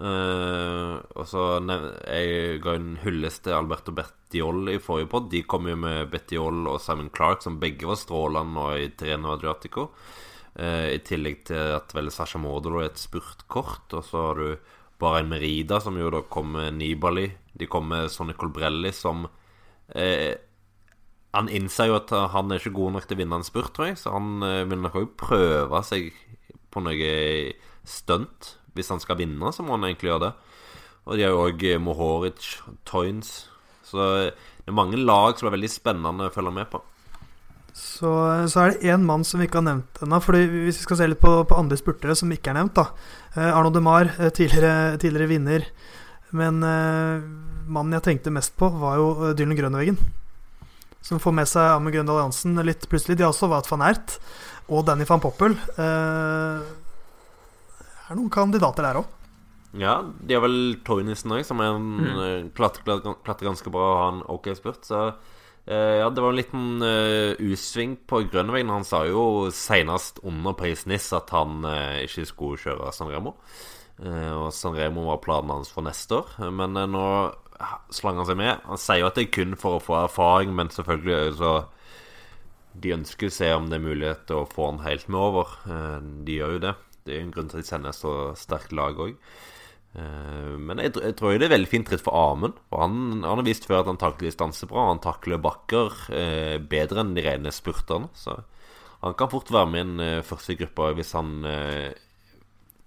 Uh, 0.00 0.96
og 1.20 1.26
så 1.28 1.42
Jeg 1.60 2.60
ga 2.64 2.72
en 2.72 2.94
hyllest 3.02 3.42
til 3.44 3.52
Alberto 3.52 3.92
Bertiol 3.92 4.72
i 4.72 4.80
forrige 4.80 5.10
pod. 5.12 5.28
De 5.32 5.42
kom 5.44 5.68
jo 5.68 5.76
med 5.76 6.08
Bertiol 6.12 6.64
og 6.70 6.80
Simon 6.80 7.10
Clark, 7.12 7.44
som 7.44 7.58
begge 7.60 7.88
var 7.88 8.00
strålende 8.00 8.56
nå 8.56 8.66
i 8.80 8.88
Treno 8.96 9.34
Adriatico. 9.34 9.90
Uh, 10.56 10.88
I 10.96 11.00
tillegg 11.04 11.44
til 11.50 11.74
at 11.76 11.92
vel 11.96 12.08
Sasha 12.12 12.40
Mordolo 12.40 12.80
er 12.80 12.88
et 12.88 13.02
spurtkort. 13.02 13.92
Og 13.92 14.06
så 14.06 14.22
har 14.24 14.40
du 14.40 14.78
Bahrain 15.00 15.28
Merida, 15.28 15.82
som 15.84 15.98
jo 16.00 16.08
da 16.12 16.22
kom 16.32 16.54
med 16.56 16.78
Nibali. 16.80 17.28
De 17.52 17.68
kom 17.68 17.90
med 17.92 18.08
Sonny 18.12 18.32
Colbrelli, 18.40 18.94
som 18.96 19.26
uh, 19.28 20.32
Han 21.36 21.52
innser 21.52 21.90
jo 21.90 21.98
at 22.00 22.10
han 22.32 22.50
er 22.50 22.58
ikke 22.58 22.72
god 22.74 22.96
nok 22.96 23.04
til 23.06 23.18
å 23.18 23.20
vinne 23.20 23.36
en 23.38 23.46
spurt, 23.46 23.74
tror 23.76 23.92
jeg, 23.92 24.00
så 24.00 24.16
han 24.16 24.40
vil 24.66 24.80
nok 24.82 24.96
òg 24.98 25.12
prøve 25.14 25.82
seg 25.86 26.08
på 26.74 26.82
noe 26.82 27.12
stunt 27.86 28.56
hvis 28.76 28.92
han 28.92 29.02
skal 29.02 29.18
vinne, 29.20 29.52
så 29.52 29.64
må 29.66 29.76
han 29.76 29.88
egentlig 29.88 30.10
gjøre 30.10 30.28
det. 30.28 30.32
Og 31.08 31.16
de 31.16 31.24
har 31.24 31.34
jo 31.34 31.46
òg 31.48 31.62
Mohoric, 31.80 32.58
Toynes 32.84 33.48
Så 33.88 33.98
det 33.98 34.68
er 34.68 34.76
mange 34.76 35.00
lag 35.00 35.38
som 35.38 35.48
er 35.48 35.56
veldig 35.56 35.70
spennende 35.72 36.28
å 36.28 36.34
følge 36.34 36.52
med 36.54 36.68
på. 36.70 36.82
Så, 37.74 38.10
så 38.50 38.62
er 38.62 38.72
det 38.74 38.92
én 38.92 39.06
mann 39.06 39.24
som 39.26 39.40
vi 39.40 39.46
ikke 39.48 39.60
har 39.60 39.66
nevnt 39.68 40.02
ennå. 40.04 40.20
Hvis 40.20 40.80
vi 40.80 40.84
skal 40.84 41.00
se 41.00 41.08
litt 41.08 41.22
på, 41.22 41.32
på, 41.48 41.56
andre 41.56 41.78
spurtere 41.80 42.16
som 42.18 42.30
ikke 42.34 42.52
er 42.52 42.58
nevnt, 42.60 42.76
da. 42.76 42.90
Eh, 43.36 43.48
Arno 43.48 43.70
de 43.72 43.82
Mar, 43.84 44.10
eh, 44.18 44.32
tidligere, 44.34 44.98
tidligere 45.00 45.30
vinner. 45.30 45.66
Men 46.36 46.62
eh, 46.66 47.22
mannen 47.70 47.96
jeg 47.98 48.06
tenkte 48.06 48.34
mest 48.34 48.56
på, 48.58 48.68
var 48.82 48.98
jo 49.00 49.10
eh, 49.28 49.34
Dylan 49.38 49.58
Grønveggen. 49.58 49.98
Som 51.06 51.22
får 51.22 51.34
med 51.34 51.48
seg 51.48 51.72
Amund 51.72 51.94
Grøndal 51.94 52.20
Jansen 52.20 52.58
litt 52.66 52.84
plutselig. 52.90 53.16
De 53.18 53.24
har 53.24 53.32
også 53.32 53.48
Wout 53.50 53.70
van 53.70 53.86
Ert 53.88 54.18
og 54.70 54.84
Danny 54.86 55.06
van 55.08 55.22
Poppel. 55.22 55.56
Eh, 55.56 56.70
er 58.10 58.18
noen 58.18 58.32
kandidater 58.32 58.86
der 58.86 59.00
òg. 59.00 59.16
Ja, 59.78 60.00
de 60.02 60.34
har 60.34 60.42
vel 60.42 60.80
Toynissen 60.86 61.30
òg, 61.34 61.44
som 61.46 61.60
er 61.62 61.76
en 61.76 61.90
mm. 62.00 62.48
klatrer, 62.58 63.04
klatrer 63.22 63.50
ganske 63.52 63.70
bra 63.70 63.84
og 63.86 64.00
har 64.00 64.14
en 64.16 64.24
ok 64.34 64.48
spurt. 64.58 64.82
Så 64.88 65.02
eh, 65.06 66.00
ja, 66.00 66.08
det 66.10 66.24
var 66.24 66.32
en 66.32 66.40
liten 66.40 66.82
uh, 66.82 67.38
U-sving 67.38 67.94
på 68.10 68.24
Grønneveien. 68.32 68.72
Han 68.72 68.86
sa 68.86 69.04
jo 69.06 69.46
senest 69.54 70.18
under 70.26 70.56
Paris-Nice 70.58 71.14
at 71.20 71.30
han 71.36 71.62
uh, 71.62 72.00
ikke 72.02 72.26
skulle 72.32 72.58
kjøre 72.64 72.90
San 72.96 73.12
Remo. 73.12 73.36
Uh, 74.00 74.46
og 74.46 74.50
San 74.56 74.74
Remo 74.74 75.06
var 75.06 75.22
planen 75.22 75.54
hans 75.54 75.70
for 75.70 75.86
neste 75.86 76.18
år. 76.18 76.34
Men 76.50 76.74
nå 76.74 77.06
slang 77.94 78.18
han 78.18 78.26
seg 78.26 78.40
med. 78.40 78.56
Han 78.66 78.80
sier 78.80 79.04
jo 79.04 79.10
at 79.12 79.20
det 79.20 79.28
er 79.28 79.34
kun 79.38 79.58
for 79.60 79.78
å 79.78 79.84
få 79.84 80.00
erfaring, 80.02 80.56
men 80.56 80.72
selvfølgelig 80.72 81.36
så 81.38 81.60
De 82.80 82.92
ønsker 82.94 83.26
å 83.26 83.34
se 83.34 83.48
om 83.52 83.66
det 83.66 83.76
er 83.76 83.82
mulighet 83.82 84.20
til 84.28 84.40
å 84.40 84.48
få 84.48 84.68
han 84.70 84.84
helt 84.84 85.08
med 85.10 85.18
over. 85.20 85.58
de 86.24 86.36
gjør 86.38 86.52
jo 86.54 86.60
det. 86.62 86.74
Det 87.10 87.16
er 87.16 87.24
jo 87.24 87.28
en 87.28 87.32
grunn 87.34 87.48
til 87.50 87.58
at 87.58 87.66
de 87.66 87.70
sender 87.72 87.96
så 87.96 88.12
sterkt 88.38 88.74
lag 88.76 88.98
òg. 89.02 89.16
Eh, 89.98 90.52
men 90.54 90.78
jeg, 90.78 90.94
jeg, 91.02 91.16
tror 91.18 91.34
det 91.34 91.48
er 91.48 91.56
veldig 91.56 91.70
fint 91.70 91.88
tritt 91.90 92.04
for 92.04 92.14
Amund. 92.14 92.60
For 92.70 92.84
han, 92.84 93.24
han, 93.24 93.40
har 93.40 93.46
vist 93.46 93.66
før 93.66 93.82
at 93.82 93.90
han 93.90 93.98
takler 93.98 94.30
distanse 94.30 94.68
bra. 94.70 94.86
Han 94.92 95.02
takler 95.02 95.42
bakker 95.42 95.96
eh, 96.14 96.56
bedre 96.62 97.02
enn 97.02 97.16
de 97.16 97.24
rene 97.26 97.54
spurterne. 97.54 98.12
Så 98.14 98.38
han 99.02 99.16
kan 99.18 99.32
fort 99.32 99.50
være 99.50 99.72
med 99.72 99.82
i 99.82 99.86
en 99.88 100.04
eh, 100.04 100.26
første 100.26 100.54
gruppe 100.60 100.92
hvis 100.98 101.14
han 101.18 101.40
eh, 101.48 101.90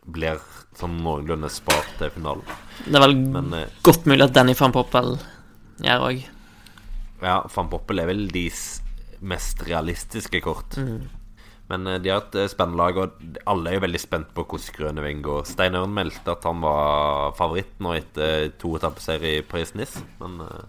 blir 0.03 0.39
sånn 0.79 0.95
noenlunde 1.03 1.51
spart 1.51 1.97
til 1.99 2.12
finalen. 2.15 2.47
Det 2.86 2.95
er 2.95 3.05
vel 3.05 3.17
Men, 3.36 3.57
godt 3.83 4.07
mulig 4.09 4.27
at 4.27 4.36
Danny 4.36 4.55
van 4.59 4.75
Poppel 4.75 5.17
gjør 5.83 6.07
òg. 6.09 6.23
Ja, 7.23 7.38
van 7.51 7.69
Poppel 7.71 8.03
er 8.03 8.09
vel 8.12 8.25
de 8.31 8.47
mest 9.23 9.63
realistiske 9.63 10.41
kort. 10.43 10.75
Mm. 10.75 11.05
Men 11.71 11.88
eh, 11.88 11.99
de 12.04 12.12
har 12.12 12.23
et 12.23 12.38
eh, 12.41 12.52
spennende 12.52 12.80
lag, 12.80 12.99
og 12.99 13.39
alle 13.49 13.71
er 13.71 13.78
jo 13.78 13.86
veldig 13.86 14.02
spent 14.02 14.32
på 14.36 14.45
hvordan 14.45 14.78
Grøneving 14.78 15.23
går. 15.26 15.43
Stein 15.49 15.78
Ørn 15.80 15.95
meldte 15.95 16.36
at 16.36 16.47
han 16.47 16.63
var 16.63 17.36
favoritt 17.39 17.80
nå 17.84 17.95
etter 17.97 18.49
to 18.62 18.76
etappeserier 18.80 19.39
i 19.39 19.45
Paris-Nice. 19.47 20.04
Men 20.21 20.41
uh, 20.43 20.63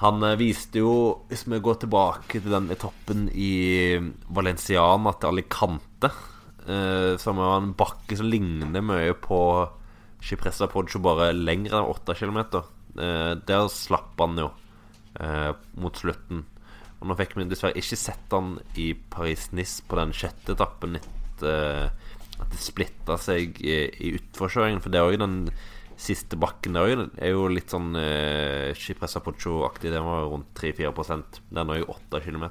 han 0.00 0.24
viste 0.40 0.80
jo, 0.80 0.92
hvis 1.28 1.44
vi 1.50 1.60
går 1.60 1.82
tilbake 1.82 2.40
til 2.40 2.54
den 2.54 2.70
etappen 2.72 3.26
i 3.36 3.98
Valenciana 4.32 5.12
til 5.20 5.34
Alicante, 5.34 6.12
som 7.20 7.40
er 7.40 7.52
en 7.56 7.70
bakke 7.76 8.16
som 8.16 8.28
ligner 8.30 8.84
mye 8.84 9.12
på 9.18 9.40
Cipressa 10.24 10.68
Poggio, 10.70 11.00
bare 11.04 11.32
lengre 11.34 11.80
enn 11.80 11.88
8 11.90 12.16
km. 12.16 12.38
Der 13.48 13.68
slapp 13.72 14.20
han 14.20 14.40
jo 14.40 14.48
mot 15.80 16.00
slutten. 16.00 16.44
Og 17.00 17.08
nå 17.08 17.16
fikk 17.16 17.36
vi 17.38 17.48
dessverre 17.48 17.80
ikke 17.80 17.98
sett 17.98 18.34
han 18.34 18.58
i 18.80 18.92
Paris-Nice 19.12 19.86
på 19.88 19.96
den 19.96 20.12
sjette 20.16 20.52
etappen 20.52 20.98
etter 21.00 21.88
at 22.40 22.52
det 22.52 22.60
splitta 22.60 23.16
seg 23.20 23.60
i, 23.64 23.76
i 23.88 24.14
utforkjøringen. 24.18 24.82
For 24.84 24.92
det 24.92 25.00
er 25.00 25.12
jo 25.14 25.22
den 25.22 25.38
siste 26.00 26.38
bakken 26.40 26.76
der 26.76 27.06
er 27.20 27.34
jo 27.34 27.48
litt 27.52 27.72
sånn 27.72 27.92
uh, 27.96 28.72
Chipressa 28.76 29.20
Pocho-aktig. 29.24 29.92
Den 29.92 30.06
var 30.06 30.28
rundt 30.30 30.52
3-4% 30.56 31.42
Den 31.52 31.72
er 31.72 31.82
jo 31.82 31.90
8 31.92 32.22
km. 32.24 32.46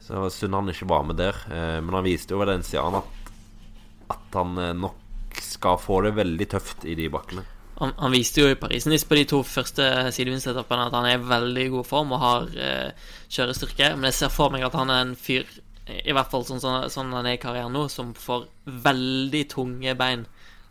Så 0.00 0.14
det 0.14 0.22
var 0.24 0.32
synd 0.32 0.56
han 0.56 0.72
ikke 0.72 0.88
var 0.88 1.04
med 1.08 1.20
der. 1.20 1.40
Uh, 1.48 1.78
men 1.84 1.98
han 1.98 2.08
viste 2.08 2.36
jo 2.36 2.40
ved 2.40 2.52
den 2.52 2.64
siden 2.66 3.00
at, 3.00 3.34
at 4.16 4.40
han 4.40 4.56
eh, 4.56 4.76
nok 4.76 5.36
skal 5.44 5.76
få 5.80 6.00
det 6.06 6.14
veldig 6.16 6.46
tøft 6.48 6.86
i 6.88 6.94
de 6.96 7.10
bakkene. 7.12 7.44
Han, 7.78 7.92
han, 7.94 8.10
viste 8.10 8.42
jo 8.42 8.50
i 8.50 8.58
Paris-Nice 8.58 9.06
på 9.06 9.14
de 9.14 9.24
to 9.30 9.38
første 9.46 9.84
sidevindsetappene 10.14 10.88
at 10.88 10.96
han 10.98 11.06
er 11.06 11.18
i 11.18 11.28
veldig 11.30 11.66
god 11.76 11.86
form 11.86 12.14
og 12.16 12.22
har 12.22 12.48
eh, 12.58 13.08
kjørestyrke. 13.30 13.92
Men 13.94 14.08
jeg 14.10 14.18
ser 14.18 14.34
for 14.34 14.54
meg 14.54 14.66
at 14.66 14.74
han 14.74 14.90
er 14.90 15.04
en 15.04 15.14
fyr, 15.18 15.46
i 15.86 16.14
hvert 16.14 16.32
fall 16.32 16.46
sånn, 16.48 16.62
sånn, 16.62 16.88
sånn 16.90 17.14
han 17.14 17.28
er 17.28 17.38
i 17.38 17.42
karrieren 17.42 17.74
nå, 17.76 17.86
som 17.92 18.10
får 18.18 18.48
veldig 18.88 19.44
tunge 19.54 19.94
bein 19.98 20.26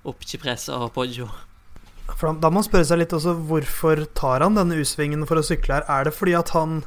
opp 0.07 0.27
Cipresa 0.27 0.81
og 0.83 0.91
Poggio. 0.95 1.29
For 2.13 2.29
da, 2.29 2.35
da 2.43 2.51
må 2.51 2.59
man 2.59 2.67
spørre 2.67 2.87
seg 2.87 3.01
litt 3.01 3.15
også 3.15 3.35
hvorfor 3.47 4.03
tar 4.17 4.43
han 4.43 4.59
denne 4.59 4.77
U-svingen 4.79 5.25
for 5.27 5.39
å 5.39 5.45
sykle 5.45 5.79
her? 5.79 5.87
Er 5.91 6.07
det 6.07 6.15
fordi 6.15 6.35
at 6.39 6.51
han 6.55 6.81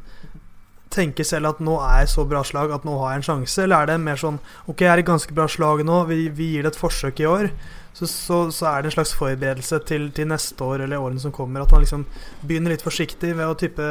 tenker 0.90 1.26
selv 1.26 1.52
at 1.52 1.61
nå 1.62 1.76
er 1.85 2.02
jeg 2.02 2.12
så 2.16 2.24
bra 2.28 2.40
slag 2.46 2.72
at 2.74 2.87
nå 2.87 2.96
har 2.98 3.14
jeg 3.14 3.20
en 3.20 3.28
sjanse, 3.28 3.62
eller 3.62 3.85
er 3.85 3.92
det 3.92 4.00
mer 4.02 4.18
sånn 4.18 4.40
Ok, 4.66 4.83
jeg 4.83 4.90
er 4.90 5.02
i 5.02 5.06
ganske 5.06 5.37
bra 5.37 5.46
slag 5.48 5.85
nå, 5.87 6.00
vi, 6.11 6.24
vi 6.35 6.54
gir 6.56 6.66
det 6.66 6.74
et 6.74 6.80
forsøk 6.80 7.22
i 7.22 7.28
år 7.30 7.52
så, 7.92 8.07
så, 8.07 8.37
så, 8.55 8.66
er 8.70 8.83
det 8.83 8.90
en 8.90 8.94
slags 8.98 9.12
forberedelse 9.18 9.81
til, 9.88 10.09
til, 10.14 10.29
neste 10.31 10.64
år 10.64 10.85
eller 10.85 11.03
årene 11.03 11.20
som 11.22 11.35
kommer. 11.35 11.64
At 11.64 11.74
han 11.74 11.83
liksom 11.85 12.07
begynner 12.46 12.74
litt 12.74 12.87
forsiktig 12.87 13.35
ved 13.35 13.44
å 13.44 13.59
type, 13.59 13.90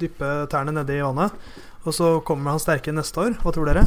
dyppe 0.00 0.30
tærne 0.52 0.74
nedi 0.76 0.98
i 1.00 1.04
vannet. 1.04 1.34
Og 1.88 1.96
så 1.96 2.12
kommer 2.26 2.52
han 2.54 2.62
sterkere 2.62 2.98
neste 2.98 3.22
år. 3.24 3.38
Hva 3.40 3.54
tror 3.56 3.70
dere? 3.70 3.86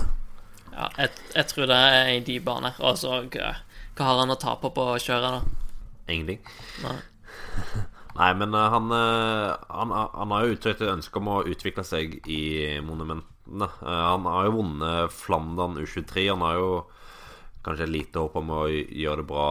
Ja, 0.73 0.89
jeg, 0.97 1.13
jeg 1.35 1.49
tror 1.51 1.69
det 1.69 1.77
er 1.77 2.11
i 2.15 2.21
de 2.25 2.39
baner. 2.43 2.77
Og 2.81 2.97
så 2.99 3.19
hva, 3.29 3.53
har 3.99 4.21
han 4.23 4.33
å 4.33 4.39
tape 4.41 4.73
på 4.73 4.87
å 4.95 5.01
kjøre, 5.01 5.35
da? 5.37 5.91
Ingenting. 6.09 6.41
Nei. 6.83 6.97
Nei, 8.17 8.29
men 8.37 8.53
uh, 8.53 8.67
han, 8.69 8.91
uh, 8.93 9.53
han, 9.73 9.93
han, 9.93 10.33
har 10.33 10.43
jo 10.45 10.57
uttrykt 10.57 10.83
et 10.83 10.91
ønske 10.91 11.17
om 11.17 11.31
å 11.33 11.43
utvikle 11.49 11.85
seg 11.85 12.19
i 12.29 12.41
monumentene. 12.85 13.69
Uh, 13.81 14.01
han 14.11 14.27
har 14.29 14.49
jo 14.49 14.57
vunnet 14.59 15.15
Flandern 15.15 15.79
U23. 15.81 16.27
Han 16.29 16.45
har 16.45 16.59
jo 16.59 16.67
kanskje 17.63 17.89
lite 17.89 18.21
håp 18.21 18.35
om 18.39 18.51
å 18.53 18.63
gjøre 18.69 19.21
det 19.21 19.27
bra 19.29 19.47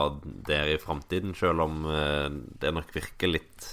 der 0.48 0.72
i 0.74 0.80
framtiden, 0.80 1.34
selv 1.38 1.64
om 1.64 1.86
eh, 1.88 2.28
det 2.60 2.74
nok 2.76 2.92
virker 2.94 3.32
litt 3.32 3.68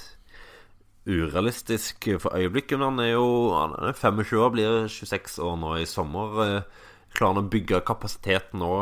urealistisk 1.09 2.09
for 2.21 2.37
øyeblikket. 2.37 2.77
Men 2.77 2.93
han 2.93 3.03
er 3.05 3.11
jo 3.13 3.27
han 3.55 3.75
er 3.79 3.97
25 3.97 4.39
år, 4.39 4.53
blir 4.55 4.79
26 4.87 5.39
år 5.43 5.59
nå 5.59 5.75
i 5.79 5.89
sommer. 5.89 6.39
Eh, 6.45 6.87
klarer 7.15 7.35
han 7.35 7.43
å 7.45 7.51
bygge 7.51 7.83
kapasitet 7.87 8.53
nå 8.57 8.73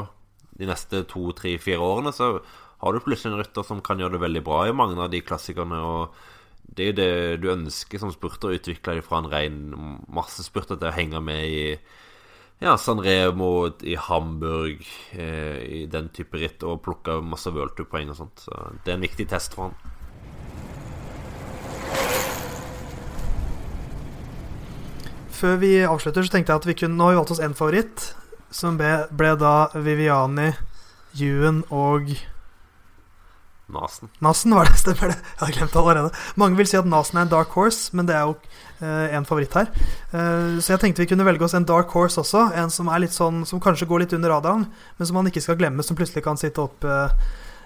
de 0.57 0.69
neste 0.69 1.03
to, 1.09 1.29
tre, 1.37 1.53
fire 1.61 1.83
årene, 1.85 2.13
så 2.15 2.39
har 2.81 2.93
du 2.93 3.01
plutselig 3.01 3.33
en 3.33 3.41
rytter 3.41 3.65
som 3.65 3.81
kan 3.85 3.99
gjøre 4.01 4.17
det 4.17 4.23
veldig 4.25 4.41
bra 4.45 4.63
i 4.65 4.73
mange 4.75 4.97
av 5.01 5.11
de 5.13 5.21
klassikerne. 5.25 5.77
og 5.77 6.17
det 6.67 6.83
er 6.83 6.89
jo 6.89 6.97
det 6.97 7.41
du 7.41 7.47
ønsker 7.53 8.01
som 8.01 8.11
spurter, 8.13 8.49
å 8.49 8.57
utvikle 8.57 8.97
deg 8.97 9.05
fra 9.05 9.21
en 9.21 9.29
ren 9.31 9.59
massespurter 10.13 10.77
til 10.77 10.89
å 10.89 10.95
henge 10.97 11.21
med 11.23 11.45
i 11.47 11.61
ja, 12.59 12.77
San 12.77 12.99
Remo 12.99 13.69
i 13.83 13.95
Hamburg, 13.95 14.85
eh, 15.11 15.59
i 15.61 15.85
den 15.85 16.09
type 16.09 16.37
ritt, 16.37 16.63
og 16.63 16.81
plukka 16.85 17.19
masse 17.21 17.51
worldtour-poeng 17.53 18.09
og 18.09 18.17
sånt. 18.17 18.47
Så 18.47 18.63
det 18.83 18.93
er 18.93 18.97
en 18.97 19.05
viktig 19.05 19.27
test 19.29 19.53
for 19.57 19.69
han. 19.69 19.77
Før 25.37 25.59
vi 25.61 25.75
avslutter, 25.85 26.25
så 26.25 26.33
tenkte 26.33 26.55
jeg 26.55 26.63
at 26.63 26.65
vi 26.65 26.73
kunne 26.79 26.97
Nå 26.97 27.03
har 27.03 27.13
vi 27.13 27.19
valgt 27.19 27.35
oss 27.35 27.43
én 27.45 27.53
favoritt, 27.53 28.07
som 28.49 28.79
ble, 28.79 29.05
ble, 29.13 29.35
da 29.37 29.69
Viviani, 29.75 30.49
Juen 31.13 31.61
og 31.69 32.09
Nasen. 33.67 34.07
Nasen 34.23 34.53
var 34.55 34.69
det, 34.69 34.77
stemmer 34.79 35.11
det. 35.11 35.17
Jeg 35.19 35.41
har 35.41 35.55
glemt 35.57 35.73
det 35.73 35.79
allerede. 35.81 36.11
Mange 36.39 36.55
vil 36.59 36.69
si 36.69 36.77
at 36.79 36.87
Nasen 36.87 37.19
er 37.19 37.25
en 37.25 37.33
dark 37.33 37.51
horse, 37.57 37.89
men 37.97 38.07
det 38.07 38.15
er 38.15 38.29
jo 38.29 38.37
eh, 38.79 39.15
en 39.17 39.27
favoritt 39.27 39.57
her. 39.59 39.67
Eh, 40.15 40.55
så 40.63 40.73
jeg 40.73 40.83
tenkte 40.83 41.03
vi 41.03 41.09
kunne 41.11 41.27
velge 41.27 41.43
oss 41.43 41.55
en 41.57 41.67
dark 41.67 41.91
horse 41.91 42.21
også. 42.21 42.45
En 42.55 42.71
som 42.71 42.87
er 42.87 43.03
litt 43.03 43.15
sånn 43.15 43.43
Som 43.49 43.59
kanskje 43.63 43.89
går 43.89 44.05
litt 44.05 44.15
under 44.15 44.31
radaren, 44.37 44.69
men 44.97 45.09
som 45.09 45.19
man 45.19 45.27
ikke 45.27 45.43
skal 45.43 45.59
glemme, 45.59 45.83
som 45.83 45.99
plutselig 45.99 46.23
kan 46.23 46.39
sitte 46.39 46.63
opp 46.63 46.87
eh, 46.87 47.19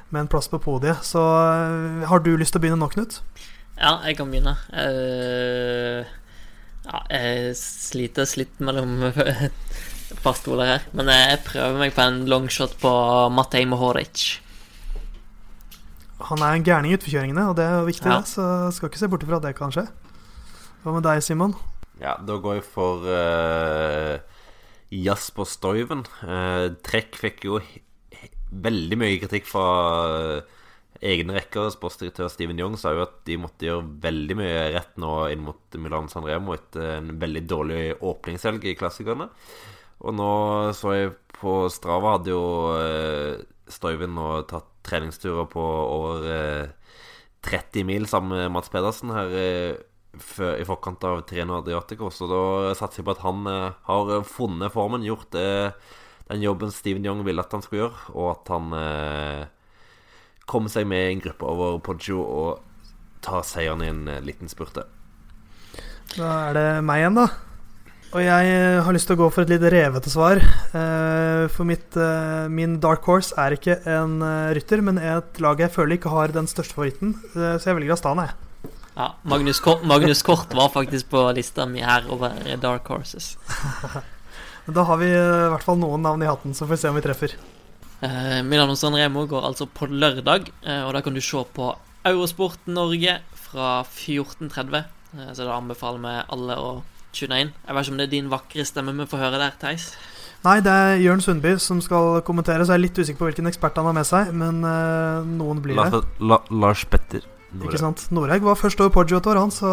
med 0.09 0.25
en 0.25 0.31
plass 0.31 0.49
på 0.49 0.59
podiet. 0.59 1.05
Så 1.05 1.21
har 1.21 2.25
du 2.25 2.33
lyst 2.33 2.55
til 2.55 2.59
å 2.59 2.65
begynne 2.65 2.81
nå, 2.81 2.89
Knut? 2.91 3.21
Ja, 3.77 3.99
jeg 4.05 4.17
kan 4.17 4.33
begynne. 4.33 4.57
Eh, 4.73 6.01
ja, 6.81 7.05
jeg 7.13 7.55
sliter 7.61 8.25
litt 8.41 8.57
mellom 8.57 9.03
et 9.11 10.21
par 10.25 10.33
stoler 10.37 10.75
her. 10.75 10.87
Men 10.97 11.13
jeg 11.13 11.43
prøver 11.45 11.77
meg 11.85 11.93
på 11.93 12.09
en 12.09 12.23
longshot 12.29 12.79
på 12.81 12.91
Matej 13.37 13.69
Mohoric. 13.69 14.31
Han 16.29 16.43
er 16.45 16.57
en 16.57 16.65
gærning 16.65 16.93
i 16.93 16.97
utforkjøringene, 16.97 17.47
og 17.49 17.55
det 17.57 17.65
er 17.65 17.85
viktig, 17.87 18.05
Ja. 18.09 18.19
det. 18.21 18.27
Så 18.27 18.45
skal 18.75 18.89
ikke 18.89 19.01
se 19.01 19.07
bort 19.11 19.23
ifra 19.23 19.37
at 19.41 19.47
det 19.47 19.55
kan 19.57 19.71
skje. 19.73 19.87
Hva 20.83 20.93
med 20.95 21.03
deg, 21.05 21.21
Simon? 21.23 21.55
Ja, 22.01 22.15
da 22.17 22.37
går 22.41 22.55
jeg 22.59 22.65
for 22.65 23.05
uh, 23.05 24.17
Jasper 24.89 25.45
Stoiven. 25.45 26.05
Uh, 26.23 26.73
Trekk 26.83 27.15
fikk 27.19 27.45
jo 27.45 27.59
veldig 28.51 28.97
mye 28.97 29.19
kritikk 29.21 29.45
fra 29.47 29.67
uh, 30.09 30.41
egne 31.01 31.37
rekker. 31.37 31.69
Sportsdirektør 31.73 32.29
Steven 32.33 32.59
Young 32.59 32.77
sa 32.77 32.93
jo 32.95 33.05
at 33.05 33.21
de 33.29 33.37
måtte 33.41 33.67
gjøre 33.67 33.85
veldig 34.03 34.37
mye 34.41 34.63
rett 34.75 34.97
nå 35.01 35.13
inn 35.33 35.45
mot 35.45 35.77
Milan 35.81 36.09
San 36.09 36.25
Remo 36.25 36.53
etter 36.57 36.97
en 36.97 37.13
veldig 37.21 37.45
dårlig 37.49 37.83
åpningshelg 38.01 38.65
i 38.65 38.75
klassikerne. 38.79 39.29
Og 40.01 40.15
nå 40.17 40.31
så 40.73 40.95
jeg 40.97 41.13
på 41.37 41.67
Strava 41.73 42.17
hadde 42.17 42.33
jo 42.33 42.43
eh, 43.71 44.19
og 44.21 44.47
tatt 44.49 44.67
treningsturer 44.83 45.47
på 45.51 45.61
over 45.61 46.27
eh, 46.27 46.97
30 47.47 47.87
mil 47.87 48.05
sammen 48.09 48.37
med 48.37 48.51
Mats 48.51 48.69
Pedersen 48.69 49.13
her 49.15 49.31
eh, 49.37 49.79
i 50.59 50.67
forkant 50.67 51.03
av 51.07 51.23
Treno 51.29 51.57
Adriatico. 51.61 52.11
Så 52.11 52.27
da 52.27 52.75
satser 52.75 53.01
jeg 53.01 53.07
på 53.09 53.15
at 53.15 53.25
han 53.25 53.47
eh, 53.47 53.73
har 53.87 54.15
funnet 54.27 54.73
formen, 54.73 55.07
gjort 55.07 55.31
den 56.31 56.41
jobben 56.41 56.71
Steven 56.71 57.05
Young 57.05 57.25
ville 57.25 57.43
at 57.43 57.51
han 57.51 57.63
skulle 57.63 57.85
gjøre, 57.85 58.03
og 58.15 58.27
at 58.31 58.51
han 58.53 58.75
eh, 58.77 59.45
kom 60.47 60.69
seg 60.71 60.87
med 60.87 61.03
i 61.03 61.13
en 61.15 61.23
gruppe 61.25 61.47
over 61.47 61.79
Poggio 61.83 62.21
og 62.23 62.61
tar 63.25 63.43
seieren 63.47 63.83
i 63.83 63.89
en 63.91 64.05
eh, 64.07 64.23
liten 64.23 64.51
spurte. 64.51 64.85
Da 66.15 66.29
er 66.49 66.55
det 66.55 66.67
meg 66.87 67.03
igjen, 67.03 67.19
da. 67.19 67.27
Og 68.11 68.19
jeg 68.19 68.47
eh, 68.51 68.81
har 68.83 68.91
lyst 68.91 69.07
til 69.07 69.15
å 69.15 69.21
gå 69.21 69.27
for 69.31 69.45
et 69.45 69.51
litt 69.53 69.63
revete 69.71 70.11
svar. 70.11 70.41
Eh, 70.75 71.45
For 71.53 71.67
mitt, 71.67 71.95
eh, 71.95 72.49
min 72.51 72.75
dark 72.83 73.07
horse 73.07 73.31
er 73.39 73.55
ikke 73.55 73.77
en 73.87 74.17
rytter, 74.55 74.83
men 74.83 74.99
et 74.99 75.39
lag 75.43 75.63
jeg 75.63 75.71
føler 75.71 75.95
ikke 75.95 76.11
har 76.11 76.33
den 76.35 76.49
største 76.51 76.75
favoritten. 76.75 77.15
Så 77.33 77.63
jeg 77.69 77.77
velger 77.77 77.95
Astana, 77.95 78.27
jeg. 78.27 78.73
Ja, 78.97 79.13
Magnus 79.23 79.61
Kort, 79.63 79.85
Magnus 79.87 80.19
Kort 80.27 80.51
var 80.51 80.67
faktisk 80.73 81.07
på 81.13 81.23
lista 81.33 81.63
mi 81.65 81.79
her 81.79 82.03
over 82.11 82.35
Dark 82.59 82.91
Horses. 82.91 83.37
Da 84.71 84.83
har 84.85 84.99
vi 85.01 85.07
i 85.09 85.49
hvert 85.49 85.63
fall 85.65 85.79
noen 85.81 86.03
navn 86.05 86.21
i 86.21 86.27
hatten, 86.29 86.53
så 86.53 86.67
får 86.67 86.75
vi 86.75 86.81
se 86.83 86.89
om 86.91 86.97
vi 86.99 87.01
treffer. 87.01 87.31
Eh, 88.05 88.43
Milano 88.45 88.75
San 88.77 88.93
Remo 88.93 89.23
går 89.25 89.47
altså 89.47 89.65
på 89.65 89.87
lørdag, 89.89 90.51
eh, 90.61 90.83
og 90.85 90.93
da 90.93 91.01
kan 91.01 91.17
du 91.17 91.21
se 91.21 91.41
på 91.55 91.71
Eurosport 92.05 92.69
Norge 92.69 93.19
fra 93.47 93.81
14.30. 93.83 94.83
Eh, 95.17 95.31
så 95.33 95.47
da 95.47 95.57
anbefaler 95.57 96.05
vi 96.05 96.13
alle 96.37 96.59
å 96.61 96.69
tune 97.15 97.43
inn. 97.43 97.53
Jeg 97.67 97.75
vet 97.75 97.85
ikke 97.85 97.93
om 97.93 98.01
det 98.01 98.07
er 98.07 98.15
din 98.15 98.31
vakre 98.31 98.65
stemme 98.67 98.95
vi 98.97 99.07
får 99.11 99.23
høre 99.25 99.41
der, 99.41 99.53
Theis. 99.61 99.91
Nei, 100.41 100.55
det 100.65 100.73
er 100.73 100.95
Jørn 101.03 101.21
Sundby 101.21 101.53
som 101.61 101.81
skal 101.85 102.23
kommentere, 102.25 102.65
så 102.65 102.73
jeg 102.73 102.79
er 102.79 102.85
litt 102.87 102.97
usikker 102.97 103.19
på 103.19 103.27
hvilken 103.29 103.49
ekspert 103.51 103.77
han 103.77 103.91
har 103.91 103.93
med 103.93 104.07
seg, 104.09 104.31
men 104.33 104.63
uh, 104.65 105.21
noen 105.27 105.61
blir 105.61 105.77
det. 105.77 105.83
Lars, 105.93 106.07
La, 106.17 106.39
Lars 106.63 106.85
Petter. 106.89 107.27
Ikke 107.61 107.77
sant? 107.77 108.07
Noreg 108.15 108.41
var 108.45 108.57
først 108.57 108.81
over 108.81 108.93
Poggio 108.95 109.19
et 109.19 109.29
år, 109.29 109.37
han, 109.37 109.53
så, 109.53 109.69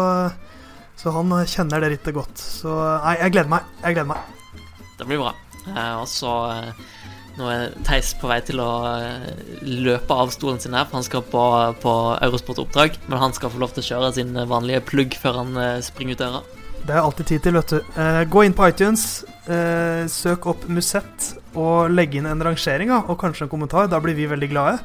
så 0.99 1.13
han 1.15 1.31
eh, 1.39 1.47
kjenner 1.49 1.81
det 1.81 1.93
rittet 1.95 2.13
godt. 2.13 2.37
Så 2.37 2.69
nei, 2.75 3.15
jeg 3.23 3.33
gleder 3.33 3.53
meg. 3.55 3.73
Jeg 3.81 3.97
gleder 3.97 4.11
meg. 4.11 4.61
Det 4.99 5.07
blir 5.09 5.23
bra. 5.23 5.33
Eh, 5.71 5.93
og 5.95 6.07
så 6.11 6.33
Nå 7.39 7.47
er 7.47 7.69
Theis 7.87 8.09
på 8.19 8.27
vei 8.27 8.41
til 8.43 8.59
å 8.59 8.67
løpe 9.63 10.11
av 10.11 10.33
stolen 10.35 10.57
sin 10.59 10.73
her, 10.75 10.89
for 10.89 10.99
han 10.99 11.05
skal 11.07 11.23
på, 11.23 11.43
på 11.79 11.93
Eurosport-oppdrag. 12.27 12.99
Men 13.07 13.21
han 13.23 13.35
skal 13.37 13.53
få 13.53 13.61
lov 13.63 13.71
til 13.71 13.85
å 13.85 13.89
kjøre 13.93 14.09
sin 14.17 14.35
vanlige 14.35 14.83
plugg 14.89 15.15
før 15.15 15.39
han 15.45 15.61
springer 15.85 16.19
ut 16.19 16.25
døra. 16.25 16.41
Det 16.89 16.95
er 16.97 17.05
alltid 17.05 17.27
tid 17.29 17.43
til, 17.45 17.53
vet 17.53 17.69
du. 17.69 17.89
Eh, 18.01 18.23
gå 18.33 18.41
inn 18.47 18.55
på 18.57 18.65
iTunes, 18.65 19.23
eh, 19.45 20.07
søk 20.09 20.47
opp 20.49 20.63
Musett 20.73 21.27
og 21.53 21.91
legg 21.93 22.15
inn 22.17 22.25
en 22.25 22.41
rangering 22.41 22.89
og 22.95 23.13
kanskje 23.21 23.45
en 23.45 23.51
kommentar. 23.51 23.85
Da 23.91 23.99
blir 24.01 24.17
vi 24.17 24.25
veldig 24.25 24.49
glade. 24.49 24.79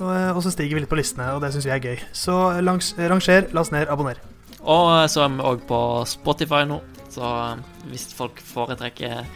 Eh, 0.00 0.30
og 0.32 0.40
så 0.40 0.54
stiger 0.54 0.78
vi 0.78 0.80
litt 0.86 0.88
på 0.88 0.96
listene, 0.96 1.34
og 1.34 1.42
det 1.44 1.52
syns 1.52 1.68
vi 1.68 1.74
er 1.74 1.84
gøy. 1.84 2.00
Så 2.16 2.62
langs, 2.64 2.94
ranger, 2.96 3.52
last 3.52 3.76
ned, 3.76 3.92
abonner. 3.92 4.16
Og 4.64 4.88
eh, 5.02 5.06
så 5.12 5.26
er 5.26 5.34
vi 5.36 5.48
òg 5.52 5.66
på 5.68 5.80
Spotify 6.08 6.64
nå, 6.64 6.80
så 7.12 7.28
eh, 7.28 7.62
hvis 7.92 8.08
folk 8.16 8.40
foretrekker 8.40 9.28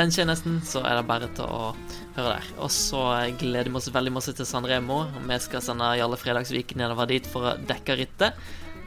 den 0.00 0.16
tjenesten, 0.16 0.62
så 0.64 0.80
er 0.80 0.96
det 0.96 1.08
bare 1.12 1.28
til 1.36 1.44
å 1.44 1.74
høre 2.16 2.38
der. 2.38 2.50
Og 2.56 2.72
så 2.72 3.04
eh, 3.18 3.34
gleder 3.36 3.68
vi 3.68 3.82
oss 3.82 3.92
veldig 3.92 4.16
masse 4.16 4.32
til 4.32 4.48
San 4.48 4.64
Remo. 4.64 5.02
Vi 5.28 5.40
skal 5.44 5.60
sende 5.68 5.92
Jarle 6.00 6.16
Fredagsvik 6.16 6.72
nedover 6.80 7.12
dit 7.12 7.28
for 7.28 7.52
å 7.52 7.56
dekke 7.68 8.00
rittet. 8.00 8.40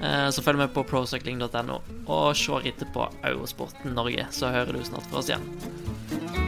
Eh, 0.03 0.29
Så 0.29 0.41
følg 0.43 0.59
med 0.59 0.73
på 0.75 0.83
procycling.no, 0.83 1.79
og 2.07 2.35
se 2.35 2.59
etterpå 2.67 3.07
på 3.07 3.27
Eurosport 3.29 3.85
Norge, 3.85 4.27
så 4.31 4.51
hører 4.51 4.75
du 4.75 4.83
snart 4.83 5.07
fra 5.09 5.23
oss 5.23 5.31
igjen. 5.31 6.42